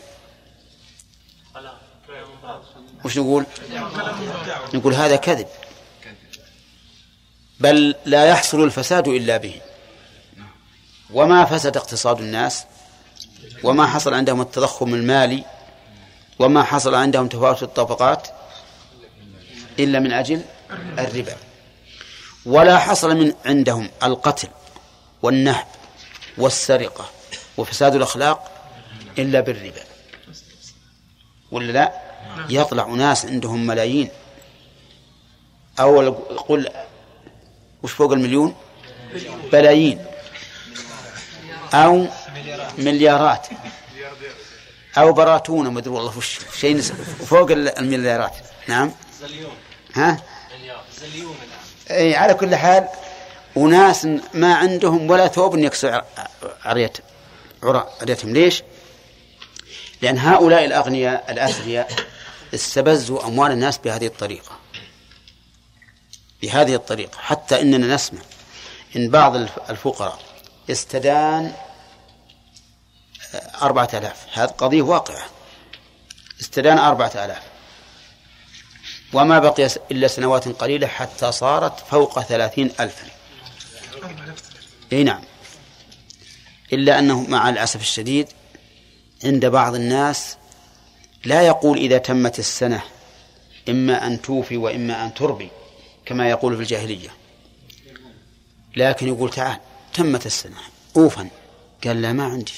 وش 3.08 3.18
نقول؟ 3.18 3.46
نقول 4.74 4.94
هذا 4.94 5.16
كذب. 5.16 5.46
بل 7.60 7.94
لا 8.04 8.26
يحصل 8.26 8.64
الفساد 8.64 9.08
إلا 9.08 9.36
به. 9.36 9.60
وما 11.10 11.44
فسد 11.44 11.76
اقتصاد 11.76 12.20
الناس 12.20 12.64
وما 13.64 13.86
حصل 13.86 14.14
عندهم 14.14 14.40
التضخم 14.40 14.94
المالي 14.94 15.44
وما 16.38 16.62
حصل 16.62 16.94
عندهم 16.94 17.28
تفاوت 17.28 17.62
الطبقات 17.62 18.28
إلا 19.78 19.98
من 19.98 20.12
أجل 20.12 20.42
الربا. 20.98 21.36
ولا 22.46 22.78
حصل 22.78 23.16
من 23.16 23.32
عندهم 23.46 23.90
القتل 24.02 24.48
والنهب 25.22 25.66
والسرقة 26.38 27.10
وفساد 27.56 27.94
الأخلاق 27.94 28.50
إلا 29.18 29.40
بالربا. 29.40 29.82
ولا 31.50 31.72
لا؟ 31.72 32.07
يطلع 32.50 32.86
ناس 32.86 33.26
عندهم 33.26 33.66
ملايين. 33.66 34.08
أو 35.80 36.10
قل 36.48 36.68
وش 37.82 37.92
فوق 37.92 38.12
المليون؟ 38.12 38.54
بلايين. 39.52 40.04
أو 41.74 42.06
مليارات. 42.78 43.46
أو 44.98 45.12
براتون 45.12 45.68
ما 45.68 45.78
أدري 45.78 45.90
والله 45.90 46.18
وش 46.18 46.38
شيء 46.56 46.80
فوق 47.26 47.50
المليارات. 47.50 48.36
نعم. 48.68 48.92
زليون. 49.20 49.52
ها؟ 49.94 50.22
زليون 51.00 51.36
أي 51.90 52.16
على 52.16 52.34
كل 52.34 52.56
حال 52.56 52.88
وناس 53.56 54.08
ما 54.34 54.54
عندهم 54.54 55.10
ولا 55.10 55.28
ثوب 55.28 55.58
يكسر 55.58 56.04
عريتهم 56.64 57.04
عريتهم. 58.02 58.32
ليش؟ 58.32 58.62
لأن 60.02 60.18
هؤلاء 60.18 60.64
الأغنياء 60.64 61.32
الأثرياء 61.32 61.92
استبزوا 62.54 63.26
أموال 63.26 63.52
الناس 63.52 63.78
بهذه 63.78 64.06
الطريقة. 64.06 64.58
بهذه 66.42 66.74
الطريقة. 66.74 67.18
حتى 67.18 67.60
إننا 67.60 67.94
نسمع 67.94 68.20
إن 68.96 69.10
بعض 69.10 69.36
الفقراء 69.70 70.18
استدان 70.70 71.52
أربعة 73.62 73.88
آلاف. 73.94 74.26
هذه 74.32 74.48
قضية 74.48 74.82
واقعة. 74.82 75.26
استدان 76.40 76.78
أربعة 76.78 77.12
آلاف. 77.14 77.42
وما 79.12 79.38
بقي 79.38 79.68
إلا 79.90 80.08
سنوات 80.08 80.48
قليلة 80.48 80.86
حتى 80.86 81.32
صارت 81.32 81.80
فوق 81.80 82.20
ثلاثين 82.20 82.72
ألفا. 82.80 83.06
أي 84.92 85.04
نعم. 85.04 85.22
إلا 86.72 86.98
أنه 86.98 87.22
مع 87.22 87.48
الأسف 87.48 87.80
الشديد 87.80 88.28
عند 89.24 89.46
بعض 89.46 89.74
الناس 89.74 90.36
لا 91.24 91.42
يقول 91.42 91.78
إذا 91.78 91.98
تمت 91.98 92.38
السنة 92.38 92.82
إما 93.68 94.06
أن 94.06 94.22
توفي 94.22 94.56
وإما 94.56 95.04
أن 95.04 95.14
تربي 95.14 95.50
كما 96.06 96.30
يقول 96.30 96.56
في 96.56 96.62
الجاهلية. 96.62 97.10
لكن 98.76 99.08
يقول 99.08 99.30
تعال 99.30 99.58
تمت 99.94 100.26
السنة 100.26 100.56
أوفا 100.96 101.28
قال 101.84 102.02
لا 102.02 102.12
ما 102.12 102.24
عندي 102.24 102.52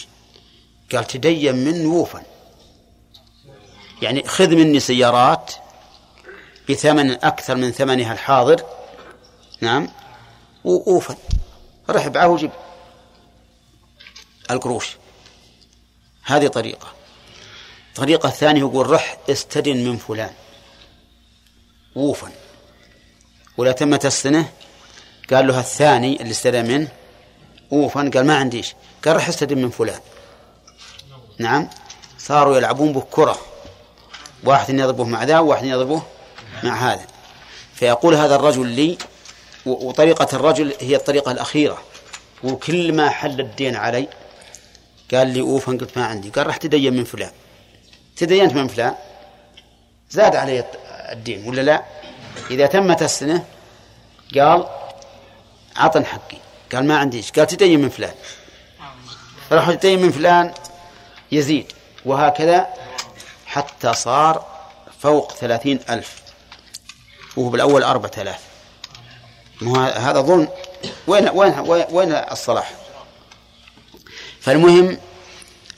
قال 0.92 1.06
تدين 1.06 1.54
من 1.54 1.86
ووفا 1.86 2.22
يعني 4.02 4.22
خذ 4.22 4.48
مني 4.48 4.80
سيارات 4.80 5.54
بثمن 6.70 7.11
أكثر 7.11 7.56
من 7.56 7.70
ثمنها 7.70 8.12
الحاضر. 8.12 8.64
نعم. 9.61 9.88
وأوفا 10.64 11.16
رح 11.90 12.08
بعه 12.08 12.28
وجب 12.28 12.50
القروش. 14.50 14.96
هذه 16.22 16.46
طريقة. 16.46 16.99
الطريقة 18.01 18.28
الثانية 18.28 18.61
يقول 18.61 18.90
رح 18.90 19.16
استدن 19.30 19.76
من 19.84 19.96
فلان. 19.96 20.30
ووفا 21.96 22.30
ولا 23.57 23.72
تمت 23.72 24.07
السنة 24.07 24.48
قال 25.30 25.46
له 25.46 25.61
الثاني 25.61 26.20
اللي 26.20 26.30
استدن 26.30 26.68
منه 26.68 26.88
ووفا 27.70 28.11
قال 28.14 28.26
ما 28.26 28.36
عنديش. 28.36 28.74
قال 29.05 29.16
رح 29.16 29.28
استدن 29.28 29.59
من 29.59 29.70
فلان. 29.70 30.01
نعم. 31.38 31.68
صاروا 32.18 32.57
يلعبون 32.57 32.92
به 32.92 33.05
كرة 33.11 33.38
واحد 34.44 34.74
يضربه 34.74 35.05
مع 35.05 35.24
ذا 35.24 35.38
وواحد 35.38 35.64
يضربه 35.64 36.03
مع 36.62 36.92
هذا. 36.92 37.07
فيقول 37.74 38.14
هذا 38.14 38.36
الرجل 38.36 38.66
لي 38.66 38.98
وطريقة 39.66 40.36
الرجل 40.36 40.74
هي 40.80 40.96
الطريقة 40.96 41.32
الأخيرة. 41.32 41.78
وكل 42.44 42.92
ما 42.92 43.11
حل 43.11 43.40
الدين 43.40 43.76
علي 43.76 44.09
قال 45.14 45.28
لي 45.28 45.40
أوفا 45.40 45.72
قلت 45.72 45.98
ما 45.98 46.05
عندي. 46.05 46.30
قال 46.30 46.46
راح 46.46 46.57
تدين 46.57 46.96
من 46.96 47.05
فلان. 47.05 47.30
تدينت 48.20 48.52
من 48.52 48.68
فلان. 48.68 48.94
زاد 50.10 50.36
علي 50.36 50.64
الدين 51.12 51.48
ولا 51.48 51.60
لا؟ 51.60 51.84
إذا 52.50 52.66
تمت 52.66 53.02
السنة 53.02 53.44
قال 54.34 54.68
عطن 55.76 56.06
حقي. 56.06 56.36
قال 56.72 56.86
ما 56.86 56.98
عنديش 56.98 57.32
قال 57.32 57.46
تدين 57.46 57.80
من 57.80 57.88
فلان. 57.88 58.14
راح 59.52 59.70
تدين 59.70 60.02
من 60.02 60.10
فلان 60.10 60.54
يزيد. 61.32 61.72
وهكذا 62.04 62.66
حتى 63.46 63.94
صار 63.94 64.46
فوق 65.00 65.32
ثلاثين 65.32 65.80
ألف. 65.90 66.22
وهو 67.36 67.48
بالأول 67.48 67.82
أربعة 67.82 68.12
آلاف. 68.18 68.40
هذا 69.96 70.20
ظلم. 70.20 70.48
وين 71.06 71.28
وين 71.28 71.58
وين 71.90 72.12
الصلاح؟ 72.12 72.72
فالمهم 74.40 74.98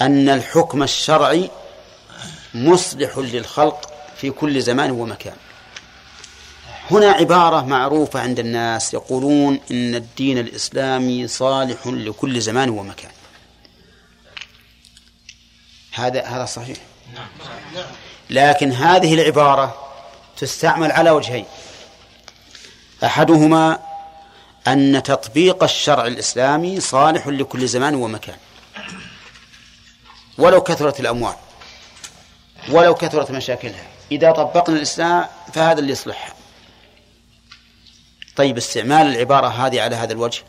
أن 0.01 0.29
الحكم 0.29 0.83
الشرعي 0.83 1.51
مصلح 2.55 3.19
للخلق 3.19 3.91
في 4.17 4.31
كل 4.31 4.63
زمان 4.63 4.91
ومكان. 4.91 5.37
هنا 6.91 7.11
عبارة 7.11 7.61
معروفة 7.61 8.21
عند 8.21 8.39
الناس 8.39 8.95
يقولون 8.95 9.61
إن 9.71 9.95
الدين 9.95 10.39
الإسلامي 10.39 11.29
صالح 11.29 11.87
لكل 11.87 12.41
زمان 12.41 12.71
ومكان. 12.71 13.11
هذا 15.93 16.25
هذا 16.25 16.45
صحيح. 16.45 16.79
لكن 18.31 18.73
هذه 18.73 19.15
العبارة 19.15 19.93
تستعمل 20.37 20.93
على 20.93 21.11
وجهين. 21.11 21.45
أحدهما 23.05 23.79
أن 24.67 25.03
تطبيق 25.03 25.63
الشرع 25.63 26.07
الإسلامي 26.07 26.81
صالح 26.81 27.27
لكل 27.27 27.69
زمان 27.69 27.95
ومكان. 27.95 28.37
ولو 30.39 30.61
كثرت 30.61 31.01
الأموال. 31.01 31.35
ولو 32.69 32.95
كثرت 32.95 33.31
مشاكلها. 33.31 33.87
إذا 34.13 34.33
طبقنا 34.33 34.77
الإسلام 34.77 35.27
فهذا 35.53 35.81
اللي 35.81 35.93
يصلحها. 35.93 36.35
طيب 38.37 38.57
استعمال 38.57 39.07
العبارة 39.07 39.47
هذه 39.49 39.83
على 39.83 39.97
هذا 39.97 40.13
الوجه. 40.13 40.43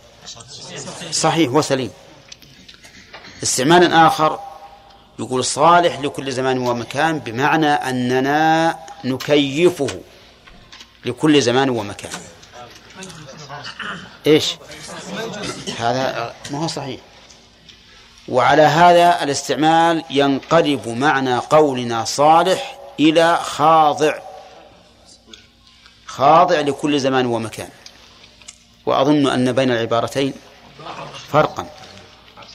صحيح 1.11 1.51
وسليم. 1.51 1.91
استعمال 3.43 3.93
آخر 3.93 4.39
يقول 5.20 5.45
صالح 5.45 5.99
لكل 5.99 6.32
زمان 6.32 6.57
ومكان 6.57 7.20
بمعنى 7.20 7.68
أننا 7.68 8.80
نكيفه 9.03 10.01
لكل 11.05 11.41
زمان 11.41 11.70
ومكان. 11.70 12.11
إيش؟ 14.28 14.55
هذا 15.80 16.36
ما 16.51 16.64
هو 16.64 16.68
صحيح. 16.68 16.99
وعلى 18.28 18.61
هذا 18.61 19.24
الاستعمال 19.24 20.03
ينقلب 20.09 20.88
معنى 20.88 21.38
قولنا 21.38 22.05
صالح 22.05 22.80
إلى 22.99 23.38
خاضع. 23.43 24.19
خاضع 26.05 26.59
لكل 26.59 26.99
زمان 26.99 27.26
ومكان. 27.26 27.69
وأظن 28.86 29.28
أن 29.28 29.51
بين 29.51 29.71
العبارتين 29.71 30.34
فرقا. 31.30 31.65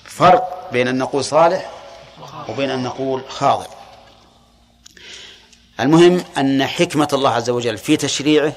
فرق 0.05 0.69
بين 0.73 0.89
أن 0.89 0.99
نقول 0.99 1.25
صالح 1.25 1.71
وبين 2.49 2.71
أن 2.71 2.83
نقول 2.83 3.23
خاضع. 3.29 3.67
المهم 5.81 6.25
أن 6.39 6.67
حكمة 6.67 7.09
الله 7.13 7.31
عز 7.31 7.51
وجل 7.51 7.79
في 7.79 7.97
تشريعه 7.97 8.53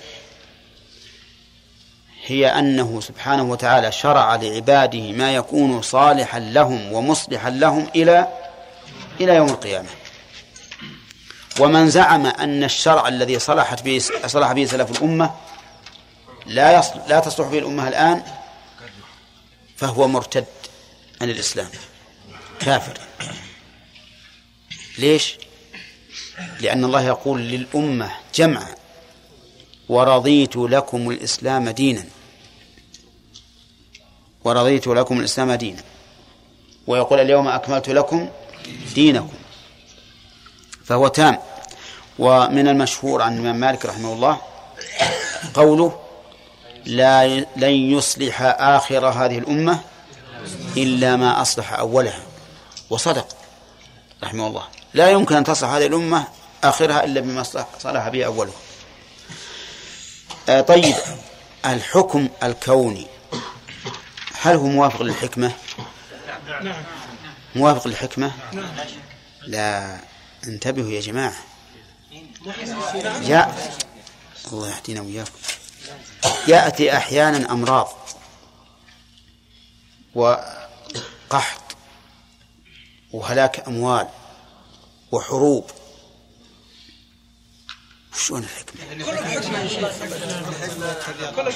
هي 2.31 2.47
أنه 2.47 3.01
سبحانه 3.01 3.43
وتعالى 3.43 3.91
شرع 3.91 4.35
لعباده 4.35 5.11
ما 5.11 5.35
يكون 5.35 5.81
صالحا 5.81 6.39
لهم 6.39 6.93
ومصلحا 6.93 7.49
لهم 7.49 7.89
إلى 7.95 8.27
إلى 9.21 9.35
يوم 9.35 9.49
القيامة. 9.49 9.89
ومن 11.59 11.89
زعم 11.89 12.25
أن 12.25 12.63
الشرع 12.63 13.07
الذي 13.07 13.39
صلحت 13.39 13.81
به 13.81 14.01
صلح 14.27 14.51
به 14.51 14.65
سلف 14.65 14.91
الأمة 14.91 15.35
لا 16.45 16.81
لا 17.07 17.19
تصلح 17.19 17.47
به 17.47 17.59
الأمة 17.59 17.87
الآن 17.87 18.23
فهو 19.77 20.07
مرتد 20.07 20.45
عن 21.21 21.29
الإسلام. 21.29 21.69
كافر. 22.59 22.97
ليش؟ 24.97 25.37
لأن 26.59 26.85
الله 26.85 27.01
يقول 27.01 27.41
للأمة 27.41 28.11
جمعا 28.35 28.75
ورضيت 29.89 30.55
لكم 30.55 31.09
الإسلام 31.09 31.69
دينا. 31.69 32.03
ورضيت 34.43 34.87
لكم 34.87 35.19
الإسلام 35.19 35.51
دينا. 35.51 35.83
ويقول 36.87 37.19
اليوم 37.19 37.47
أكملت 37.47 37.89
لكم 37.89 38.29
دينكم. 38.95 39.37
فهو 40.85 41.07
تام. 41.07 41.39
ومن 42.19 42.67
المشهور 42.67 43.21
عن 43.21 43.33
الإمام 43.33 43.55
مالك 43.55 43.85
رحمه 43.85 44.13
الله 44.13 44.41
قوله 45.53 45.99
لا 46.85 47.27
لن 47.55 47.71
يصلح 47.71 48.41
آخر 48.41 49.07
هذه 49.07 49.37
الأمة 49.37 49.79
إلا 50.77 51.15
ما 51.15 51.41
أصلح 51.41 51.73
أولها. 51.73 52.23
وصدق 52.89 53.27
رحمه 54.23 54.47
الله. 54.47 54.63
لا 54.93 55.09
يمكن 55.09 55.35
أن 55.35 55.43
تصلح 55.43 55.69
هذه 55.69 55.85
الأمة 55.85 56.27
آخرها 56.63 57.03
إلا 57.03 57.21
بما 57.21 57.43
صلح 57.79 58.07
به 58.07 58.25
أولها. 58.25 58.53
آه 60.49 60.61
طيب. 60.61 60.95
الحكم 61.65 62.29
الكوني. 62.43 63.07
هل 64.41 64.55
هو 64.55 64.67
موافق 64.67 65.01
للحكمة؟ 65.01 65.53
موافق 67.55 67.87
للحكمة؟ 67.87 68.31
لا. 69.41 69.97
انتبهوا 70.47 70.89
يا 70.91 71.01
جماعة. 71.01 71.33
جاء. 73.21 73.77
الله 74.53 74.75
يهدينا 74.75 75.01
وإياكم 75.01 75.31
يأتي 76.47 76.97
أحيانا 76.97 77.51
أمراض 77.51 77.93
وقحط 80.15 81.61
وهلاك 83.11 83.67
أموال 83.67 84.07
وحروب. 85.11 85.71
شلون 88.17 88.43
الحكمة؟ 88.43 88.81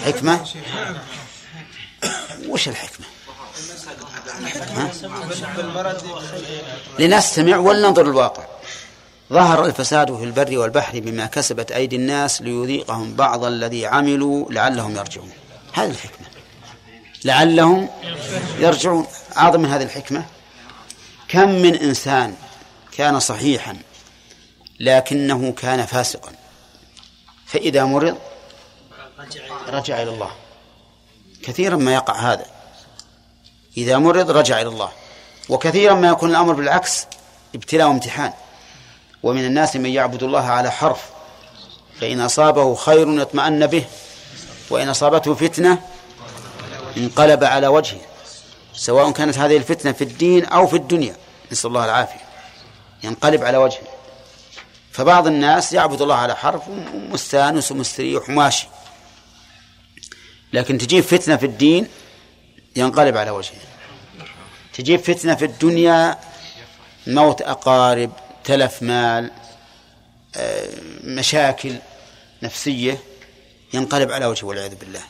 حكمة؟ 0.06 0.46
وش 2.48 2.68
الحكمة؟ 2.68 3.06
لنستمع 7.00 7.58
ولننظر 7.58 8.02
الواقع. 8.02 8.44
ظهر 9.34 9.66
الفساد 9.66 10.18
في 10.18 10.24
البر 10.24 10.58
والبحر 10.58 11.00
بما 11.00 11.26
كسبت 11.26 11.72
أيدي 11.72 11.96
الناس 11.96 12.42
ليذيقهم 12.42 13.16
بعض 13.16 13.44
الذي 13.46 13.86
عملوا 13.86 14.52
لعلهم 14.52 14.96
يرجعون. 14.96 15.32
هذه 15.74 15.90
الحكمة. 15.90 16.28
لعلهم 17.26 17.90
يرجعون. 18.60 19.08
أعظم 19.38 19.60
من 19.60 19.70
هذه 19.70 19.84
الحكمة. 19.84 20.26
كم 21.28 21.50
من 21.50 21.76
إنسان 21.76 22.36
كان 22.92 23.20
صحيحا 23.20 23.78
لكنه 24.80 25.52
كان 25.52 25.86
فاسقا. 25.86 26.32
فإذا 27.46 27.86
مرض 27.86 28.18
رجع 29.68 30.02
إلى 30.02 30.10
الله. 30.10 30.32
كثيرا 31.46 31.76
ما 31.76 31.94
يقع 31.94 32.16
هذا. 32.16 32.46
إذا 33.78 33.98
مرض 33.98 34.32
رجع 34.32 34.62
إلى 34.62 34.70
الله. 34.70 34.90
وكثيرا 35.50 35.94
ما 35.94 36.08
يكون 36.08 36.30
الأمر 36.30 36.54
بالعكس 36.54 37.06
ابتلاء 37.56 37.88
وامتحان. 37.88 38.34
ومن 39.24 39.46
الناس 39.46 39.76
من 39.76 39.90
يعبد 39.90 40.24
الله 40.24 40.44
على 40.44 40.72
حرف. 40.72 41.02
فإن 42.02 42.22
أصابه 42.22 42.76
خير 42.76 43.22
اطمأن 43.22 43.68
به 43.68 43.86
وإن 44.70 44.90
أصابته 44.90 45.34
فتنة 45.34 45.82
انقلب 46.98 47.44
على 47.44 47.68
وجهه. 47.68 48.02
سواء 48.74 49.12
كانت 49.12 49.38
هذه 49.38 49.58
الفتنة 49.58 49.92
في 49.92 50.04
الدين 50.04 50.46
أو 50.46 50.68
في 50.68 50.76
الدنيا 50.76 51.16
نسأل 51.52 51.68
الله 51.68 51.86
العافية. 51.86 52.26
ينقلب 53.04 53.44
على 53.44 53.58
وجهه. 53.58 53.88
فبعض 54.92 55.28
الناس 55.28 55.74
يعبد 55.74 56.02
الله 56.02 56.16
على 56.16 56.36
حرف 56.36 56.62
ومستانس 56.68 57.72
ومستريح 57.72 58.30
وماشي 58.30 58.68
لكن 60.54 60.78
تجيب 60.78 61.04
فتنة 61.04 61.36
في 61.36 61.46
الدين 61.46 61.88
ينقلب 62.76 63.18
على 63.18 63.32
وجهه. 63.32 63.60
تجيب 64.74 65.00
فتنة 65.00 65.36
في 65.36 65.46
الدنيا 65.46 66.18
موت 67.08 67.42
أقارب 67.42 68.12
تلف 68.44 68.84
مال 68.84 69.32
آه، 70.36 70.68
مشاكل 71.04 71.76
نفسية 72.44 72.98
ينقلب 73.74 74.12
على 74.12 74.26
وجهه 74.26 74.46
والعياذ 74.48 74.76
بالله. 74.76 75.02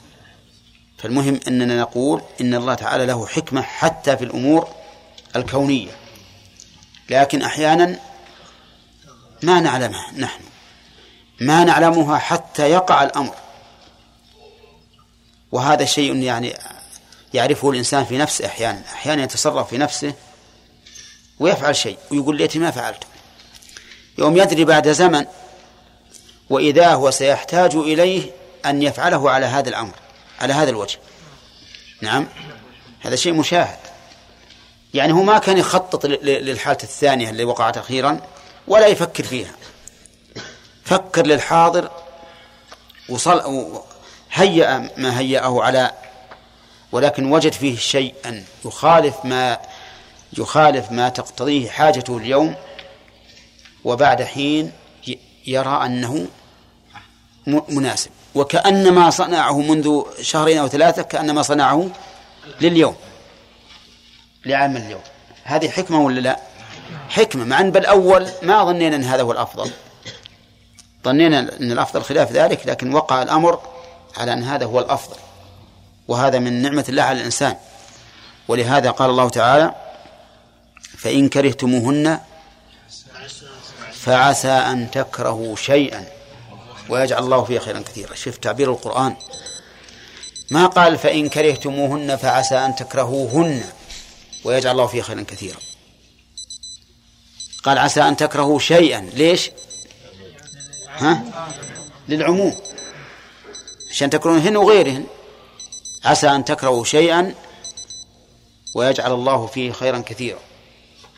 فالمهم 0.98 1.40
أننا 1.48 1.80
نقول 1.80 2.22
إن 2.42 2.54
الله 2.56 2.74
تعالى 2.74 3.06
له 3.06 3.28
حكمة 3.28 3.62
حتى 3.62 4.18
في 4.18 4.24
الأمور 4.24 4.68
الكونية. 5.36 5.92
لكن 7.10 7.42
أحيانا 7.42 8.00
ما 9.44 9.60
نعلمها 9.60 10.12
نحن. 10.18 10.44
ما 11.40 11.64
نعلمها 11.64 12.18
حتى 12.18 12.72
يقع 12.72 13.04
الأمر. 13.04 13.36
وهذا 15.56 15.86
شيء 15.86 16.16
يعني 16.16 16.58
يعرفه 17.34 17.70
الإنسان 17.70 18.06
في 18.06 18.18
نفسه 18.18 18.46
أحيانا 18.46 18.82
أحيانا 18.94 19.24
يتصرف 19.24 19.70
في 19.70 19.78
نفسه 19.78 20.14
ويفعل 21.40 21.76
شيء 21.76 21.98
ويقول 22.12 22.38
ليتي 22.38 22.60
ما 22.60 22.72
فعلته 22.72 23.08
يوم 24.18 24.38
يدري 24.38 24.66
بعد 24.66 24.92
زمن 24.92 25.26
وإذا 26.50 26.94
هو 26.94 27.12
سيحتاج 27.12 27.76
إليه 27.76 28.32
أن 28.66 28.82
يفعله 28.82 29.32
على 29.32 29.46
هذا 29.46 29.70
الأمر 29.70 29.94
على 30.40 30.54
هذا 30.54 30.70
الوجه. 30.70 31.00
نعم؟ 32.02 32.28
هذا 33.00 33.16
شيء 33.16 33.34
مشاهد. 33.34 33.80
يعني 34.94 35.14
هو 35.14 35.24
ما 35.24 35.38
كان 35.38 35.58
يخطط 35.58 36.06
للحالة 36.06 36.84
الثانية 36.84 37.30
اللي 37.30 37.44
وقعت 37.44 37.78
أخيرا 37.78 38.20
ولا 38.68 38.88
يفكر 38.88 39.24
فيها. 39.24 39.56
فكر 40.86 41.26
للحاضر 41.26 41.92
وصل 43.10 43.42
هيأ 44.36 44.90
ما 44.98 45.20
هيأه 45.20 45.64
على 45.64 45.92
ولكن 46.92 47.32
وجد 47.32 47.54
فيه 47.54 47.78
شيئا 47.78 48.44
يخالف 48.66 49.16
ما 49.24 49.58
يخالف 50.38 50.92
ما 50.92 51.10
تقتضيه 51.10 51.70
حاجته 51.70 52.18
اليوم 52.18 52.56
وبعد 53.84 54.24
حين 54.24 54.72
يرى 55.48 55.86
أنه 55.86 56.28
مناسب. 57.48 58.12
وكأنما 58.36 59.10
صنعه 59.10 59.62
منذ 59.62 60.02
شهرين 60.22 60.58
أو 60.58 60.68
ثلاثة 60.68 61.02
كأنما 61.02 61.42
صنعه 61.42 61.90
لليوم 62.62 62.96
لعام 64.46 64.78
اليوم. 64.78 65.02
هذه 65.44 65.70
حكمة 65.70 66.02
ولا 66.02 66.20
لا؟ 66.20 66.40
حكمة. 67.10 67.46
مع 67.46 67.60
أن 67.60 67.72
بالأول 67.72 68.28
ما 68.42 68.66
ظنينا 68.66 68.96
أن 68.96 69.04
هذا 69.04 69.22
هو 69.22 69.32
الأفضل. 69.32 69.72
ظنينا 71.06 71.40
أن 71.40 71.72
الأفضل 71.72 72.04
خلاف 72.04 72.32
ذلك 72.32 72.68
لكن 72.68 72.94
وقع 72.94 73.22
الأمر 73.22 73.75
على 74.18 74.34
أن 74.34 74.44
هذا 74.44 74.66
هو 74.66 74.80
الأفضل 74.80 75.16
وهذا 76.08 76.40
من 76.40 76.62
نعمة 76.62 76.86
الله 76.90 77.04
على 77.04 77.20
الإنسان. 77.20 77.56
ولهذا 78.48 78.92
قال 78.92 79.10
الله 79.10 79.30
تعالى 79.30 79.76
فإن 80.98 81.30
كرهتموهن 81.30 82.20
فعسى 83.94 84.48
أن 84.48 84.92
تكرهوا 84.92 85.56
شيئا. 85.56 86.06
ويجعل 86.90 87.24
الله 87.24 87.44
فيه 87.44 87.60
خيرا 87.60 87.80
كثيرا. 87.80 88.16
شوف 88.16 88.38
تعبير 88.38 88.72
القرآن. 88.72 89.16
ما 90.52 90.66
قال 90.66 90.98
فإن 90.98 91.30
كرهتموهن 91.30 92.16
فعسى 92.16 92.56
أن 92.56 92.76
تكرهوهن 92.76 93.64
ويجعل 94.44 94.72
الله 94.72 94.88
فيه 94.88 95.02
خيرا 95.02 95.26
كثيرا. 95.28 95.58
قال 97.64 97.78
عسى 97.78 98.02
أن 98.02 98.18
تكرهوا 98.18 98.60
شيئا. 98.60 99.02
ليش؟ 99.02 99.52
ها؟ 100.98 101.24
للعموم. 102.10 102.56
عشان 103.96 104.10
تكرهوهن 104.10 104.58
وغيرهن. 104.58 105.06
عسى 106.06 106.28
أن 106.28 106.46
تكرهوا 106.46 106.84
شيئا 106.84 107.36
ويجعل 108.76 109.14
الله 109.14 109.48
فيه 109.48 109.72
خيرا 109.72 110.00
كثيرا. 110.00 110.40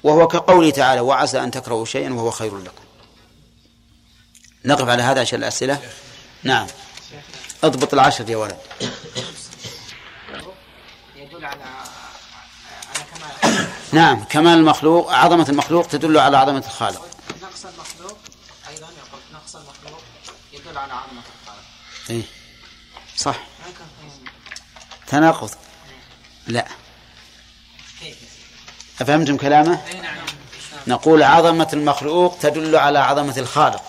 وهو 0.04 0.28
كقوله 0.28 0.70
تعالى 0.70 1.02
وعسى 1.02 1.44
أن 1.44 1.52
تكرهوا 1.52 1.86
شيئا 1.86 2.14
وهو 2.14 2.32
خير 2.32 2.58
لكم. 2.58 2.84
نقف 4.66 4.90
على 4.90 5.04
هذا 5.04 5.22
عشان 5.22 5.40
الأسئلة؟ 5.40 5.82
نعم. 6.44 6.68
اضبط 7.64 7.94
العشر 7.94 8.30
يا 8.30 8.38
ولد. 8.38 8.58
يدل 11.16 11.46
على 11.46 11.64
نعم 13.92 14.24
كمال 14.24 14.58
المخلوق 14.58 15.12
عظمة 15.12 15.50
المخلوق 15.50 15.88
تدل 15.88 16.18
على 16.18 16.38
عظمة 16.38 16.64
الخالق. 16.66 17.08
نقص 17.42 17.66
المخلوق 17.66 18.18
أيضا 18.70 18.88
يقول 18.88 19.22
نقص 19.34 19.56
المخلوق 19.56 20.02
يدل 20.54 20.78
على 20.78 20.94
عظمة 20.94 21.22
صح. 23.18 23.36
تناقض. 25.08 25.52
لا. 26.48 26.68
أفهمتم 29.02 29.38
كلامه؟ 29.38 29.82
نقول 30.88 31.24
عظمة 31.24 31.70
المخلوق 31.74 32.38
تدل 32.42 32.76
على 32.76 33.00
عظمة 33.00 33.38
الخالق. 33.38 33.84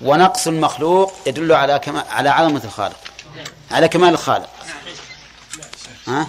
ونقص 0.00 0.46
المخلوق 0.46 1.14
يدل 1.26 1.52
على 1.52 1.78
كما 1.78 2.00
على 2.10 2.28
عظمة 2.28 2.64
الخالق. 2.64 3.00
على 3.70 3.88
كمال 3.88 4.08
الخالق. 4.08 4.50
ها؟ 6.06 6.26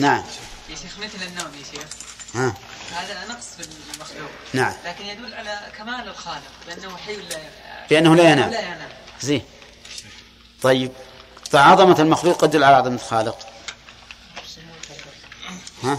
نعم. 0.00 0.24
يا 0.68 0.76
شيخ 0.76 0.98
مثل 0.98 1.26
النوم 1.26 1.52
يا 1.58 1.64
شيخ. 1.80 1.86
ها. 2.34 2.54
هذا 2.92 3.26
نقص 3.28 3.46
في 3.56 3.68
المخلوق. 3.94 4.30
نعم. 4.54 4.72
لكن 4.86 5.04
يدل 5.04 5.34
على 5.34 5.58
كمال 5.78 6.08
الخالق 6.08 6.50
بأنه 6.66 6.96
حي 6.96 7.16
لا 7.16 7.38
بأنه 7.90 8.16
لا 8.16 8.30
ينام. 8.32 8.50
لا 8.50 8.60
ينام. 8.60 8.88
زين. 9.20 9.42
طيب. 10.62 10.92
فعظمة 11.52 12.00
المخلوق 12.00 12.36
تدل 12.36 12.64
على 12.64 12.76
عظمة 12.76 12.94
الخالق. 12.94 13.38
ها؟ 15.82 15.98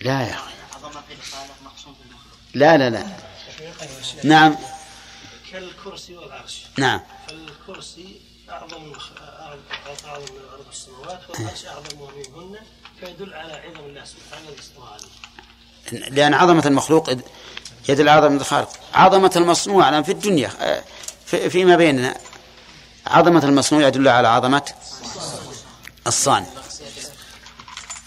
لا 0.00 0.22
يا 0.22 0.34
أخي. 0.34 0.52
لا 2.54 2.76
لا 2.76 2.90
لا. 2.90 3.16
نعم. 4.24 4.56
كالكرسي 5.52 6.16
والعرش. 6.16 6.62
نعم. 6.78 7.00
فالكرسي 7.28 8.20
أعظم 8.50 8.92
أعظم 10.06 10.34
من 10.34 10.40
أرض 10.52 10.68
السماوات 10.70 11.30
والعرش 11.30 11.64
أعظم 11.66 11.98
منهن 11.98 12.58
فيدل 13.00 13.34
على 13.34 13.52
عظم 13.52 13.84
الله 13.84 14.04
سبحانه 14.04 14.48
عليه. 14.92 16.08
لأن 16.10 16.34
عظمة 16.34 16.66
المخلوق 16.66 17.10
يدل 17.88 18.08
على 18.08 18.26
عظمة 18.26 18.40
الخالق. 18.40 18.70
عظمة 18.94 19.32
المصنوع 19.36 20.02
في 20.02 20.12
الدنيا 20.12 20.52
آه، 20.60 20.84
في 21.26 21.50
فيما 21.50 21.76
بيننا. 21.76 22.16
عظمة 23.06 23.44
المصنوع 23.44 23.86
يدل 23.88 24.08
على 24.08 24.28
عظمة 24.28 24.72
الصانع. 26.06 26.46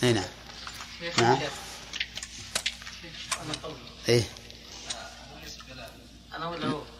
هنا 0.03 0.23
نعم. 1.17 1.39
إيه 4.09 4.23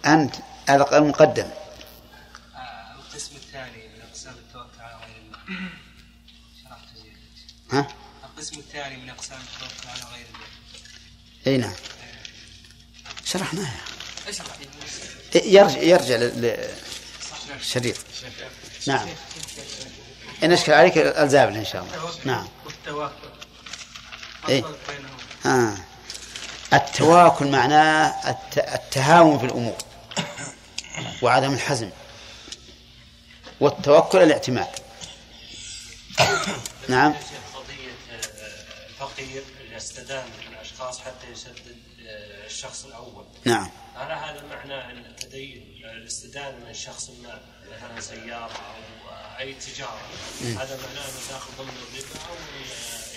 أنت 0.05 0.35
المقدم 0.69 1.47
آه، 2.55 2.95
القسم 2.95 3.35
الثاني 3.35 3.87
من 3.87 4.01
أقسام 4.01 4.33
التوكل 4.33 4.81
على 4.81 4.95
غير 5.05 5.15
الله. 5.25 5.69
شرحت 6.63 6.95
زين. 6.95 7.17
ها؟ 7.71 7.87
القسم 8.23 8.59
الثاني 8.59 8.97
من 8.97 9.09
أقسام 9.09 9.39
التوكل 9.39 9.89
على 9.89 10.15
غير 10.15 10.25
الله. 10.25 10.47
إي 11.47 11.57
نعم. 11.57 11.73
شرحناها. 13.33 13.81
اشرح 14.27 14.47
يرجع 15.35 15.79
يرجع 15.81 16.15
للشريط 16.15 17.97
نعم. 18.87 19.07
إن 20.43 20.51
أشكل 20.51 20.73
عليك 20.73 20.97
الزابل 20.97 21.55
إن 21.57 21.65
شاء 21.65 21.83
الله. 21.83 22.13
نعم. 22.25 22.47
إيه. 24.49 24.63
آه. 25.45 25.77
التواكل 26.73 27.47
معناه 27.47 28.29
الت... 28.29 28.57
التهاون 28.57 29.39
في 29.39 29.45
الأمور 29.45 29.77
وعدم 31.21 31.53
الحزم 31.53 31.89
والتوكل 33.59 34.17
الاعتماد. 34.17 34.67
نعم. 36.89 37.13
قضية 37.53 37.93
آه، 38.11 38.19
الفقير 38.89 39.43
اللي 39.61 39.77
استدان 39.77 40.25
من 40.73 40.79
الأشخاص 40.81 40.99
حتى 40.99 41.31
يسدد 41.31 41.77
آه، 42.07 42.45
الشخص 42.45 42.85
الأول. 42.85 43.25
نعم. 43.45 43.69
هل 43.95 44.11
هذا 44.11 44.43
معناه 44.49 44.91
أن 44.91 44.97
التدين 44.97 45.81
الاستدانة 45.97 46.57
من 46.67 46.73
شخص 46.73 47.09
ما 47.23 47.39
مثلا 47.71 48.01
سيارة 48.01 48.43
أو 48.51 49.09
آه، 49.11 49.39
أي 49.39 49.53
تجارة. 49.53 49.97
هذا 50.41 50.77
معناه 50.77 51.05
أنه 51.09 51.19
داخل 51.31 51.49
ضمن 51.57 51.69
الربا 51.69 52.19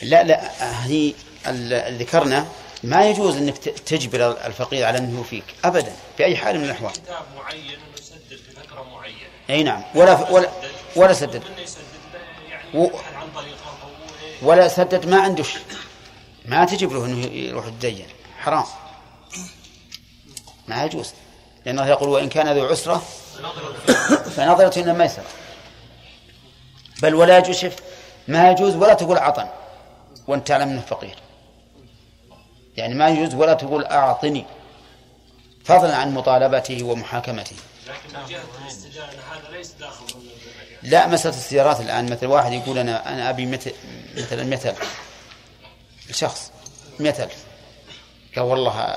آه، 0.02 0.04
لا 0.04 0.22
لا 0.22 0.86
هي 0.86 1.14
ال- 1.46 1.98
ذكرنا 1.98 2.48
ما 2.82 3.10
يجوز 3.10 3.36
أنك 3.36 3.58
تجبر 3.58 4.46
الفقير 4.46 4.86
على 4.86 4.98
أنه 4.98 5.22
فيك 5.22 5.44
ابدا 5.64 5.96
بأي 6.18 6.36
حال 6.36 6.58
من 6.58 6.64
الأحوال. 6.64 6.92
كتاب 6.92 7.26
معين 7.36 7.78
في 8.28 8.36
فترة 8.36 8.82
معينة. 8.82 9.18
أي 9.50 9.62
نعم. 9.62 9.82
ولا 9.94 10.30
ولا 10.30 10.50
ولا 10.96 11.12
سدد 11.12 11.42
يعني 12.48 12.78
و- 12.78 12.90
عن 13.14 13.32
طريقه 13.34 13.78
أو. 13.82 14.48
ولا 14.48 14.68
سدد 14.68 15.06
ما 15.06 15.20
عنده 15.20 15.42
شيء. 15.42 15.62
ما 16.46 16.64
تجب 16.64 16.92
له 16.92 17.04
إنه 17.04 17.26
يروح 17.26 17.66
يتدين. 17.66 18.06
حرام. 18.38 18.64
ما 20.68 20.84
يجوز. 20.84 21.12
لأنه 21.66 21.86
يقول 21.86 22.08
وإن 22.08 22.28
كان 22.28 22.58
ذو 22.58 22.66
عسرة 22.66 23.02
فنظرة 24.36 24.78
إلى 24.80 24.90
الميسرة. 24.90 25.24
بل 27.02 27.14
ولا 27.14 27.38
يجوز 27.38 27.66
ما 28.28 28.50
يجوز 28.50 28.74
ولا 28.74 28.94
تقول 28.94 29.18
عطن 29.18 29.48
وأنت 30.26 30.48
تعلم 30.48 30.68
إنه 30.68 30.80
فقير. 30.80 31.18
يعني 32.76 32.94
ما 32.94 33.08
يجوز 33.08 33.34
ولا 33.34 33.54
تقول 33.54 33.84
أعطني. 33.84 34.44
فضلا 35.64 35.96
عن 35.96 36.14
مطالبته 36.14 36.84
ومحاكمته. 36.84 37.56
لا 40.82 41.06
مسألة 41.06 41.36
السيارات 41.36 41.80
الآن. 41.80 42.12
مثل 42.12 42.26
واحد 42.26 42.52
يقول 42.52 42.78
أنا 42.78 43.12
أنا 43.12 43.30
أبي 43.30 43.46
مت... 43.46 43.74
مثلا 44.32 44.74
100000 46.06 46.18
شخص 46.18 46.50
100000 47.00 47.34
قال 48.36 48.44
والله 48.44 48.96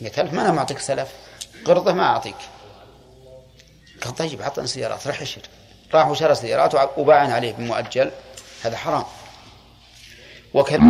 100000 0.00 0.32
ما 0.32 0.42
أنا 0.42 0.52
معطيك 0.52 0.78
سلف. 0.78 1.08
قرضه 1.64 1.92
ما 1.92 2.02
أعطيك. 2.02 2.36
قال 4.04 4.14
طيب 4.14 4.42
عطنا 4.42 4.66
سيارات 4.66 5.06
راح 5.06 5.22
يشتري 5.22 5.44
راح 5.94 6.08
وشرى 6.08 6.34
سيارات 6.34 6.98
وباعن 6.98 7.30
عليه 7.30 7.52
بمؤجل. 7.52 8.10
هذا 8.62 8.76
حرام. 8.76 9.04
وكذلك 10.54 10.82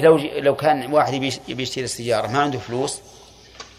لو 0.00 0.16
لو 0.18 0.56
كان 0.56 0.92
واحد 0.92 1.14
يبي 1.48 1.62
يشتري 1.62 1.84
السيارة 1.84 2.26
ما 2.26 2.42
عنده 2.42 2.58
فلوس 2.58 2.98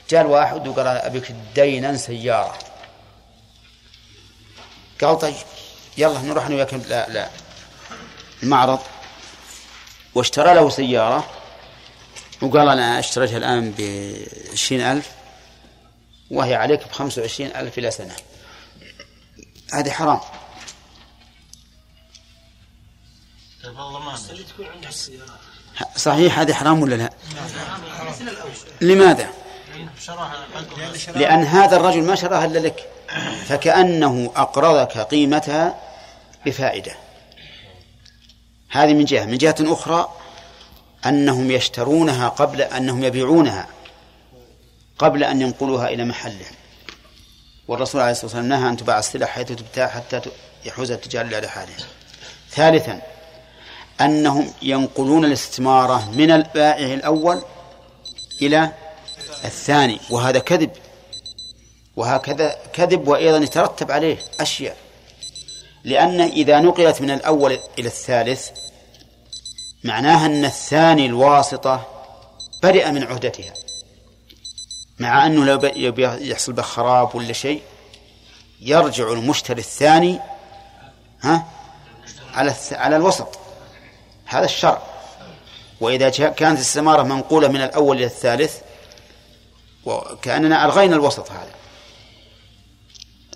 جاء 0.10 0.26
واحد 0.26 0.68
وقال 0.68 0.88
أبيك 0.88 1.36
دينا 1.56 1.98
سيارة. 1.98 2.58
قال 5.02 5.20
طيب 5.20 5.36
يلا 5.98 6.22
نروح 6.22 6.46
أنا 6.46 6.56
وياك 6.56 6.74
لا 6.74 7.10
لا 7.10 7.30
المعرض. 8.44 8.80
واشترى 10.16 10.54
له 10.54 10.70
سيارة 10.70 11.30
وقال 12.42 12.70
أنا 12.70 13.00
أشتريتها 13.00 13.38
الآن 13.38 13.74
بعشرين 13.78 14.82
ألف 14.82 15.12
وهي 16.32 16.56
عليك 16.56 16.88
بخمسة 16.88 17.22
وعشرين 17.22 17.56
ألف 17.56 17.78
إلى 17.78 17.92
سنة. 17.92 18.16
هذه 19.74 19.90
حرام. 19.90 20.20
السيارات 24.90 25.30
صحيح 25.96 26.40
هذه 26.40 26.54
حرام 26.54 26.82
ولا 26.82 26.96
لا؟ 26.96 27.10
لماذا؟ 28.82 29.30
لأن 31.16 31.44
هذا 31.44 31.78
الرجل 31.78 32.04
ما 32.04 32.16
شراها 32.16 32.46
إلا 32.46 32.60
لك 32.60 32.90
فكأنه 33.48 34.32
أقرضك 34.36 34.98
قيمتها 34.98 35.80
بفائدة. 36.46 37.03
هذه 38.74 38.94
من 38.94 39.06
جهة. 39.06 39.26
من 39.26 39.38
جهة 39.38 39.56
أخرى 39.62 40.10
أنهم 41.06 41.52
يشترونها 41.52 42.30
قبل 42.30 42.62
أنهم 42.62 43.04
يبيعونها 43.04 43.68
قبل 45.00 45.24
أن 45.24 45.42
ينقلوها 45.42 45.90
إلى 45.90 46.06
محلهم 46.06 46.56
والرسول 47.68 48.02
عليه 48.02 48.12
الصلاة 48.12 48.26
والسلام 48.26 48.48
نهى 48.48 48.70
أن 48.70 48.78
تباع 48.78 49.00
السلع 49.00 49.26
حيث 49.26 49.48
تبتاع 49.48 49.88
حتى 49.88 50.22
يحوز 50.66 50.92
التجار 50.92 51.26
إلى 51.26 51.48
حالها 51.48 51.78
ثالثا 52.52 53.02
أنهم 54.02 54.54
ينقلون 54.62 55.26
الاستمارة 55.26 56.12
من 56.12 56.32
البائع 56.32 56.94
الأول 56.94 57.42
إلى 58.42 58.72
الثاني 59.46 60.00
وهذا 60.10 60.40
كذب. 60.40 60.72
وهكذا 61.96 62.58
كذب 62.74 63.08
وأيضا 63.08 63.38
يترتب 63.38 63.92
عليه 63.92 64.18
أشياء. 64.40 64.78
لأن 65.84 66.22
إذا 66.22 66.60
نقلت 66.60 67.02
من 67.02 67.12
الأول 67.12 67.60
إلى 67.80 67.88
الثالث 67.88 68.63
معناها 69.84 70.26
أن 70.26 70.46
الثاني 70.46 71.06
الواسطة 71.06 71.88
برئ 72.64 72.92
من 72.92 73.04
عهدتها. 73.04 73.54
مع 75.00 75.26
أنه 75.26 75.46
لو 75.46 75.60
يحصل 76.04 76.54
به 76.54 76.62
خراب 76.62 77.16
ولا 77.16 77.34
شيء 77.34 77.62
يرجع 78.62 79.12
المشتري 79.12 79.62
الثاني 79.62 80.20
ها 81.22 81.48
على 82.34 82.54
على 82.72 82.96
الوسط. 82.96 83.40
هذا 84.26 84.46
الشرع. 84.46 84.82
وإذا 85.82 86.10
كانت 86.10 86.60
السمارة 86.60 87.04
منقولة 87.04 87.48
من 87.48 87.62
الأول 87.62 87.98
إلى 87.98 88.06
الثالث 88.06 88.58
وكأننا 89.86 90.66
ألغينا 90.66 90.96
الوسط 90.96 91.32
هذا. 91.32 91.52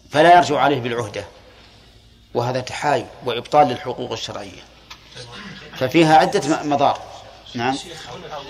فلا 0.10 0.36
يرجع 0.36 0.60
عليه 0.60 0.80
بالعهدة. 0.80 1.26
وهذا 2.34 2.60
تحايل 2.60 3.06
وإبطال 3.26 3.68
للحقوق 3.68 4.12
الشرعية. 4.12 4.77
ففيها 5.80 6.18
عدة 6.18 6.64
مضار. 6.64 7.02
نعم. 7.56 7.78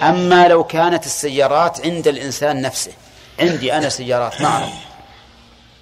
أما 0.01 0.47
لو 0.47 0.63
كانت 0.63 1.05
السيارات 1.05 1.85
عند 1.85 2.07
الإنسان 2.07 2.61
نفسه. 2.61 2.91
عندي 3.39 3.73
أنا 3.73 3.89
سيارات 3.89 4.41
معرض 4.41 4.69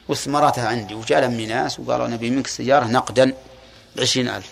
واستماراتها 0.08 0.68
عندي. 0.68 0.94
وجاء 0.94 1.22
لمي 1.22 1.46
ناس 1.46 1.80
وقالوا 1.80 2.08
نبي 2.08 2.30
منك 2.30 2.48
سيارة 2.48 2.86
نقدا 2.86 3.34
بعشرين 3.96 4.30
ألف. 4.30 4.50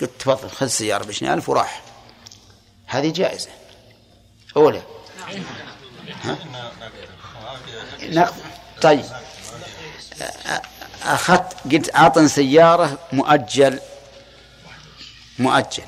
قلت 0.00 0.10
تفضل 0.18 0.50
خذ 0.50 0.66
سيارة 0.66 1.04
بعشرين 1.04 1.32
ألف 1.32 1.48
وراح. 1.48 1.82
هذه 2.86 3.10
جائزة. 3.12 3.48
أولى؟ 4.56 4.82
نقد. 8.02 8.34
طيب. 8.82 9.04
أخذت 11.04 11.72
قلت 11.72 11.96
أعطني 11.96 12.28
سيارة 12.28 12.98
مؤجل 13.12 13.80
مؤجل. 15.38 15.82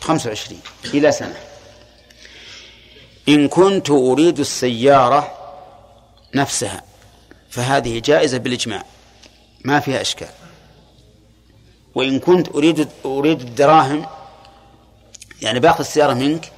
25 0.00 0.60
إلى 0.84 1.12
سنة. 1.12 1.36
إن 3.28 3.48
كنت 3.48 3.90
أريد 3.90 4.40
السيارة 4.40 5.38
نفسها 6.34 6.82
فهذه 7.50 7.98
جائزة 7.98 8.38
بالإجماع. 8.38 8.84
ما 9.64 9.80
فيها 9.80 10.00
إشكال. 10.00 10.28
وإن 11.94 12.18
كنت 12.18 12.48
أريد 12.48 12.88
أريد 13.04 13.40
الدراهم 13.40 14.06
يعني 15.42 15.60
باخذ 15.60 15.80
السيارة 15.80 16.14
منك 16.14 16.52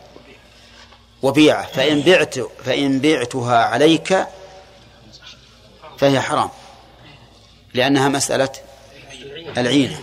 وبيعه 1.23 1.67
فإن 1.67 2.01
بعت 2.01 2.39
فإن 2.65 3.01
بعتها 3.01 3.57
عليك 3.65 4.27
فهي 5.99 6.21
حرام 6.21 6.51
لأنها 7.75 8.09
مسألة 8.09 8.51
العينة. 9.59 10.01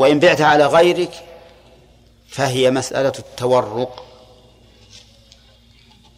وإن 0.00 0.18
بعتها 0.18 0.46
على 0.46 0.66
غيرك 0.66 1.12
فهي 2.28 2.70
مسألة 2.70 3.12
التورق. 3.18 4.06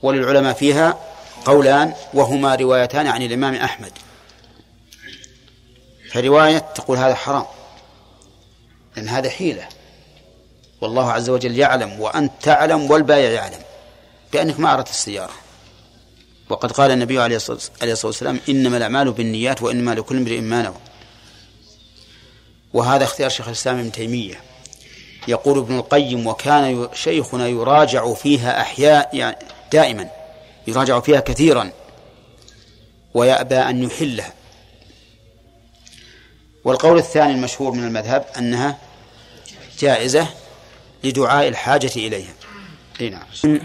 وللعلماء 0.02 0.52
فيها 0.52 0.98
قولان 1.44 1.94
وهما 2.14 2.54
روايتان 2.54 3.06
عن 3.06 3.22
الإمام 3.22 3.54
أحمد. 3.54 3.92
فرواية 6.12 6.58
تقول 6.58 6.98
هذا 6.98 7.14
حرام 7.14 7.46
لأن 8.96 9.08
هذا 9.08 9.30
حيلة. 9.30 9.68
والله 10.80 11.12
عز 11.12 11.30
وجل 11.30 11.58
يعلم 11.58 12.00
وأنت 12.00 12.32
تعلم 12.42 12.90
والبائع 12.90 13.30
يعلم 13.30 13.62
بأنك 14.32 14.60
ما 14.60 14.74
أردت 14.74 14.90
السيارة. 14.90 15.32
وقد 16.50 16.72
قال 16.72 16.90
النبي 16.90 17.20
عليه 17.20 17.36
الصلاة 17.36 17.58
والسلام 18.04 18.40
إنما 18.48 18.76
الأعمال 18.76 19.12
بالنيات 19.12 19.62
وإنما 19.62 19.94
لكل 19.94 20.16
امرئ 20.16 20.40
ما 20.40 20.62
نوى. 20.62 20.91
وهذا 22.72 23.04
اختيار 23.04 23.30
شيخ 23.30 23.46
الإسلام 23.46 23.78
ابن 23.78 23.92
تيمية. 23.92 24.40
يقول 25.28 25.58
ابن 25.58 25.76
القيم 25.76 26.26
وكان 26.26 26.88
شيخنا 26.94 27.48
يراجع 27.48 28.14
فيها 28.14 28.60
أحياء 28.60 29.16
يعني 29.16 29.36
دائما 29.72 30.10
يراجع 30.66 31.00
فيها 31.00 31.20
كثيرا 31.20 31.72
ويأبى 33.14 33.56
أن 33.56 33.82
يحلها. 33.82 34.32
والقول 36.64 36.98
الثاني 36.98 37.32
المشهور 37.32 37.72
من 37.72 37.84
المذهب 37.84 38.26
أنها 38.38 38.78
جائزة 39.78 40.26
لدعاء 41.04 41.48
الحاجة 41.48 41.90
إليها. 41.96 42.34
نعم. 43.00 43.60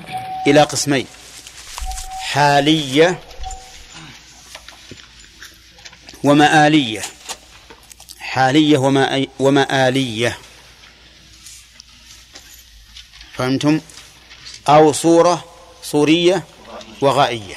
إلى 0.48 0.62
قسمين. 0.62 1.08
حالية 2.20 3.20
ومآلية. 6.24 7.02
حالية 8.38 8.78
ومآلية 9.40 10.38
فهمتم؟ 13.34 13.82
أو 14.68 14.94
صورة 14.94 15.46
صورية 15.84 16.44
وغائية. 17.02 17.56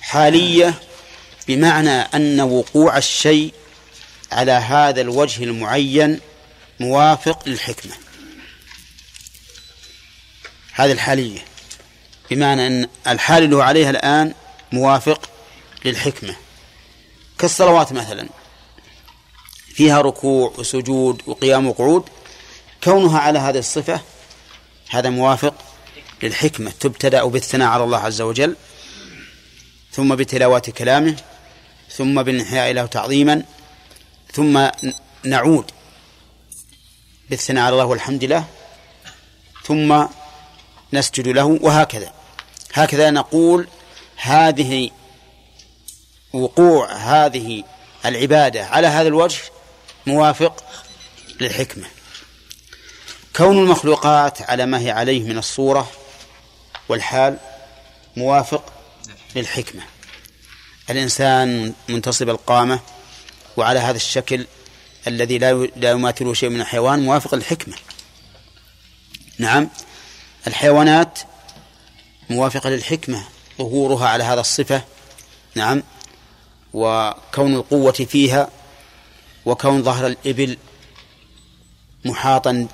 حالية 0.00 0.74
بمعنى 1.48 1.90
أن 1.90 2.40
وقوع 2.40 2.98
الشيء 2.98 3.54
على 4.32 4.52
هذا 4.52 5.00
الوجه 5.00 5.44
المعين 5.44 6.20
موافق 6.80 7.48
للحكمة. 7.48 7.94
هذه 10.72 10.92
الحالية. 10.92 11.44
بمعنى 12.30 12.66
أن 12.66 12.88
الحال 13.06 13.44
اللي 13.44 13.56
هو 13.56 13.60
عليها 13.60 13.90
الآن 13.90 14.34
موافق 14.72 15.30
للحكمة. 15.84 16.36
كالصلوات 17.38 17.92
مثلا. 17.92 18.41
فيها 19.74 20.00
ركوع 20.00 20.52
وسجود 20.58 21.22
وقيام 21.26 21.66
وقعود. 21.66 22.04
كونها 22.84 23.18
على 23.18 23.38
هذه 23.38 23.58
الصفة 23.58 24.00
هذا 24.90 25.10
موافق 25.10 25.54
للحكمة 26.22 26.72
تبتدأ 26.80 27.24
بالثناء 27.24 27.68
على 27.68 27.84
الله 27.84 27.98
عز 27.98 28.20
وجل 28.20 28.56
ثم 29.92 30.14
بتلاوة 30.14 30.72
كلامه 30.78 31.16
ثم 31.90 32.22
بالانحياء 32.22 32.72
له 32.72 32.86
تعظيما 32.86 33.42
ثم 34.32 34.68
نعود 35.24 35.70
بالثناء 37.30 37.64
على 37.64 37.72
الله 37.72 37.84
والحمد 37.84 38.24
لله 38.24 38.44
ثم 39.64 40.04
نسجد 40.92 41.28
له 41.28 41.58
وهكذا. 41.62 42.12
هكذا 42.72 43.10
نقول 43.10 43.68
هذه 44.16 44.90
وقوع 46.32 46.92
هذه 46.92 47.64
العبادة 48.04 48.64
على 48.66 48.86
هذا 48.86 49.08
الوجه 49.08 49.40
موافق 50.06 50.64
للحكمة. 51.40 51.86
كون 53.36 53.58
المخلوقات 53.58 54.42
على 54.42 54.66
ما 54.66 54.80
هي 54.80 54.90
عليه 54.90 55.22
من 55.22 55.38
الصورة 55.38 55.90
والحال 56.88 57.38
موافق 58.16 58.72
للحكمة. 59.36 59.82
الإنسان 60.90 61.72
منتصب 61.88 62.28
القامة 62.28 62.80
وعلى 63.56 63.80
هذا 63.80 63.96
الشكل 63.96 64.46
الذي 65.06 65.38
لا 65.38 65.66
لا 65.76 65.90
يماثله 65.90 66.34
شيء 66.34 66.48
من 66.48 66.60
الحيوان 66.60 66.98
موافق 66.98 67.34
للحكمة. 67.34 67.76
نعم 69.38 69.68
الحيوانات 70.46 71.18
موافقة 72.30 72.70
للحكمة 72.70 73.24
ظهورها 73.58 74.08
على 74.08 74.24
هذا 74.24 74.40
الصفة. 74.40 74.82
نعم 75.54 75.82
وكون 76.72 77.54
القوة 77.54 77.92
فيها 77.92 78.50
وكون 79.46 79.82
ظهر 79.82 80.06
الإبل 80.06 80.56
محاطا 82.04 82.68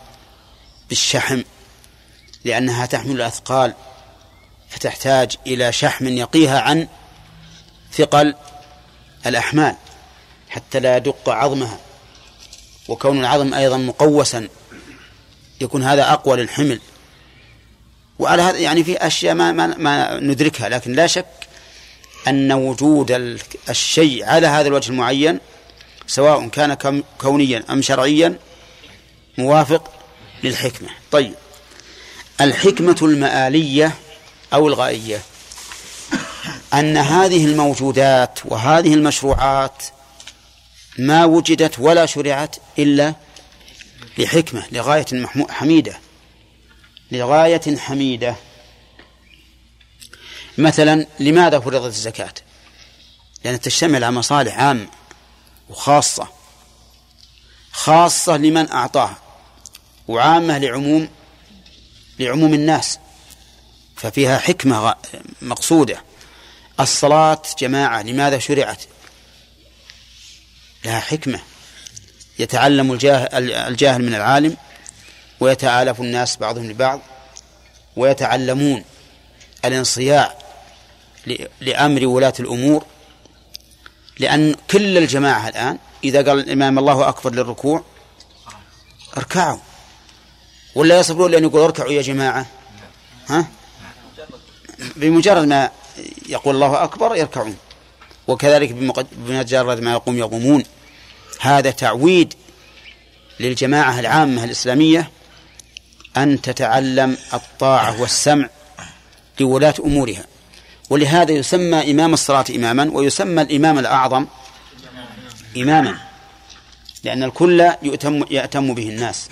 بالشحم 0.88 1.42
لأنها 2.44 2.86
تحمل 2.86 3.16
الأثقال 3.16 3.74
فتحتاج 4.68 5.36
إلى 5.46 5.72
شحم 5.72 6.06
يقيها 6.06 6.60
عن 6.60 6.88
ثقل 7.92 8.34
الأحمال 9.26 9.76
حتى 10.48 10.80
لا 10.80 10.96
يدق 10.96 11.28
عظمها. 11.28 11.78
وكون 12.88 13.20
العظم 13.20 13.54
أيضا 13.54 13.76
مقوسا 13.76 14.48
يكون 15.60 15.82
هذا 15.82 16.12
أقوى 16.12 16.36
للحمل. 16.36 16.80
وعلى 18.18 18.42
هذا 18.42 18.58
يعني 18.58 18.84
في 18.84 18.96
أشياء 18.96 19.34
ما, 19.34 19.52
ما, 19.52 19.66
ما 19.66 20.20
ندركها 20.20 20.68
لكن 20.68 20.92
لا 20.92 21.06
شك 21.06 21.26
أن 22.28 22.52
وجود 22.52 23.38
الشيء 23.68 24.24
على 24.24 24.46
هذا 24.46 24.68
الوجه 24.68 24.90
المعين 24.90 25.40
سواء 26.08 26.48
كان 26.48 27.02
كونيا 27.18 27.64
أم 27.70 27.82
شرعيا 27.82 28.38
موافق 29.38 29.92
للحكمة. 30.44 30.88
طيب. 31.10 31.34
الحكمة 32.40 32.96
المآلية 33.02 33.94
أو 34.52 34.68
الغائية؟ 34.68 35.20
أن 36.74 36.96
هذه 36.96 37.44
الموجودات 37.44 38.38
وهذه 38.44 38.94
المشروعات 38.94 39.82
ما 40.98 41.24
وجدت 41.24 41.78
ولا 41.78 42.06
شرعت 42.06 42.56
إلا 42.78 43.14
لحكمة 44.18 44.64
لغاية 44.72 45.06
حميدة. 45.50 45.98
لغاية 47.12 47.76
حميدة. 47.76 48.36
مثلا 50.58 51.06
لماذا 51.20 51.60
فرضت 51.60 51.86
الزكاة؟ 51.86 52.34
لأن 53.44 53.60
تشتمل 53.60 54.04
على 54.04 54.14
مصالح 54.14 54.58
عامة. 54.58 54.86
وخاصة 55.70 56.28
خاصة 57.72 58.36
لمن 58.36 58.70
أعطاها 58.70 59.18
وعامة 60.08 60.58
لعموم 60.58 61.08
لعموم 62.18 62.54
الناس 62.54 62.98
ففيها 63.96 64.38
حكمة 64.38 64.96
مقصودة. 65.42 66.02
الصلاة 66.80 67.42
جماعة 67.58 68.02
لماذا 68.02 68.38
شرعت؟ 68.38 68.82
لها 70.84 71.00
حكمة. 71.00 71.40
يتعلم 72.38 72.92
الجاهل 72.92 74.02
من 74.02 74.14
العالم 74.14 74.56
ويتآلف 75.40 76.00
الناس 76.00 76.36
بعضهم 76.36 76.70
لبعض 76.70 77.00
ويتعلمون 77.96 78.84
الانصياع 79.64 80.38
لأمر 81.60 82.06
ولاة 82.06 82.34
الأمور 82.40 82.86
لأن 84.18 84.54
كل 84.70 84.98
الجماعة 84.98 85.48
الآن 85.48 85.78
إذا 86.04 86.18
قال 86.18 86.38
الإمام 86.38 86.78
الله 86.78 87.08
أكبر 87.08 87.34
للركوع 87.34 87.84
اركعوا. 89.16 89.58
ولا 90.74 90.98
يصبرون 90.98 91.30
لأن 91.30 91.42
يقول 91.42 91.62
اركعوا 91.62 91.92
يا 91.92 92.02
جماعة. 92.02 92.46
ها؟ 93.28 93.46
بمجرد 94.96 95.46
ما 95.46 95.70
يقول 96.28 96.54
الله 96.54 96.84
أكبر 96.84 97.16
يركعون. 97.16 97.56
وكذلك 98.28 98.72
بمجرد 99.12 99.80
ما 99.80 99.92
يقوم 99.92 100.18
يقومون. 100.18 100.62
هذا 101.40 101.70
تعويد 101.70 102.34
للجماعة 103.40 104.00
العامة 104.00 104.44
الإسلامية 104.44 105.10
أن 106.16 106.40
تتعلم 106.40 107.16
الطاعة 107.34 108.00
والسمع 108.00 108.48
لولاة 109.40 109.74
أمورها. 109.84 110.24
ولهذا 110.90 111.32
يسمى 111.32 111.90
إمام 111.90 112.14
الصلاة 112.14 112.44
إماما 112.56 112.90
ويسمى 112.92 113.42
الإمام 113.42 113.78
الأعظم 113.78 114.26
إماما 115.56 115.98
لأن 117.04 117.22
الكل 117.22 117.72
يؤتم, 117.82 118.24
يأتم 118.30 118.74
به 118.74 118.88
الناس. 118.88 119.28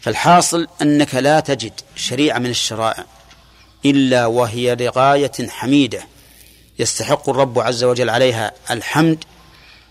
فالحاصل 0.00 0.68
أنك 0.82 1.14
لا 1.14 1.40
تجد 1.40 1.72
شريعة 1.96 2.38
من 2.38 2.50
الشرائع 2.50 3.04
إلا 3.84 4.26
وهي 4.26 4.74
لغاية 4.74 5.48
حميدة 5.48 6.06
يستحق 6.78 7.28
الرب 7.28 7.58
عز 7.58 7.84
وجل 7.84 8.10
عليها 8.10 8.52
الحمد 8.70 9.24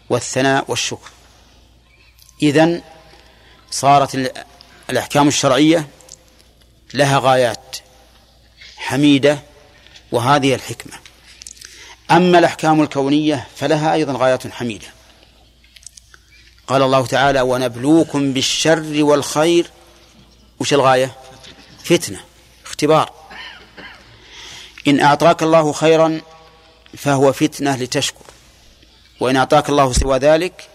والثناء 0.10 0.66
والشكر. 0.68 1.10
إذن 2.42 2.82
صارت 3.72 4.32
الأحكام 4.90 5.28
الشرعية 5.28 5.88
لها 6.94 7.20
غايات 7.20 7.78
حميدة 8.78 9.40
وهذه 10.12 10.56
الحكمة. 10.56 10.94
أما 12.12 12.40
الأحكام 12.40 12.82
الكونية 12.82 13.48
فلها 13.56 13.94
أيضا 13.94 14.14
غايات 14.14 14.48
حميدة. 14.48 14.88
قال 16.68 16.82
الله 16.82 17.06
تعالى 17.06 17.42
ونبلوكم 17.42 18.34
بالشر 18.34 19.04
والخير. 19.04 19.72
وش 20.60 20.74
الغاية؟ 20.74 21.16
فتنة 21.84 22.20
اختبار. 22.66 23.14
إن 24.88 25.00
أعطاك 25.00 25.44
الله 25.44 25.72
خيرا 25.72 26.22
فهو 26.98 27.34
فتنة 27.34 27.76
لتشكر 27.76 28.26
وإن 29.20 29.36
أعطاك 29.36 29.70
الله 29.70 29.94
سوى 29.94 30.18
ذلك 30.18 30.70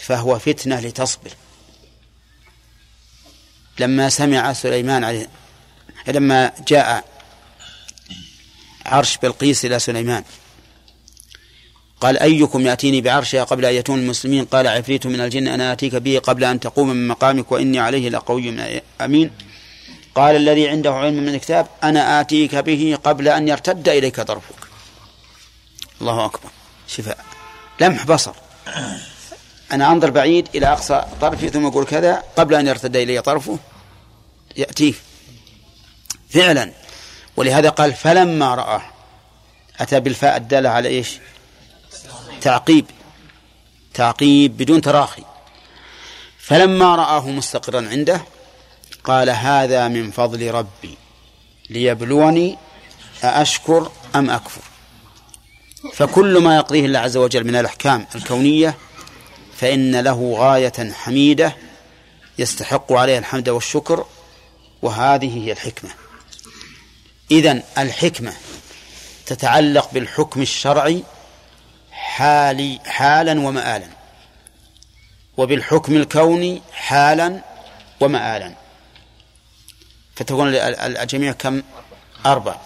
فهو 0.00 0.38
فتنة 0.38 0.80
لتصبر. 0.80 1.30
لما 3.78 4.08
سمع 4.08 4.52
سليمان 4.52 5.04
عليه 5.04 5.28
لما 6.06 6.52
جاء 6.68 7.11
عرش 8.86 9.16
بلقيس 9.16 9.64
إلى 9.64 9.78
سليمان. 9.78 10.24
قال 12.00 12.18
أيكم 12.18 12.66
يأتيني 12.66 13.00
بعرشها 13.00 13.44
قبل 13.44 13.64
أن 13.64 13.74
يتون 13.74 13.98
المسلمين؟ 13.98 14.44
قال 14.44 14.66
عفريت 14.66 15.06
من 15.06 15.20
الجن 15.20 15.48
أنا 15.48 15.72
آتيك 15.72 15.94
به 15.94 16.18
قبل 16.18 16.44
أن 16.44 16.60
تقوم 16.60 16.88
من 16.88 17.08
مقامك 17.08 17.52
وإني 17.52 17.78
عليه 17.78 18.08
لقوي 18.08 18.80
أمين. 19.00 19.30
قال 20.14 20.36
الذي 20.36 20.68
عنده 20.68 20.94
علم 20.94 21.14
من 21.14 21.34
الكتاب 21.34 21.66
أنا 21.82 22.20
آتيك 22.20 22.54
به 22.54 22.98
قبل 23.04 23.28
أن 23.28 23.48
يرتد 23.48 23.88
إليك 23.88 24.20
طرفك. 24.20 24.54
الله 26.00 26.24
أكبر. 26.24 26.50
شفاء 26.88 27.24
لمح 27.80 28.06
بصر. 28.06 28.32
أنا 29.72 29.92
أنظر 29.92 30.10
بعيد 30.10 30.48
إلى 30.54 30.66
أقصى 30.66 31.04
طرفي 31.20 31.48
ثم 31.48 31.66
أقول 31.66 31.84
كذا 31.84 32.22
قبل 32.36 32.54
أن 32.54 32.66
يرتد 32.66 32.96
إلي 32.96 33.22
طرفه. 33.22 33.58
يأتيه. 34.56 34.94
فعلا. 36.30 36.72
ولهذا 37.36 37.68
قال 37.68 37.92
فلما 37.92 38.54
رآه 38.54 38.82
أتى 39.80 40.00
بالفاء 40.00 40.36
الدالة 40.36 40.68
على 40.68 40.88
إيش؟ 40.88 41.18
تعقيب 42.40 42.86
تعقيب 43.94 44.56
بدون 44.56 44.80
تراخي. 44.80 45.22
فلما 46.38 46.96
رآه 46.96 47.28
مستقرا 47.28 47.88
عنده 47.88 48.20
قال 49.04 49.30
هذا 49.30 49.88
من 49.88 50.10
فضل 50.10 50.50
ربي 50.50 50.98
ليبلوني 51.70 52.58
أأشكر 53.24 53.90
أم 54.14 54.30
أكفر. 54.30 54.60
فكل 55.92 56.38
ما 56.38 56.56
يقضيه 56.56 56.86
الله 56.86 56.98
عز 56.98 57.16
وجل 57.16 57.44
من 57.44 57.56
الأحكام 57.56 58.06
الكونية 58.14 58.74
فإن 59.56 60.00
له 60.00 60.34
غاية 60.38 60.92
حميدة 60.92 61.56
يستحق 62.38 62.92
عليها 62.92 63.18
الحمد 63.18 63.48
والشكر 63.48 64.06
وهذه 64.82 65.44
هي 65.46 65.52
الحكمة. 65.52 65.90
إذن 67.30 67.62
الحكمة 67.78 68.32
تتعلق 69.26 69.90
بالحكم 69.92 70.42
الشرعي 70.42 71.02
حالي 71.92 72.80
حالا 72.86 73.40
ومآلا. 73.40 73.88
وبالحكم 75.36 75.96
الكوني 75.96 76.62
حالا 76.72 77.42
ومآلا. 78.00 78.54
فتكون 80.16 80.54
الجميع 80.54 81.32
كم؟ 81.32 81.62
أربع 82.26 82.56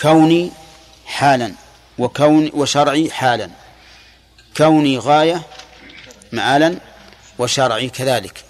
كوني 0.00 0.52
حالا 1.06 1.52
وكون 1.98 2.50
وشرعي 2.54 3.10
حالا. 3.10 3.50
كوني 4.56 4.98
غاية 4.98 5.42
مآلا 6.32 6.78
وشرعي 7.38 7.88
كذلك. 7.88 8.44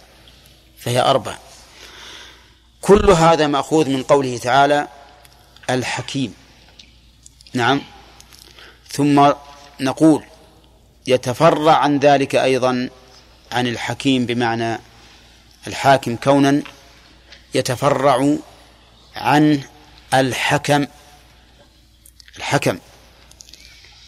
فهي 0.79 1.01
أربع 1.01 1.39
كل 2.83 3.11
هذا 3.11 3.47
مأخوذ 3.47 3.91
من 3.91 4.03
قوله 4.03 4.39
تعالى 4.39 4.89
الحكيم. 5.71 6.35
نعم. 7.55 7.83
ثم 8.89 9.33
نقول 9.81 10.25
يتفرع 11.07 11.77
عن 11.77 11.99
ذلك 11.99 12.35
أيضا 12.35 12.89
عن 13.53 13.67
الحكيم 13.67 14.27
بمعنى 14.27 14.79
الحاكم 15.67 16.17
كونا 16.17 16.63
يتفرع 17.55 18.37
عن 19.17 19.63
الحكم. 20.15 20.87
الحكم 22.37 22.79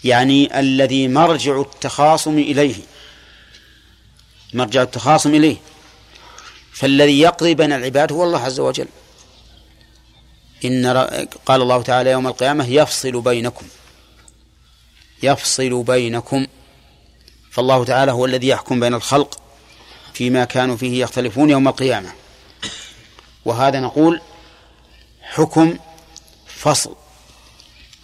يعني 0.04 0.60
الذي 0.60 1.08
مرجع 1.08 1.60
التخاصم 1.60 2.38
إليه. 2.38 2.74
مرجع 4.54 4.82
التخاصم 4.82 5.34
إليه. 5.34 5.56
فالذي 6.74 7.20
يقضي 7.20 7.54
بين 7.54 7.72
العباد 7.72 8.12
هو 8.12 8.24
الله 8.24 8.40
عز 8.40 8.60
وجل. 8.60 8.88
إن 10.64 10.86
قال 11.46 11.62
الله 11.62 11.82
تعالى 11.82 12.10
يوم 12.10 12.26
القيامة 12.26 12.68
يفصل 12.68 13.20
بينكم. 13.20 13.66
يفصل 15.22 15.82
بينكم. 15.82 16.46
فالله 17.50 17.84
تعالى 17.84 18.12
هو 18.12 18.24
الذي 18.24 18.48
يحكم 18.48 18.80
بين 18.80 18.94
الخلق 18.94 19.40
فيما 20.14 20.44
كانوا 20.44 20.76
فيه 20.76 21.02
يختلفون 21.02 21.50
يوم 21.50 21.68
القيامة. 21.68 22.12
وهذا 23.44 23.80
نقول 23.80 24.20
حكم 25.22 25.78
فصل. 26.46 26.96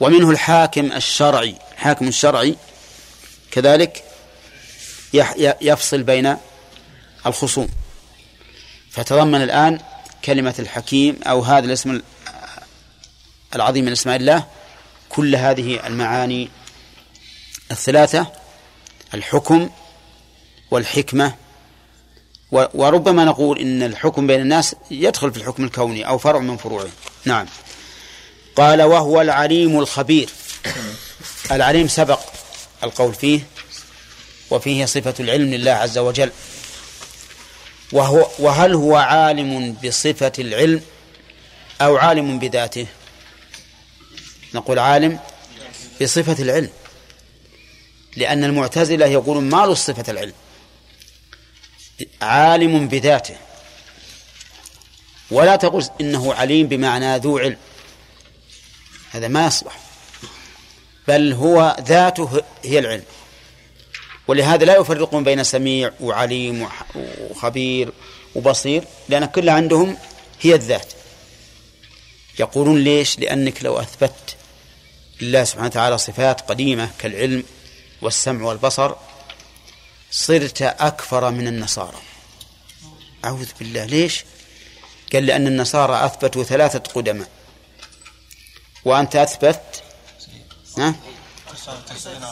ومنه 0.01 0.30
الحاكم 0.30 0.92
الشرعي. 0.92 1.55
الحاكم 1.72 2.09
الشرعي 2.09 2.56
كذلك 3.51 4.05
يفصل 5.60 6.02
بين 6.02 6.36
الخصوم. 7.26 7.68
فتضمن 8.91 9.43
الآن 9.43 9.81
كلمة 10.25 10.55
الحكيم 10.59 11.21
أو 11.27 11.41
هذا 11.41 11.67
الاسم 11.67 12.01
العظيم 13.55 13.85
من 13.85 13.93
أسماء 13.93 14.17
الله 14.17 14.45
كل 15.09 15.37
هذه 15.37 15.87
المعاني 15.87 16.49
الثلاثة 17.71 18.27
الحكم 19.15 19.71
والحكمة. 20.71 21.35
وربما 22.53 23.25
نقول 23.25 23.59
إن 23.59 23.83
الحكم 23.83 24.27
بين 24.27 24.41
الناس 24.41 24.75
يدخل 24.91 25.33
في 25.33 25.39
الحكم 25.39 25.65
الكوني 25.65 26.09
أو 26.09 26.19
فرع 26.19 26.39
من 26.39 26.57
فروعه. 26.57 26.89
نعم. 27.25 27.47
قال 28.57 28.83
وهو 28.83 29.21
العليم 29.21 29.79
الخبير. 29.79 30.31
العليم 31.53 31.89
سبق 31.89 32.21
القول 32.85 33.15
فيه 33.15 33.41
وفيه 34.51 34.85
صفة 34.85 35.15
العلم 35.21 35.55
لله 35.55 35.73
عز 35.73 35.99
وجل. 35.99 36.31
وهو 37.93 38.31
وهل 38.39 38.75
هو 38.75 38.97
عالم 38.97 39.73
بصفة 39.73 40.33
العلم 40.39 40.83
أو 41.81 41.97
عالم 41.97 42.39
بذاته؟ 42.39 42.87
نقول 44.55 44.79
عالم 44.79 45.19
بصفة 46.03 46.43
العلم. 46.43 46.71
لأن 48.17 48.45
المعتزلة 48.45 49.07
يقولون 49.07 49.51
ما 49.51 49.67
له 49.67 49.75
صفة 49.75 50.12
العلم. 50.12 50.33
عالم 52.23 52.89
بذاته. 52.89 53.37
ولا 55.31 55.57
تقول 55.57 55.85
إنه 56.01 56.35
عليم 56.35 56.67
بمعنى 56.67 57.17
ذو 57.17 57.39
علم. 57.39 57.57
هذا 59.11 59.29
ما 59.29 59.47
يصلح. 59.47 59.81
بل 61.09 61.33
هو 61.33 61.77
ذاته 61.81 62.43
هي 62.65 62.79
العلم. 62.79 63.05
ولهذا 64.31 64.65
لا 64.65 64.77
يفرقون 64.77 65.24
بين 65.24 65.44
سميع 65.44 65.90
وعليم 66.01 66.69
وخبير 67.31 67.93
وبصير 68.35 68.85
لأن 69.09 69.24
كل 69.24 69.48
عندهم 69.48 69.97
هي 70.40 70.55
الذات. 70.55 70.93
يقولون 72.39 72.78
ليش؟ 72.78 73.19
لأنك 73.19 73.65
لو 73.65 73.78
أثبت 73.81 74.36
لله 75.20 75.44
سبحانه 75.44 75.66
وتعالى 75.66 75.98
صفات 75.98 76.40
قديمة 76.40 76.90
كالعلم 76.98 77.44
والسمع 78.02 78.44
والبصر 78.44 78.94
صرت 80.11 80.62
أكفر 80.62 81.31
من 81.31 81.48
النصارى. 81.48 81.98
أعوذ 83.24 83.48
بالله. 83.59 83.85
ليش؟ 83.85 84.24
قال 85.12 85.27
لأن 85.27 85.47
النصارى 85.47 86.07
أثبتوا 86.07 86.44
ثلاثة 86.44 86.93
قدماء. 86.94 87.28
وأنت 88.85 89.16
أثبت 89.16 89.82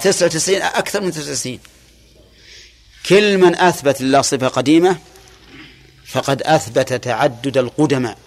تسعة 0.03 0.27
وتسعين 0.27 0.63
أكثر 0.63 1.01
من 1.01 1.13
تسعة 1.13 1.31
وتسعين. 1.31 1.61
كل 3.09 3.39
من 3.39 3.57
أثبت 3.57 4.01
لله 4.01 4.23
صفة 4.23 4.49
قديمة 4.49 4.99
فقد 6.07 6.43
أثبت 6.43 6.93
تعدد 6.93 7.57
القدماء. 7.57 8.19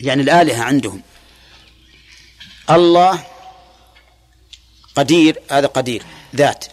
يعني 0.00 0.22
الآلهة 0.22 0.62
عندهم. 0.62 1.02
الله 2.70 3.26
قدير 4.96 5.38
هذا 5.50 5.66
قدير. 5.66 6.02
ذات 6.36 6.64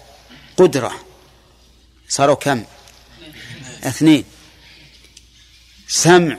قدرة. 0.57 0.93
صاروا 2.09 2.35
كم؟ 2.35 2.63
اثنين. 3.83 4.23
سمع. 5.87 6.37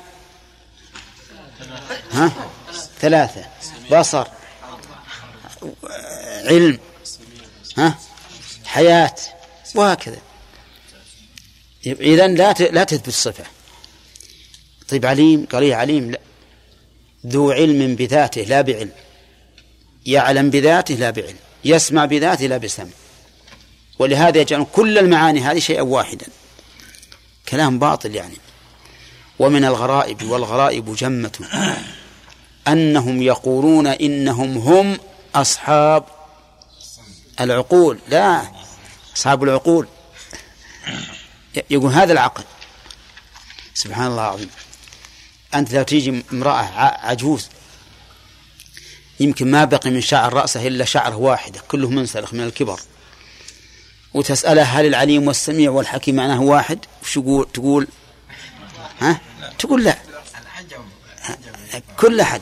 ها؟ 2.12 2.32
ثلاثة. 3.01 3.44
بصر. 3.93 4.27
علم. 6.44 6.78
ها؟ 7.78 7.98
حياة. 8.64 9.14
وهكذا. 9.74 10.31
إذا 11.86 12.26
لا 12.26 12.52
لا 12.52 12.84
تثبت 12.84 13.09
الصفة. 13.09 13.44
طيب 14.88 15.06
عليم 15.06 15.46
قال 15.52 15.62
إيه 15.62 15.74
عليم؟ 15.74 16.10
لا. 16.10 16.20
ذو 17.26 17.50
علم 17.50 17.94
بذاته 17.94 18.42
لا 18.42 18.60
بعلم. 18.60 18.90
يعلم 20.06 20.50
بذاته 20.50 20.94
لا 20.94 21.10
بعلم. 21.10 21.36
يسمع 21.64 22.04
بذاته 22.04 22.46
لا 22.46 22.56
بسمع. 22.56 22.86
ولهذا 23.98 24.40
يجعل 24.40 24.66
كل 24.72 24.98
المعاني 24.98 25.40
هذه 25.40 25.59
شيئا 25.59 25.82
واحدا. 25.82 26.26
كلام 27.48 27.78
باطل 27.78 28.14
يعني. 28.14 28.36
ومن 29.38 29.64
الغرائب 29.64 30.22
والغرائب 30.22 30.94
جمة. 30.94 31.48
أنهم 32.68 33.22
يقولون 33.22 33.86
إنهم 33.86 34.59
هم 34.59 34.98
أصحاب 35.34 36.04
العقول. 37.40 37.98
لا 38.09 38.42
أصحاب 39.16 39.44
العقول. 39.44 39.86
يقول 41.70 41.92
هذا 41.92 42.12
العقل. 42.12 42.44
سبحان 43.74 44.06
الله 44.06 44.28
العظيم. 44.28 44.50
أنت 45.54 45.72
لو 45.72 45.82
تيجي 45.82 46.22
امرأة 46.32 46.62
عجوز 47.06 47.48
يمكن 49.20 49.50
ما 49.50 49.64
بقي 49.64 49.90
من 49.90 50.00
شعر 50.00 50.32
رأسه 50.32 50.66
إلا 50.66 50.84
شعره 50.84 51.16
واحدة 51.16 51.60
كله 51.68 51.90
منسلخ 51.90 52.34
من 52.34 52.40
الكبر. 52.40 52.80
وتسأله 54.14 54.62
هل 54.62 54.86
العليم 54.86 55.26
والسميع 55.26 55.70
والحكيم 55.70 56.14
معناه 56.14 56.40
واحد؟ 56.40 56.78
وش 57.02 57.14
تقول 57.14 57.48
تقول؟ 57.54 57.88
ها؟ 59.00 59.20
تقول 59.58 59.84
لا. 59.84 59.98
كل 61.96 62.20
أحد. 62.20 62.40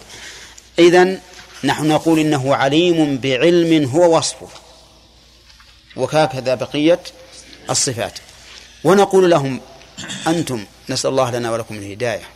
إذن 0.78 1.20
نحن 1.64 1.88
نقول 1.88 2.18
إنه 2.18 2.54
عليم 2.54 3.18
بعلم 3.18 3.90
هو 3.90 4.18
وصفه. 4.18 4.48
وهكذا 5.96 6.54
بقية 6.54 7.00
الصفات. 7.70 8.18
ونقول 8.84 9.30
لهم 9.30 9.60
أنتم 10.26 10.66
نسأل 10.88 11.10
الله 11.10 11.30
لنا 11.30 11.50
ولكم 11.50 11.74
الهداية. 11.74 12.28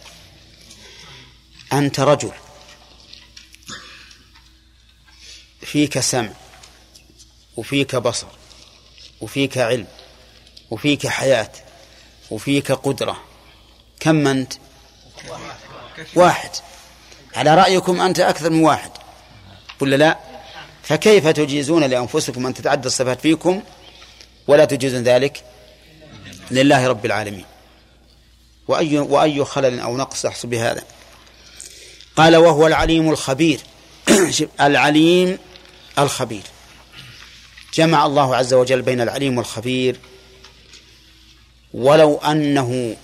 أنت 1.73 2.01
رجل. 2.01 2.33
فيك 5.61 6.01
سمع 6.01 6.33
وفيك 7.57 7.97
بصر 7.97 8.27
وفيك 9.21 9.59
علم 9.59 9.87
وفيك 10.71 11.07
حياة 11.07 11.53
وفيك 12.31 12.73
قدرة. 12.73 13.25
كم 14.01 14.27
أنت؟ 14.27 14.53
واحد. 16.15 16.51
على 17.35 17.55
رأيكم 17.55 18.01
أنت 18.01 18.21
أكثر 18.21 18.51
من 18.51 18.65
واحد. 18.65 18.91
ولا 19.81 19.97
لا؟ 19.97 20.19
فكيف 20.83 21.29
تجيزون 21.29 21.85
لأنفسكم 21.85 22.47
أن 22.47 22.55
تتعدى 22.55 22.87
الصفات 22.87 23.21
فيكم 23.21 23.63
ولا 24.47 24.65
تجيزون 24.65 25.03
ذلك؟ 25.03 25.45
لله 26.51 26.87
رب 26.87 27.07
العالمين. 27.07 27.45
وأي, 28.69 28.99
وأي 28.99 29.45
خلل 29.45 29.81
أو 29.81 29.97
نقص 29.97 30.25
يحصل 30.25 30.49
بهذا. 30.49 30.83
قال 32.17 32.37
وهو 32.37 32.67
العليم 32.67 33.11
الخبير. 33.11 33.61
العليم 34.61 35.39
الخبير. 35.99 36.43
جمع 37.75 38.07
الله 38.07 38.37
عز 38.37 38.55
وجل 38.55 38.83
بين 38.83 39.01
العليم 39.01 39.39
والخبير. 39.39 40.01
ولو 41.75 42.17
أنه 42.17 42.97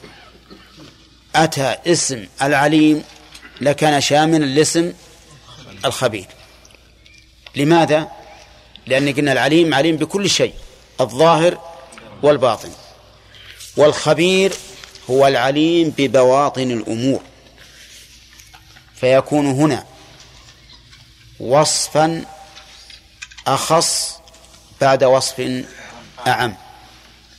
أتى 1.36 1.76
اسم 1.86 2.26
العليم 2.42 3.04
لكان 3.60 4.00
شاملا 4.00 4.44
لاسم 4.44 4.92
الخبير. 5.84 6.26
لماذا؟ 7.56 8.08
لأن 8.86 9.12
قلنا 9.14 9.32
العليم 9.32 9.74
عليم 9.74 9.96
بكل 9.96 10.30
شيء 10.30 10.54
الظاهر 11.00 11.58
والباطن. 12.22 12.70
والخبير 13.76 14.52
هو 15.10 15.26
العليم 15.26 15.94
ببواطن 15.98 16.70
الأمور 16.70 17.22
فيكون 18.94 19.46
هنا 19.46 19.86
وصفا 21.40 22.24
أخص 23.46 24.20
بعد 24.80 25.04
وصف 25.04 25.64
أعم 26.26 26.54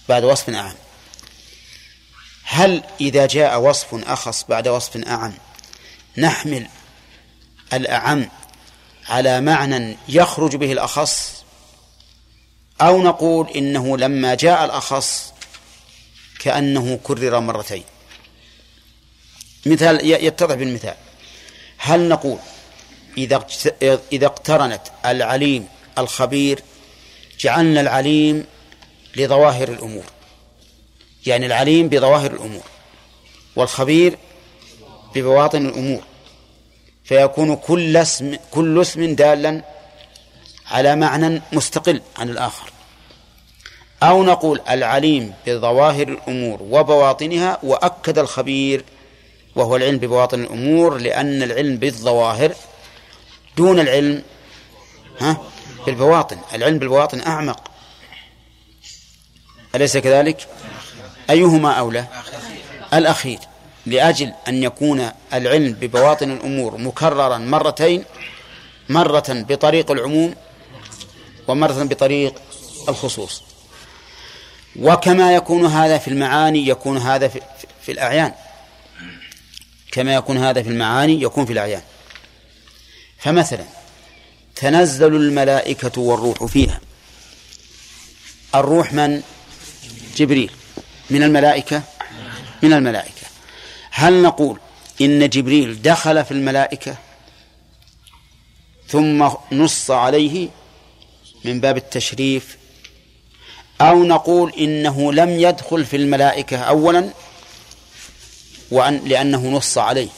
بعد 0.09 0.23
وصف 0.23 0.49
أعم. 0.49 0.73
هل 2.43 2.83
إذا 3.01 3.25
جاء 3.25 3.59
وصف 3.59 4.09
أخص 4.09 4.45
بعد 4.49 4.67
وصف 4.67 4.97
أعم 5.07 5.33
نحمل 6.17 6.67
الأعم 7.73 8.29
على 9.09 9.41
معنى 9.41 9.97
يخرج 10.09 10.55
به 10.55 10.71
الأخص 10.71 11.43
أو 12.81 13.01
نقول 13.01 13.49
إنه 13.49 13.97
لما 13.97 14.35
جاء 14.35 14.65
الأخص 14.65 15.30
كأنه 16.43 16.99
كرر 17.03 17.39
مرتين. 17.39 17.83
مثال 19.65 20.05
يتضح 20.05 20.55
بالمثال. 20.55 20.95
هل 21.77 22.09
نقول 22.09 22.37
إذا 24.13 24.25
اقترنت 24.25 24.81
العليم 25.05 25.67
الخبير 25.97 26.63
جعلنا 27.39 27.81
العليم 27.81 28.45
لظواهر 29.15 29.69
الأمور. 29.69 30.03
يعني 31.25 31.45
العليم 31.45 31.89
بظواهر 31.89 32.31
الأمور 32.31 32.63
والخبير 33.55 34.17
ببواطن 35.15 35.65
الأمور. 35.65 36.03
فيكون 37.03 37.55
كل 37.55 37.97
اسم 37.97 38.35
كل 38.51 38.81
اسم 38.81 39.15
دالا 39.15 39.63
على 40.67 40.95
معنى 40.95 41.41
مستقل 41.53 42.01
عن 42.17 42.29
الآخر. 42.29 42.70
أو 44.03 44.23
نقول 44.23 44.61
العليم 44.69 45.33
بظواهر 45.47 46.07
الأمور 46.07 46.59
وبواطنها 46.61 47.59
وأكد 47.63 48.19
الخبير 48.19 48.83
وهو 49.55 49.75
العلم 49.75 49.97
ببواطن 49.97 50.39
الأمور 50.41 50.97
لأن 50.97 51.43
العلم 51.43 51.77
بالظواهر 51.77 52.55
دون 53.57 53.79
العلم 53.79 54.23
ها 55.19 55.37
بالبواطن. 55.85 56.37
العلم 56.53 56.79
بالبواطن 56.79 57.21
أعمق. 57.21 57.71
أليس 59.75 59.97
كذلك؟ 59.97 60.47
أيهما 61.29 61.71
أولى؟ 61.71 62.05
الأخير. 62.93 63.39
لأجل 63.85 64.33
أن 64.47 64.63
يكون 64.63 65.09
العلم 65.33 65.73
ببواطن 65.73 66.31
الأمور 66.31 66.77
مكررا 66.77 67.37
مرتين 67.37 68.03
مرة 68.89 69.25
بطريق 69.29 69.91
العموم 69.91 70.35
ومرة 71.47 71.83
بطريق 71.83 72.33
الخصوص. 72.89 73.43
وكما 74.79 75.35
يكون 75.35 75.65
هذا 75.65 75.97
في 75.97 76.07
المعاني 76.07 76.67
يكون 76.67 76.97
هذا 76.97 77.27
في, 77.27 77.41
في 77.81 77.91
الأعيان. 77.91 78.33
كما 79.91 80.15
يكون 80.15 80.37
هذا 80.37 80.63
في 80.63 80.69
المعاني 80.69 81.21
يكون 81.21 81.45
في 81.45 81.53
الأعيان. 81.53 81.81
فمثلا 83.17 83.65
تنزل 84.55 85.15
الملائكة 85.15 86.01
والروح 86.01 86.45
فيها. 86.45 86.81
الروح 88.55 88.93
من؟ 88.93 89.23
جبريل. 90.15 90.51
من 91.09 91.23
الملائكة؟ 91.23 91.83
من 92.63 92.73
الملائكة. 92.73 93.27
هل 93.91 94.21
نقول 94.21 94.59
إن 95.01 95.29
جبريل 95.29 95.81
دخل 95.81 96.25
في 96.25 96.31
الملائكة 96.31 96.95
ثم 98.87 99.29
نص 99.51 99.91
عليه 99.91 100.49
من 101.45 101.59
باب 101.59 101.77
التشريف 101.77 102.57
أو 103.81 104.03
نقول 104.03 104.53
إنه 104.53 105.13
لم 105.13 105.29
يدخل 105.29 105.85
في 105.85 105.97
الملائكة 105.97 106.57
أولا 106.57 107.09
وأن 108.71 109.01
لأنه 109.05 109.47
نص 109.47 109.77
عليه. 109.77 110.09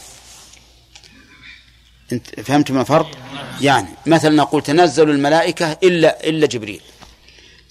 أنت 2.11 2.40
فهمتم 2.40 2.80
الفرق؟ 2.80 3.11
يعني 3.61 3.88
مثلا 4.06 4.35
نقول 4.35 4.64
تنزل 4.64 5.10
الملائكة 5.10 5.72
إلا 5.72 6.30
إلا 6.30 6.48
جبريل. 6.48 6.81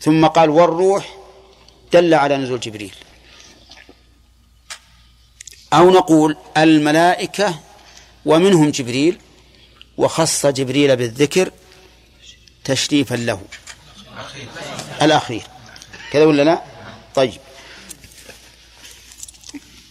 ثم 0.01 0.27
قال 0.27 0.51
والروح 0.51 1.17
دل 1.93 2.15
على 2.15 2.37
نزول 2.37 2.61
جبريل. 2.61 2.95
أو 5.73 5.91
نقول 5.91 6.37
الملائكة 6.57 7.61
ومنهم 8.27 8.71
جبريل 8.71 9.19
وخص 9.97 10.47
جبريل 10.47 10.97
بالذكر 10.97 11.51
تشريفا 12.65 13.15
له. 13.15 13.41
الأخير. 15.03 15.52
كذا 16.13 16.25
ولا 16.25 16.43
لا؟ 16.43 16.63
طيب. 17.15 17.41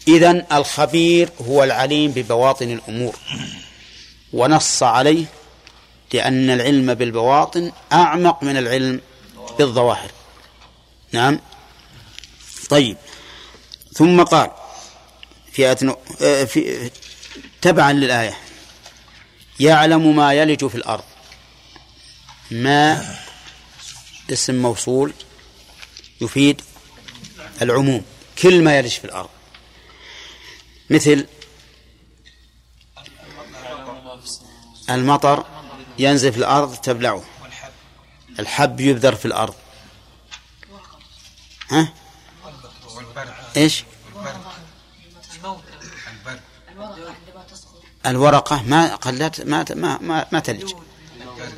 إذن 0.08 0.46
الخبير 0.52 1.30
هو 1.48 1.64
العليم 1.64 2.12
ببواطن 2.12 2.72
الأمور 2.72 3.16
ونص 4.34 4.84
عليه 4.84 5.26
لأن 6.14 6.50
العلم 6.50 6.94
بالبواطن 6.94 7.72
أعمق 7.94 8.44
من 8.44 8.58
العلم 8.58 9.02
بالظواهر. 9.58 10.12
نعم. 11.12 11.40
طيب. 12.70 12.98
ثم 13.94 14.24
قال 14.24 14.52
في 15.52 15.70
آية 15.70 16.46
في 16.46 16.90
تبعا 17.62 17.94
للآية. 17.94 18.38
يعلم 19.60 20.16
ما 20.16 20.34
يلج 20.34 20.68
في 20.68 20.76
الأرض. 20.76 21.04
ما 22.52 23.16
اسم 24.32 24.56
موصول؟ 24.56 25.14
يفيد 26.22 26.62
العموم 27.62 28.06
كل 28.42 28.64
ما 28.64 28.78
يلج 28.78 28.92
في 28.92 29.06
الأرض. 29.06 29.30
مثل 30.90 31.28
المطر 34.90 35.46
ينزل 36.00 36.32
في 36.32 36.38
الأرض 36.38 36.76
تبلعه. 36.76 37.24
الحب 38.40 38.80
يبذر 38.80 39.16
في 39.16 39.26
الأرض. 39.26 39.56
ها؟ 41.70 41.94
إيش؟ 43.58 43.84
الورقة 48.06 48.64
ما 48.64 48.96
قلت 48.96 49.42
ما 49.42 49.66
ما 49.70 49.98
ما, 50.02 50.28
ما 50.32 50.40
تلج. 50.40 50.74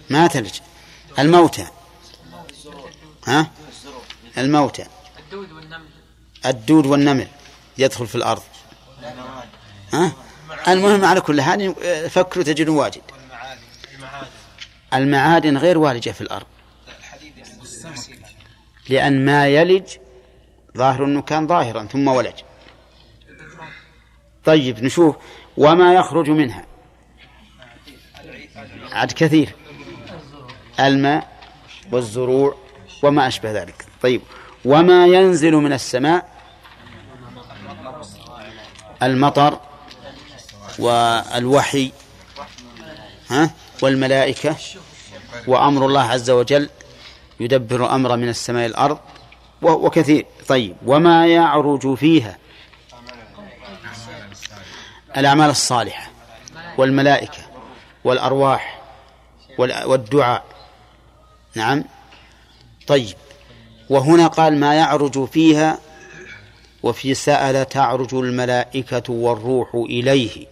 ما 0.09 0.27
تلج. 0.27 0.59
الموتى. 1.19 1.67
ها؟ 3.27 3.51
الموتى. 4.37 4.85
الدود 5.19 5.51
والنمل. 5.51 5.89
الدود 6.45 6.85
والنمل 6.85 7.27
يدخل 7.77 8.07
في 8.07 8.15
الأرض. 8.15 8.43
ها؟ 9.93 10.11
المهم 10.67 11.05
على 11.05 11.21
كل 11.21 11.41
حال 11.41 11.75
فكروا 12.09 12.43
تجدون 12.43 12.75
واجد. 12.75 13.01
المعادن 14.93 15.57
غير 15.57 15.77
والجة 15.77 16.09
في 16.09 16.21
الأرض. 16.21 16.45
لأن 18.89 19.25
ما 19.25 19.47
يلج 19.47 19.97
ظاهر 20.77 21.05
أنه 21.05 21.21
كان 21.21 21.47
ظاهرا 21.47 21.85
ثم 21.85 22.07
ولج. 22.07 22.33
طيب 24.45 24.83
نشوف. 24.83 25.15
وما 25.57 25.93
يخرج 25.93 26.29
منها. 26.29 26.65
عد 28.91 29.11
كثير. 29.11 29.55
الماء 30.79 31.41
والزروع 31.91 32.57
وما 33.03 33.27
أشبه 33.27 33.51
ذلك. 33.51 33.85
طيب. 34.03 34.21
وما 34.65 35.05
ينزل 35.07 35.51
من 35.51 35.73
السماء 35.73 36.29
المطر 39.03 39.59
والوحي 40.79 41.91
ها 43.29 43.51
والملائكة. 43.81 44.55
وأمر 45.47 45.85
الله 45.85 46.01
عز 46.01 46.29
وجل 46.29 46.69
يدبر 47.39 47.95
أمر 47.95 48.17
من 48.17 48.29
السماء 48.29 48.65
الأرض. 48.65 48.99
وكثير. 49.61 50.25
طيب. 50.47 50.75
وما 50.85 51.27
يعرج 51.27 51.93
فيها 51.93 52.37
الأعمال 55.17 55.49
الصالحة 55.49 56.09
والملائكة 56.77 57.39
والأرواح 58.03 58.81
والدعاء. 59.57 60.43
نعم. 61.55 61.83
طيب. 62.87 63.15
وهنا 63.89 64.27
قال 64.27 64.57
ما 64.57 64.75
يعرج 64.75 65.25
فيها 65.25 65.79
وفي 66.83 67.13
سأل 67.13 67.69
تعرج 67.69 68.13
الملائكة 68.13 69.13
والروح 69.13 69.75
إليه. 69.75 70.47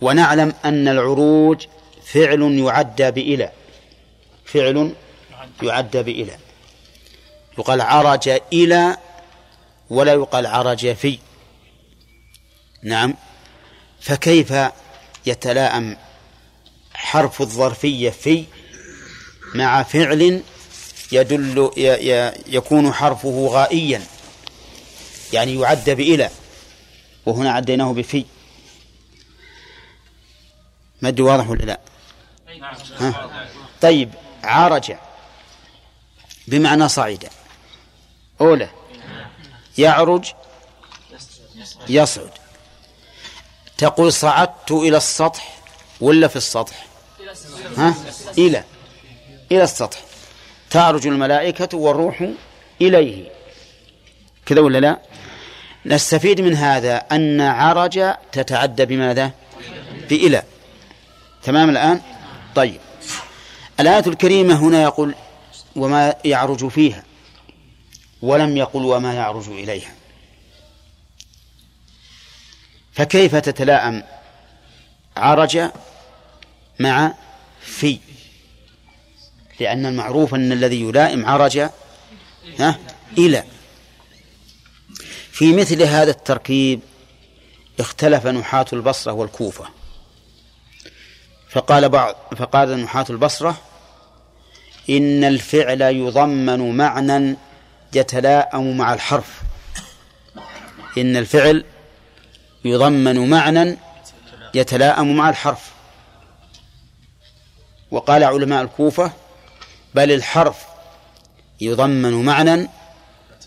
ونعلم 0.00 0.54
أن 0.64 0.88
العروج 0.88 1.66
فعل 2.04 2.42
يعدى 2.42 3.10
بإلى. 3.10 3.50
فعل 4.44 4.94
يعدى 5.62 6.02
بإلى. 6.02 6.36
يقال 7.58 7.80
عرج 7.80 8.40
إلى 8.52 8.96
ولا 9.90 10.12
يقال 10.12 10.46
عرج 10.46 10.92
في. 10.92 11.18
نعم. 12.82 13.14
فكيف 14.00 14.54
يتلاءم 15.26 15.96
حرف 16.94 17.40
الظرفية 17.40 18.10
في 18.10 18.44
مع 19.54 19.82
فعل 19.82 20.42
يدل 21.12 21.70
يكون 22.46 22.92
حرفه 22.92 23.48
غائيا. 23.50 24.02
يعني 25.32 25.60
يعد 25.60 25.90
بإلى. 25.90 26.30
وهنا 27.26 27.52
عديناه 27.52 27.92
بفي. 27.92 28.24
مد 31.02 31.20
واضح 31.20 31.50
ولا 31.50 31.64
لا؟ 31.64 31.80
ها؟ 32.98 33.30
طيب 33.82 34.10
عرج 34.44 34.92
بمعنى 36.48 36.88
صعد 36.88 37.28
أولى. 38.40 38.68
يعرج. 39.78 40.32
يصعد. 41.88 42.30
تقول 43.78 44.12
صعدت 44.12 44.72
إلى 44.72 44.96
السطح 44.96 45.58
ولا 46.00 46.28
في 46.28 46.36
السطح؟ 46.36 46.86
ها؟ 47.76 47.94
إلى. 48.38 48.64
إلى 49.52 49.62
السطح. 49.62 50.05
تعرج 50.76 51.06
الملائكة 51.06 51.78
والروح 51.78 52.30
إليه. 52.80 53.30
كذا 54.46 54.60
ولا 54.60 54.78
لا؟ 54.78 54.98
نستفيد 55.86 56.40
من 56.40 56.54
هذا 56.54 56.96
أن 56.96 57.40
عرج 57.40 58.14
تتعدى 58.32 58.84
بماذا؟ 58.84 59.30
بإلى 60.10 60.42
تمام 61.42 61.70
الآن؟ 61.70 62.00
طيب. 62.54 62.80
الآية 63.80 64.06
الكريمة 64.06 64.54
هنا 64.54 64.82
يقول 64.82 65.14
وما 65.76 66.14
يعرج 66.24 66.68
فيها 66.68 67.04
ولم 68.22 68.56
يقل 68.56 68.84
وما 68.84 69.14
يعرج 69.14 69.48
إليها. 69.48 69.94
فكيف 72.92 73.36
تتلاءم 73.36 74.02
عرج 75.16 75.70
مع 76.80 77.14
في؟ 77.60 77.98
لأن 79.60 79.86
المعروف 79.86 80.34
أن 80.34 80.52
الذي 80.52 80.80
يلائم 80.80 81.26
عرج 81.26 81.58
ها 82.58 82.78
إلى. 83.18 83.44
في 85.30 85.52
مثل 85.52 85.82
هذا 85.82 86.10
التركيب 86.10 86.80
اختلف 87.80 88.26
نحاة 88.26 88.66
البصرة 88.72 89.12
والكوفة. 89.12 89.64
فقال 91.50 91.88
بعض 91.88 92.14
فقال 92.36 92.82
نحاة 92.82 93.06
البصرة 93.10 93.56
إن 94.90 95.24
الفعل 95.24 95.82
يضمن 95.82 96.76
معنى 96.76 97.36
يتلاءم 97.94 98.76
مع 98.76 98.94
الحرف. 98.94 99.40
إن 100.98 101.16
الفعل 101.16 101.64
يضمن 102.64 103.30
معنى 103.30 103.76
يتلاءم 104.54 105.16
مع 105.16 105.28
الحرف. 105.28 105.70
وقال 107.90 108.24
علماء 108.24 108.62
الكوفة 108.62 109.12
بل 109.96 110.12
الحرف 110.12 110.56
يضمن 111.60 112.24
معنى 112.24 112.68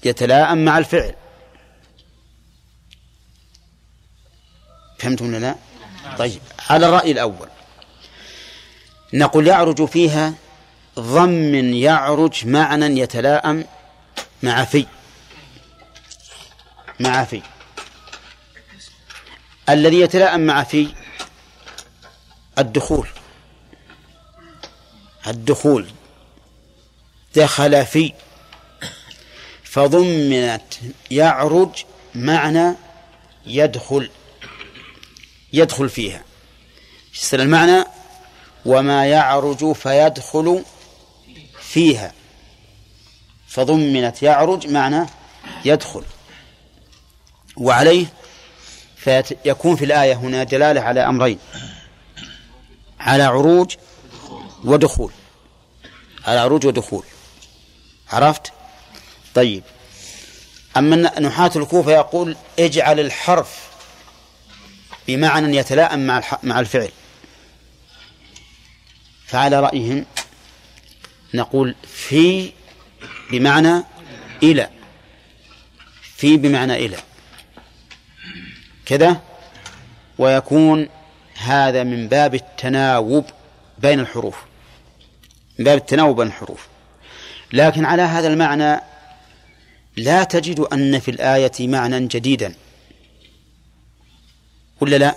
يتلاءم 0.03 0.65
مع 0.65 0.77
الفعل. 0.77 1.15
فهمتم 4.99 5.35
لا؟ 5.35 5.55
طيب 6.17 6.41
على 6.69 6.87
الرأي 6.87 7.11
الأول. 7.11 7.49
نقول 9.13 9.47
يعرج 9.47 9.85
فيها 9.85 10.33
ضم 10.99 11.55
يعرج 11.73 12.47
معنى 12.47 12.99
يتلاءم 12.99 13.65
مع 14.43 14.65
في. 14.65 14.85
مع 16.99 17.23
في. 17.23 17.41
الذي 19.69 19.99
يتلاءم 19.99 20.39
مع 20.39 20.63
في 20.63 20.93
الدخول. 22.57 23.07
الدخول. 25.27 25.98
دخل 27.35 27.85
في 27.85 28.13
فضمنت 29.63 30.63
يعرج 31.11 31.69
معنى 32.15 32.75
يدخل 33.45 34.09
يدخل 35.53 35.89
فيها. 35.89 36.23
يصير 37.15 37.41
المعنى؟ 37.41 37.85
وما 38.65 39.05
يعرج 39.05 39.71
فيدخل 39.71 40.63
فيها. 41.61 42.13
فضمنت 43.47 44.23
يعرج 44.23 44.67
معنى 44.67 45.05
يدخل. 45.65 46.03
وعليه 47.57 48.05
فيكون 48.97 49.75
في 49.75 49.85
الآية 49.85 50.13
هنا 50.13 50.43
دلالة 50.43 50.81
على 50.81 51.05
أمرين. 51.05 51.39
على 52.99 53.23
عروج 53.23 53.75
ودخول. 54.63 55.11
على 56.25 56.39
عروج 56.39 56.65
ودخول. 56.65 57.03
عرفت؟ 58.11 58.51
طيب. 59.35 59.63
أما 60.77 61.19
نحاة 61.19 61.51
الكوفة 61.55 61.91
يقول 61.91 62.35
اجعل 62.59 62.99
الحرف 62.99 63.69
بمعنى 65.07 65.57
يتلاءم 65.57 65.99
مع 66.07 66.23
مع 66.43 66.59
الفعل. 66.59 66.91
فعلى 69.27 69.59
رأيهم 69.59 70.05
نقول 71.33 71.75
في 71.87 72.51
بمعنى 73.31 73.83
إلى. 74.43 74.69
في 76.15 76.37
بمعنى 76.37 76.85
إلى. 76.85 76.97
كذا؟ 78.85 79.21
ويكون 80.17 80.89
هذا 81.35 81.83
من 81.83 82.07
باب 82.07 82.35
التناوب 82.35 83.25
بين 83.77 83.99
الحروف. 83.99 84.35
من 85.59 85.65
باب 85.65 85.77
التناوب 85.77 86.15
بين 86.15 86.27
الحروف. 86.27 86.67
لكن 87.53 87.85
على 87.85 88.01
هذا 88.01 88.27
المعنى 88.27 88.81
لا 89.97 90.23
تجد 90.23 90.59
أن 90.59 90.99
في 90.99 91.11
الآية 91.11 91.51
معنى 91.59 92.07
جديدا. 92.07 92.55
ولا 94.81 94.95
لا؟ 94.95 95.15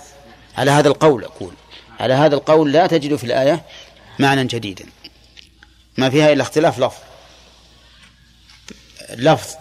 على 0.57 0.71
هذا 0.71 0.87
القول 0.87 1.23
أقول. 1.23 1.53
على 1.99 2.13
هذا 2.13 2.35
القول 2.35 2.71
لا 2.71 2.87
تجد 2.87 3.15
في 3.15 3.23
الآية 3.23 3.63
معنى 4.19 4.45
جديدا. 4.45 4.85
ما 5.97 6.09
فيها 6.09 6.33
إلا 6.33 6.43
اختلاف 6.43 6.79
لفظ. 6.79 6.97
لفظ 9.09 9.55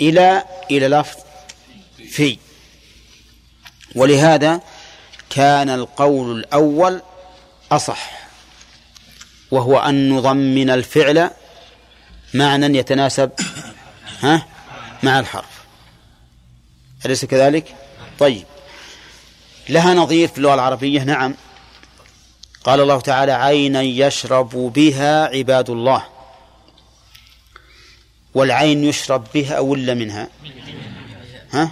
إلى 0.00 0.44
إلى 0.70 0.88
لفظ 0.88 1.16
في. 2.08 2.38
ولهذا 3.94 4.60
كان 5.30 5.68
القول 5.68 6.38
الأول 6.38 7.02
أصح. 7.72 8.17
وهو 9.50 9.78
أن 9.78 10.12
نضمن 10.12 10.70
الفعل 10.70 11.30
معنى 12.34 12.78
يتناسب 12.78 13.30
ها؟ 14.20 14.46
مع 15.02 15.20
الحرف. 15.20 15.64
أليس 17.06 17.24
كذلك؟ 17.24 17.74
طيب. 18.18 18.44
لها 19.68 19.94
نظير 19.94 20.28
في 20.28 20.38
اللغة 20.38 20.54
العربية 20.54 21.02
نعم. 21.02 21.34
قال 22.64 22.80
الله 22.80 23.00
تعالى 23.00 23.32
عينا 23.32 23.82
يشرب 23.82 24.48
بها 24.54 25.24
عباد 25.24 25.70
الله. 25.70 26.04
والعين 28.34 28.84
يشرب 28.84 29.26
بها 29.34 29.58
ولا 29.58 29.94
منها؟ 29.94 30.28
ها؟ 31.52 31.70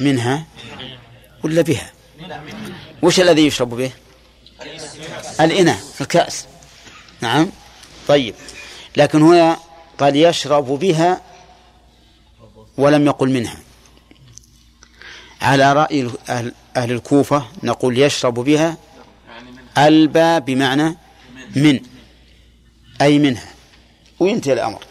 منها. 0.00 0.44
ولا 1.44 1.62
بها؟ 1.62 1.92
وش 3.02 3.20
الذي 3.20 3.46
يشرب 3.46 3.70
به؟ 3.70 3.90
الإناء 5.40 5.78
الكأس. 6.00 6.46
نعم. 7.20 7.50
طيب. 8.08 8.34
لكن 8.96 9.22
هنا 9.22 9.58
قال 9.98 10.16
يشرب 10.16 10.66
بها 10.66 11.20
ولم 12.76 13.06
يقل 13.06 13.30
منها. 13.30 13.58
على 15.42 15.72
رأي 15.72 16.10
أهل, 16.28 16.52
الكوفة 16.76 17.46
نقول 17.62 17.98
يشرب 17.98 18.34
بها 18.34 18.76
ألبى 19.78 20.40
بمعنى 20.40 20.96
من 21.56 21.80
أي 23.00 23.18
منها. 23.18 23.48
وينتهي 24.20 24.52
الأمر. 24.52 24.84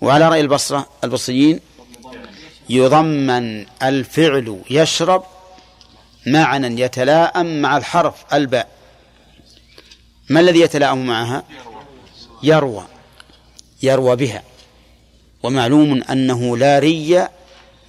وعلى 0.00 0.28
رأي 0.28 0.40
البصرة 0.40 0.88
البصريين 1.04 1.60
يضمن 2.68 3.66
الفعل 3.82 4.60
يشرب 4.70 5.24
معنى 6.26 6.80
يتلاءم 6.80 7.62
مع 7.62 7.76
الحرف 7.76 8.14
الباء. 8.32 8.68
ما 10.30 10.40
الذي 10.40 10.60
يتلاءم 10.60 11.06
معها؟ 11.06 11.44
يروى. 12.42 12.86
يروى 13.82 14.16
بها. 14.16 14.42
ومعلوم 15.42 16.02
أنه 16.02 16.56
لا 16.56 16.78
ري 16.78 17.28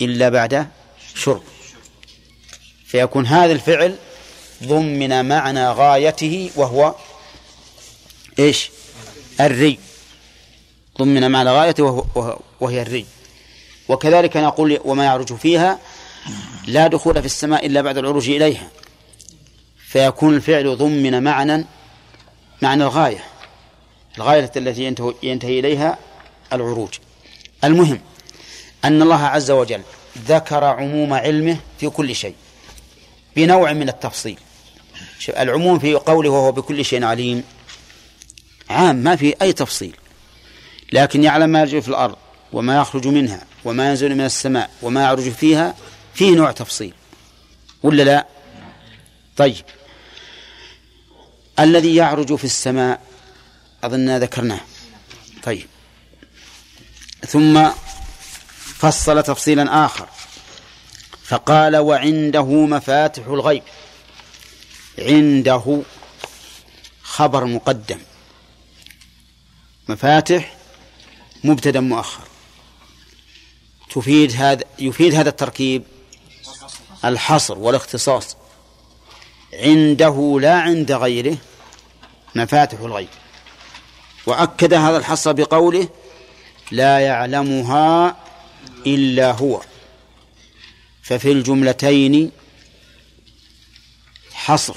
إلا 0.02 0.30
بعد 0.30 0.68
شرب. 1.16 1.44
فيكون 2.86 3.26
هذا 3.26 3.52
الفعل 3.52 3.96
ضمن 4.64 5.26
معنى 5.26 5.70
غايته 5.70 6.52
وهو 6.56 6.96
إيش؟ 8.40 8.70
الري. 9.40 9.80
ضمن 10.98 11.32
معنى 11.32 11.50
غايته 11.50 12.06
وهي 12.60 12.82
الري. 12.82 13.06
وكذلك 13.88 14.38
نقول 14.38 14.80
وما 14.86 15.06
يعرج 15.06 15.36
فيها 15.36 15.80
لا 16.68 16.88
دخول 16.88 17.20
في 17.20 17.26
السماء 17.26 17.66
إلا 17.66 17.82
بعد 17.82 17.98
العروج 17.98 18.30
إليها. 18.30 18.68
فيكون 19.88 20.36
الفعل 20.36 20.78
ضمن 20.78 21.24
معنى 21.24 21.66
معنى 22.62 22.84
الغاية 22.84 23.24
الغاية 24.18 24.52
التي 24.56 24.96
ينتهي 25.24 25.60
إليها 25.60 25.98
العروج. 26.54 26.90
المهم 27.64 28.00
أن 28.86 29.02
الله 29.02 29.24
عز 29.24 29.52
وجل 29.52 29.82
ذكر 30.28 30.64
عموم 30.64 31.14
علمه 31.14 31.58
في 31.80 31.90
كل 31.90 32.16
شيء 32.16 32.36
بنوع 33.36 33.74
من 33.74 33.90
التفصيل. 33.90 34.40
العموم 35.30 35.80
في 35.80 35.94
قوله 35.94 36.30
وهو 36.30 36.52
بكل 36.52 36.86
شيء 36.86 37.04
عليم 37.04 37.44
عام 38.70 38.96
ما 38.96 39.16
في 39.16 39.36
أي 39.42 39.54
تفصيل. 39.54 39.96
لكن 40.94 41.24
يعلم 41.24 41.50
ما 41.50 41.60
يرجع 41.60 41.80
في 41.80 41.88
الأرض 41.88 42.16
وما 42.54 42.78
يخرج 42.78 43.08
منها 43.08 43.42
وما 43.66 43.90
ينزل 43.90 44.16
من 44.16 44.26
السماء 44.26 44.70
وما 44.82 45.02
يعرج 45.02 45.30
فيها 45.30 45.76
فيه 46.18 46.36
نوع 46.36 46.52
تفصيل 46.52 46.94
ولا 47.84 48.04
لا؟ 48.04 48.28
طيب. 49.38 49.66
الذي 51.60 51.96
يعرج 51.96 52.36
في 52.36 52.44
السماء 52.44 53.02
أظننا 53.84 54.20
ذكرناه. 54.20 54.60
طيب. 55.44 55.68
ثم 57.28 57.70
فصل 58.56 59.24
تفصيلا 59.24 59.86
آخر. 59.86 60.10
فقال 61.24 61.78
وعنده 61.78 62.46
مفاتح 62.46 63.28
الغيب. 63.28 63.64
عنده 65.00 65.82
خبر 67.02 67.46
مقدم. 67.46 68.00
مفاتح 69.90 70.58
مبتدأ 71.44 71.80
مؤخر. 71.80 72.24
تفيد 73.90 74.32
هذا 74.36 74.64
يفيد 74.80 75.16
هذا 75.16 75.30
التركيب 75.30 75.84
الحصر 77.10 77.58
والاختصاص. 77.58 78.38
عنده 79.54 80.40
لا 80.42 80.60
عند 80.60 80.92
غيره 80.92 81.38
مفاتح 82.36 82.80
الغيب. 82.80 83.08
وأكد 84.26 84.74
هذا 84.74 84.98
الحصر 84.98 85.32
بقوله 85.32 85.90
لا 86.72 87.00
يعلمها 87.00 88.18
إلا 88.86 89.32
هو. 89.32 89.62
ففي 91.04 91.32
الجملتين 91.32 92.32
حصر. 94.34 94.76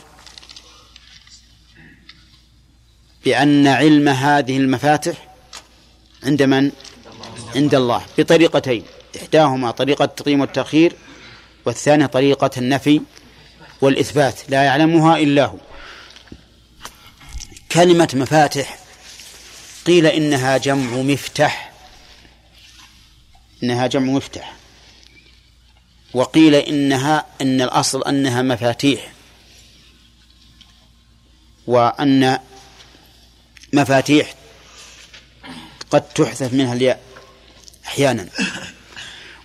بأن 3.25 3.67
علم 3.67 4.09
هذه 4.09 4.57
المفاتح 4.57 5.29
عند 6.23 6.43
من؟ 6.43 6.73
عند 7.57 7.75
الله. 7.75 8.07
بطريقتين. 8.19 8.85
إحداهما 9.17 9.71
طريقة 9.71 10.05
التقييم 10.05 10.41
والتأخير 10.41 10.97
والثانية 11.67 12.07
طريقة 12.07 12.51
النفي 12.57 13.01
والإثبات 13.81 14.41
لا 14.49 14.63
يعلمها 14.63 15.19
إلا 15.19 15.45
هو. 15.47 15.59
كلمة 17.73 18.09
مفاتح 18.15 18.79
قيل 19.87 20.07
إنها 20.07 20.57
جمع 20.57 20.97
مفتح 20.97 21.73
إنها 23.63 23.87
جمع 23.87 24.13
مفتح 24.13 24.55
وقيل 26.15 26.55
إنها 26.55 27.27
إن 27.41 27.61
الأصل 27.61 28.03
أنها 28.05 28.43
مفاتيح. 28.43 29.13
وأن 31.67 32.39
مفاتيح 33.73 34.35
قد 35.91 36.09
تحذف 36.09 36.53
منها 36.53 36.75
الياء 36.75 37.03
أحيانا. 37.87 38.29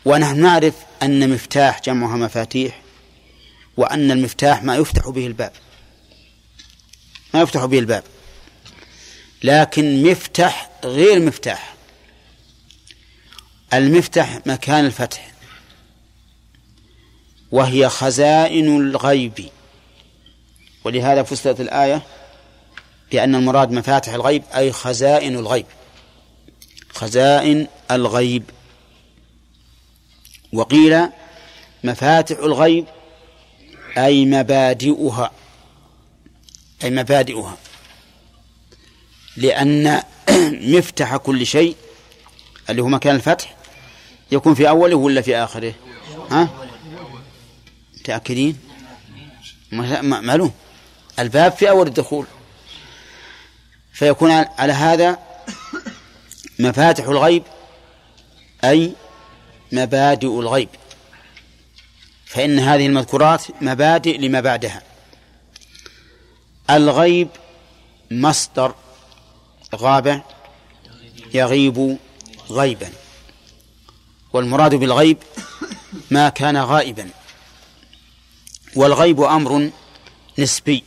ونحن 0.06 0.40
نعرف 0.40 0.74
أن 1.04 1.30
مفتاح 1.30 1.82
جمعها 1.82 2.18
مفاتيح 2.18 2.82
وأن 3.78 4.12
المفتاح 4.12 4.64
ما 4.64 4.76
يفتح 4.76 5.10
به 5.10 5.28
الباب. 5.28 5.52
ما 7.34 7.42
يفتح 7.42 7.66
به 7.66 7.80
الباب. 7.80 8.04
لكن 9.44 10.12
مفتح 10.12 10.70
غير 10.84 11.20
مفتاح. 11.20 11.76
المفتح 13.74 14.40
مكان 14.46 14.86
الفتح. 14.86 15.32
وهي 17.52 17.90
خزائن 17.90 18.82
الغيب. 18.82 19.50
ولهذا 20.84 21.24
فسرت 21.24 21.62
الآية 21.62 22.02
بأن 23.12 23.36
المراد 23.36 23.72
مفاتح 23.72 24.14
الغيب 24.14 24.44
أي 24.56 24.72
خزائن 24.72 25.36
الغيب. 25.36 25.66
خزائن 26.90 27.68
الغيب. 27.92 28.44
وقيل 30.56 31.10
مفاتح 31.84 32.38
الغيب 32.38 32.86
أي 33.98 34.26
مبادئها 34.26 35.32
أي 36.84 36.90
مبادئها. 36.90 37.58
لأن 39.38 40.04
مفتح 40.76 41.16
كل 41.16 41.46
شيء 41.46 41.76
اللي 42.70 42.82
هو 42.82 42.88
مكان 42.88 43.16
الفتح 43.16 43.56
يكون 44.32 44.54
في 44.54 44.70
أوله 44.70 44.96
ولا 44.96 45.22
في 45.22 45.38
آخره؟ 45.38 45.74
ها؟ 46.32 46.50
متأكدين؟ 48.00 48.60
معلوم. 50.02 50.52
الباب 51.20 51.52
في 51.52 51.70
أول 51.70 51.88
الدخول. 51.88 52.26
فيكون 53.94 54.32
على 54.32 54.74
هذا 54.74 55.20
مفاتح 56.60 57.04
الغيب 57.04 57.44
أي 58.64 58.94
مبادئ 59.76 60.40
الغيب. 60.40 60.70
فإن 62.26 62.60
هذه 62.60 62.86
المذكورات 62.86 63.44
مبادئ 63.62 64.18
لما 64.18 64.42
بعدها. 64.42 64.82
الغيب 66.70 67.28
مصدر 68.12 68.76
غاب 69.76 70.24
يغيب 71.34 71.98
غيبا. 72.50 72.90
والمراد 74.34 74.76
بالغيب 74.76 75.18
ما 76.12 76.30
كان 76.30 76.58
غائبا. 76.58 77.10
والغيب 78.76 79.22
أمر 79.22 79.70
نسبي. 80.40 80.84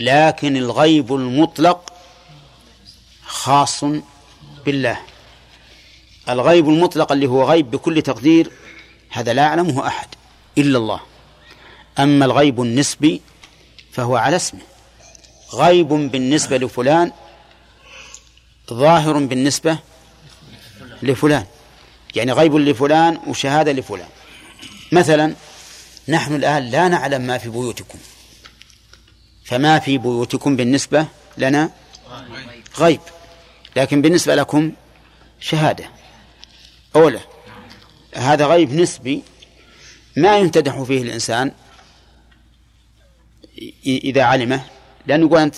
لكن 0.00 0.56
الغيب 0.56 1.14
المطلق 1.14 1.92
خاص 3.26 3.84
بالله. 4.64 5.11
الغيب 6.28 6.68
المطلق 6.68 7.12
اللي 7.12 7.26
هو 7.26 7.44
غيب 7.44 7.70
بكل 7.70 8.02
تقدير 8.02 8.50
هذا 9.10 9.32
لا 9.32 9.42
يعلمه 9.42 9.86
أحد 9.86 10.08
إلا 10.58 10.78
الله. 10.78 11.00
أما 11.98 12.24
الغيب 12.24 12.62
النسبي 12.62 13.22
فهو 13.92 14.16
على 14.16 14.36
اسمه. 14.36 14.60
غيب 15.54 15.88
بالنسبة 15.88 16.56
لفلان 16.58 17.12
ظاهر 18.72 19.18
بالنسبة 19.18 19.78
لفلان. 21.02 21.46
يعني 22.16 22.32
غيب 22.32 22.56
لفلان 22.56 23.18
وشهادة 23.26 23.72
لفلان. 23.72 24.08
مثلا 24.92 25.34
نحن 26.08 26.34
الآن 26.34 26.62
لا 26.62 26.88
نعلم 26.88 27.22
ما 27.22 27.38
في 27.38 27.48
بيوتكم. 27.48 27.98
فما 29.44 29.78
في 29.78 29.98
بيوتكم 29.98 30.56
بالنسبة 30.56 31.06
لنا؟ 31.38 31.70
غيب. 32.78 33.00
لكن 33.76 34.02
بالنسبة 34.02 34.34
لكم 34.34 34.72
شهادة. 35.40 36.01
أولى 36.96 37.20
هذا 38.14 38.46
غيب 38.46 38.72
نسبي 38.72 39.22
ما 40.16 40.38
يمتدح 40.38 40.82
فيه 40.82 41.02
الإنسان 41.02 41.52
إذا 43.86 44.22
علمه 44.22 44.64
لأنه 45.06 45.26
يقول 45.26 45.38
أنت 45.38 45.56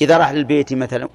إذا 0.00 0.16
راح 0.16 0.30
للبيت 0.30 0.72
مثلا 0.72 1.08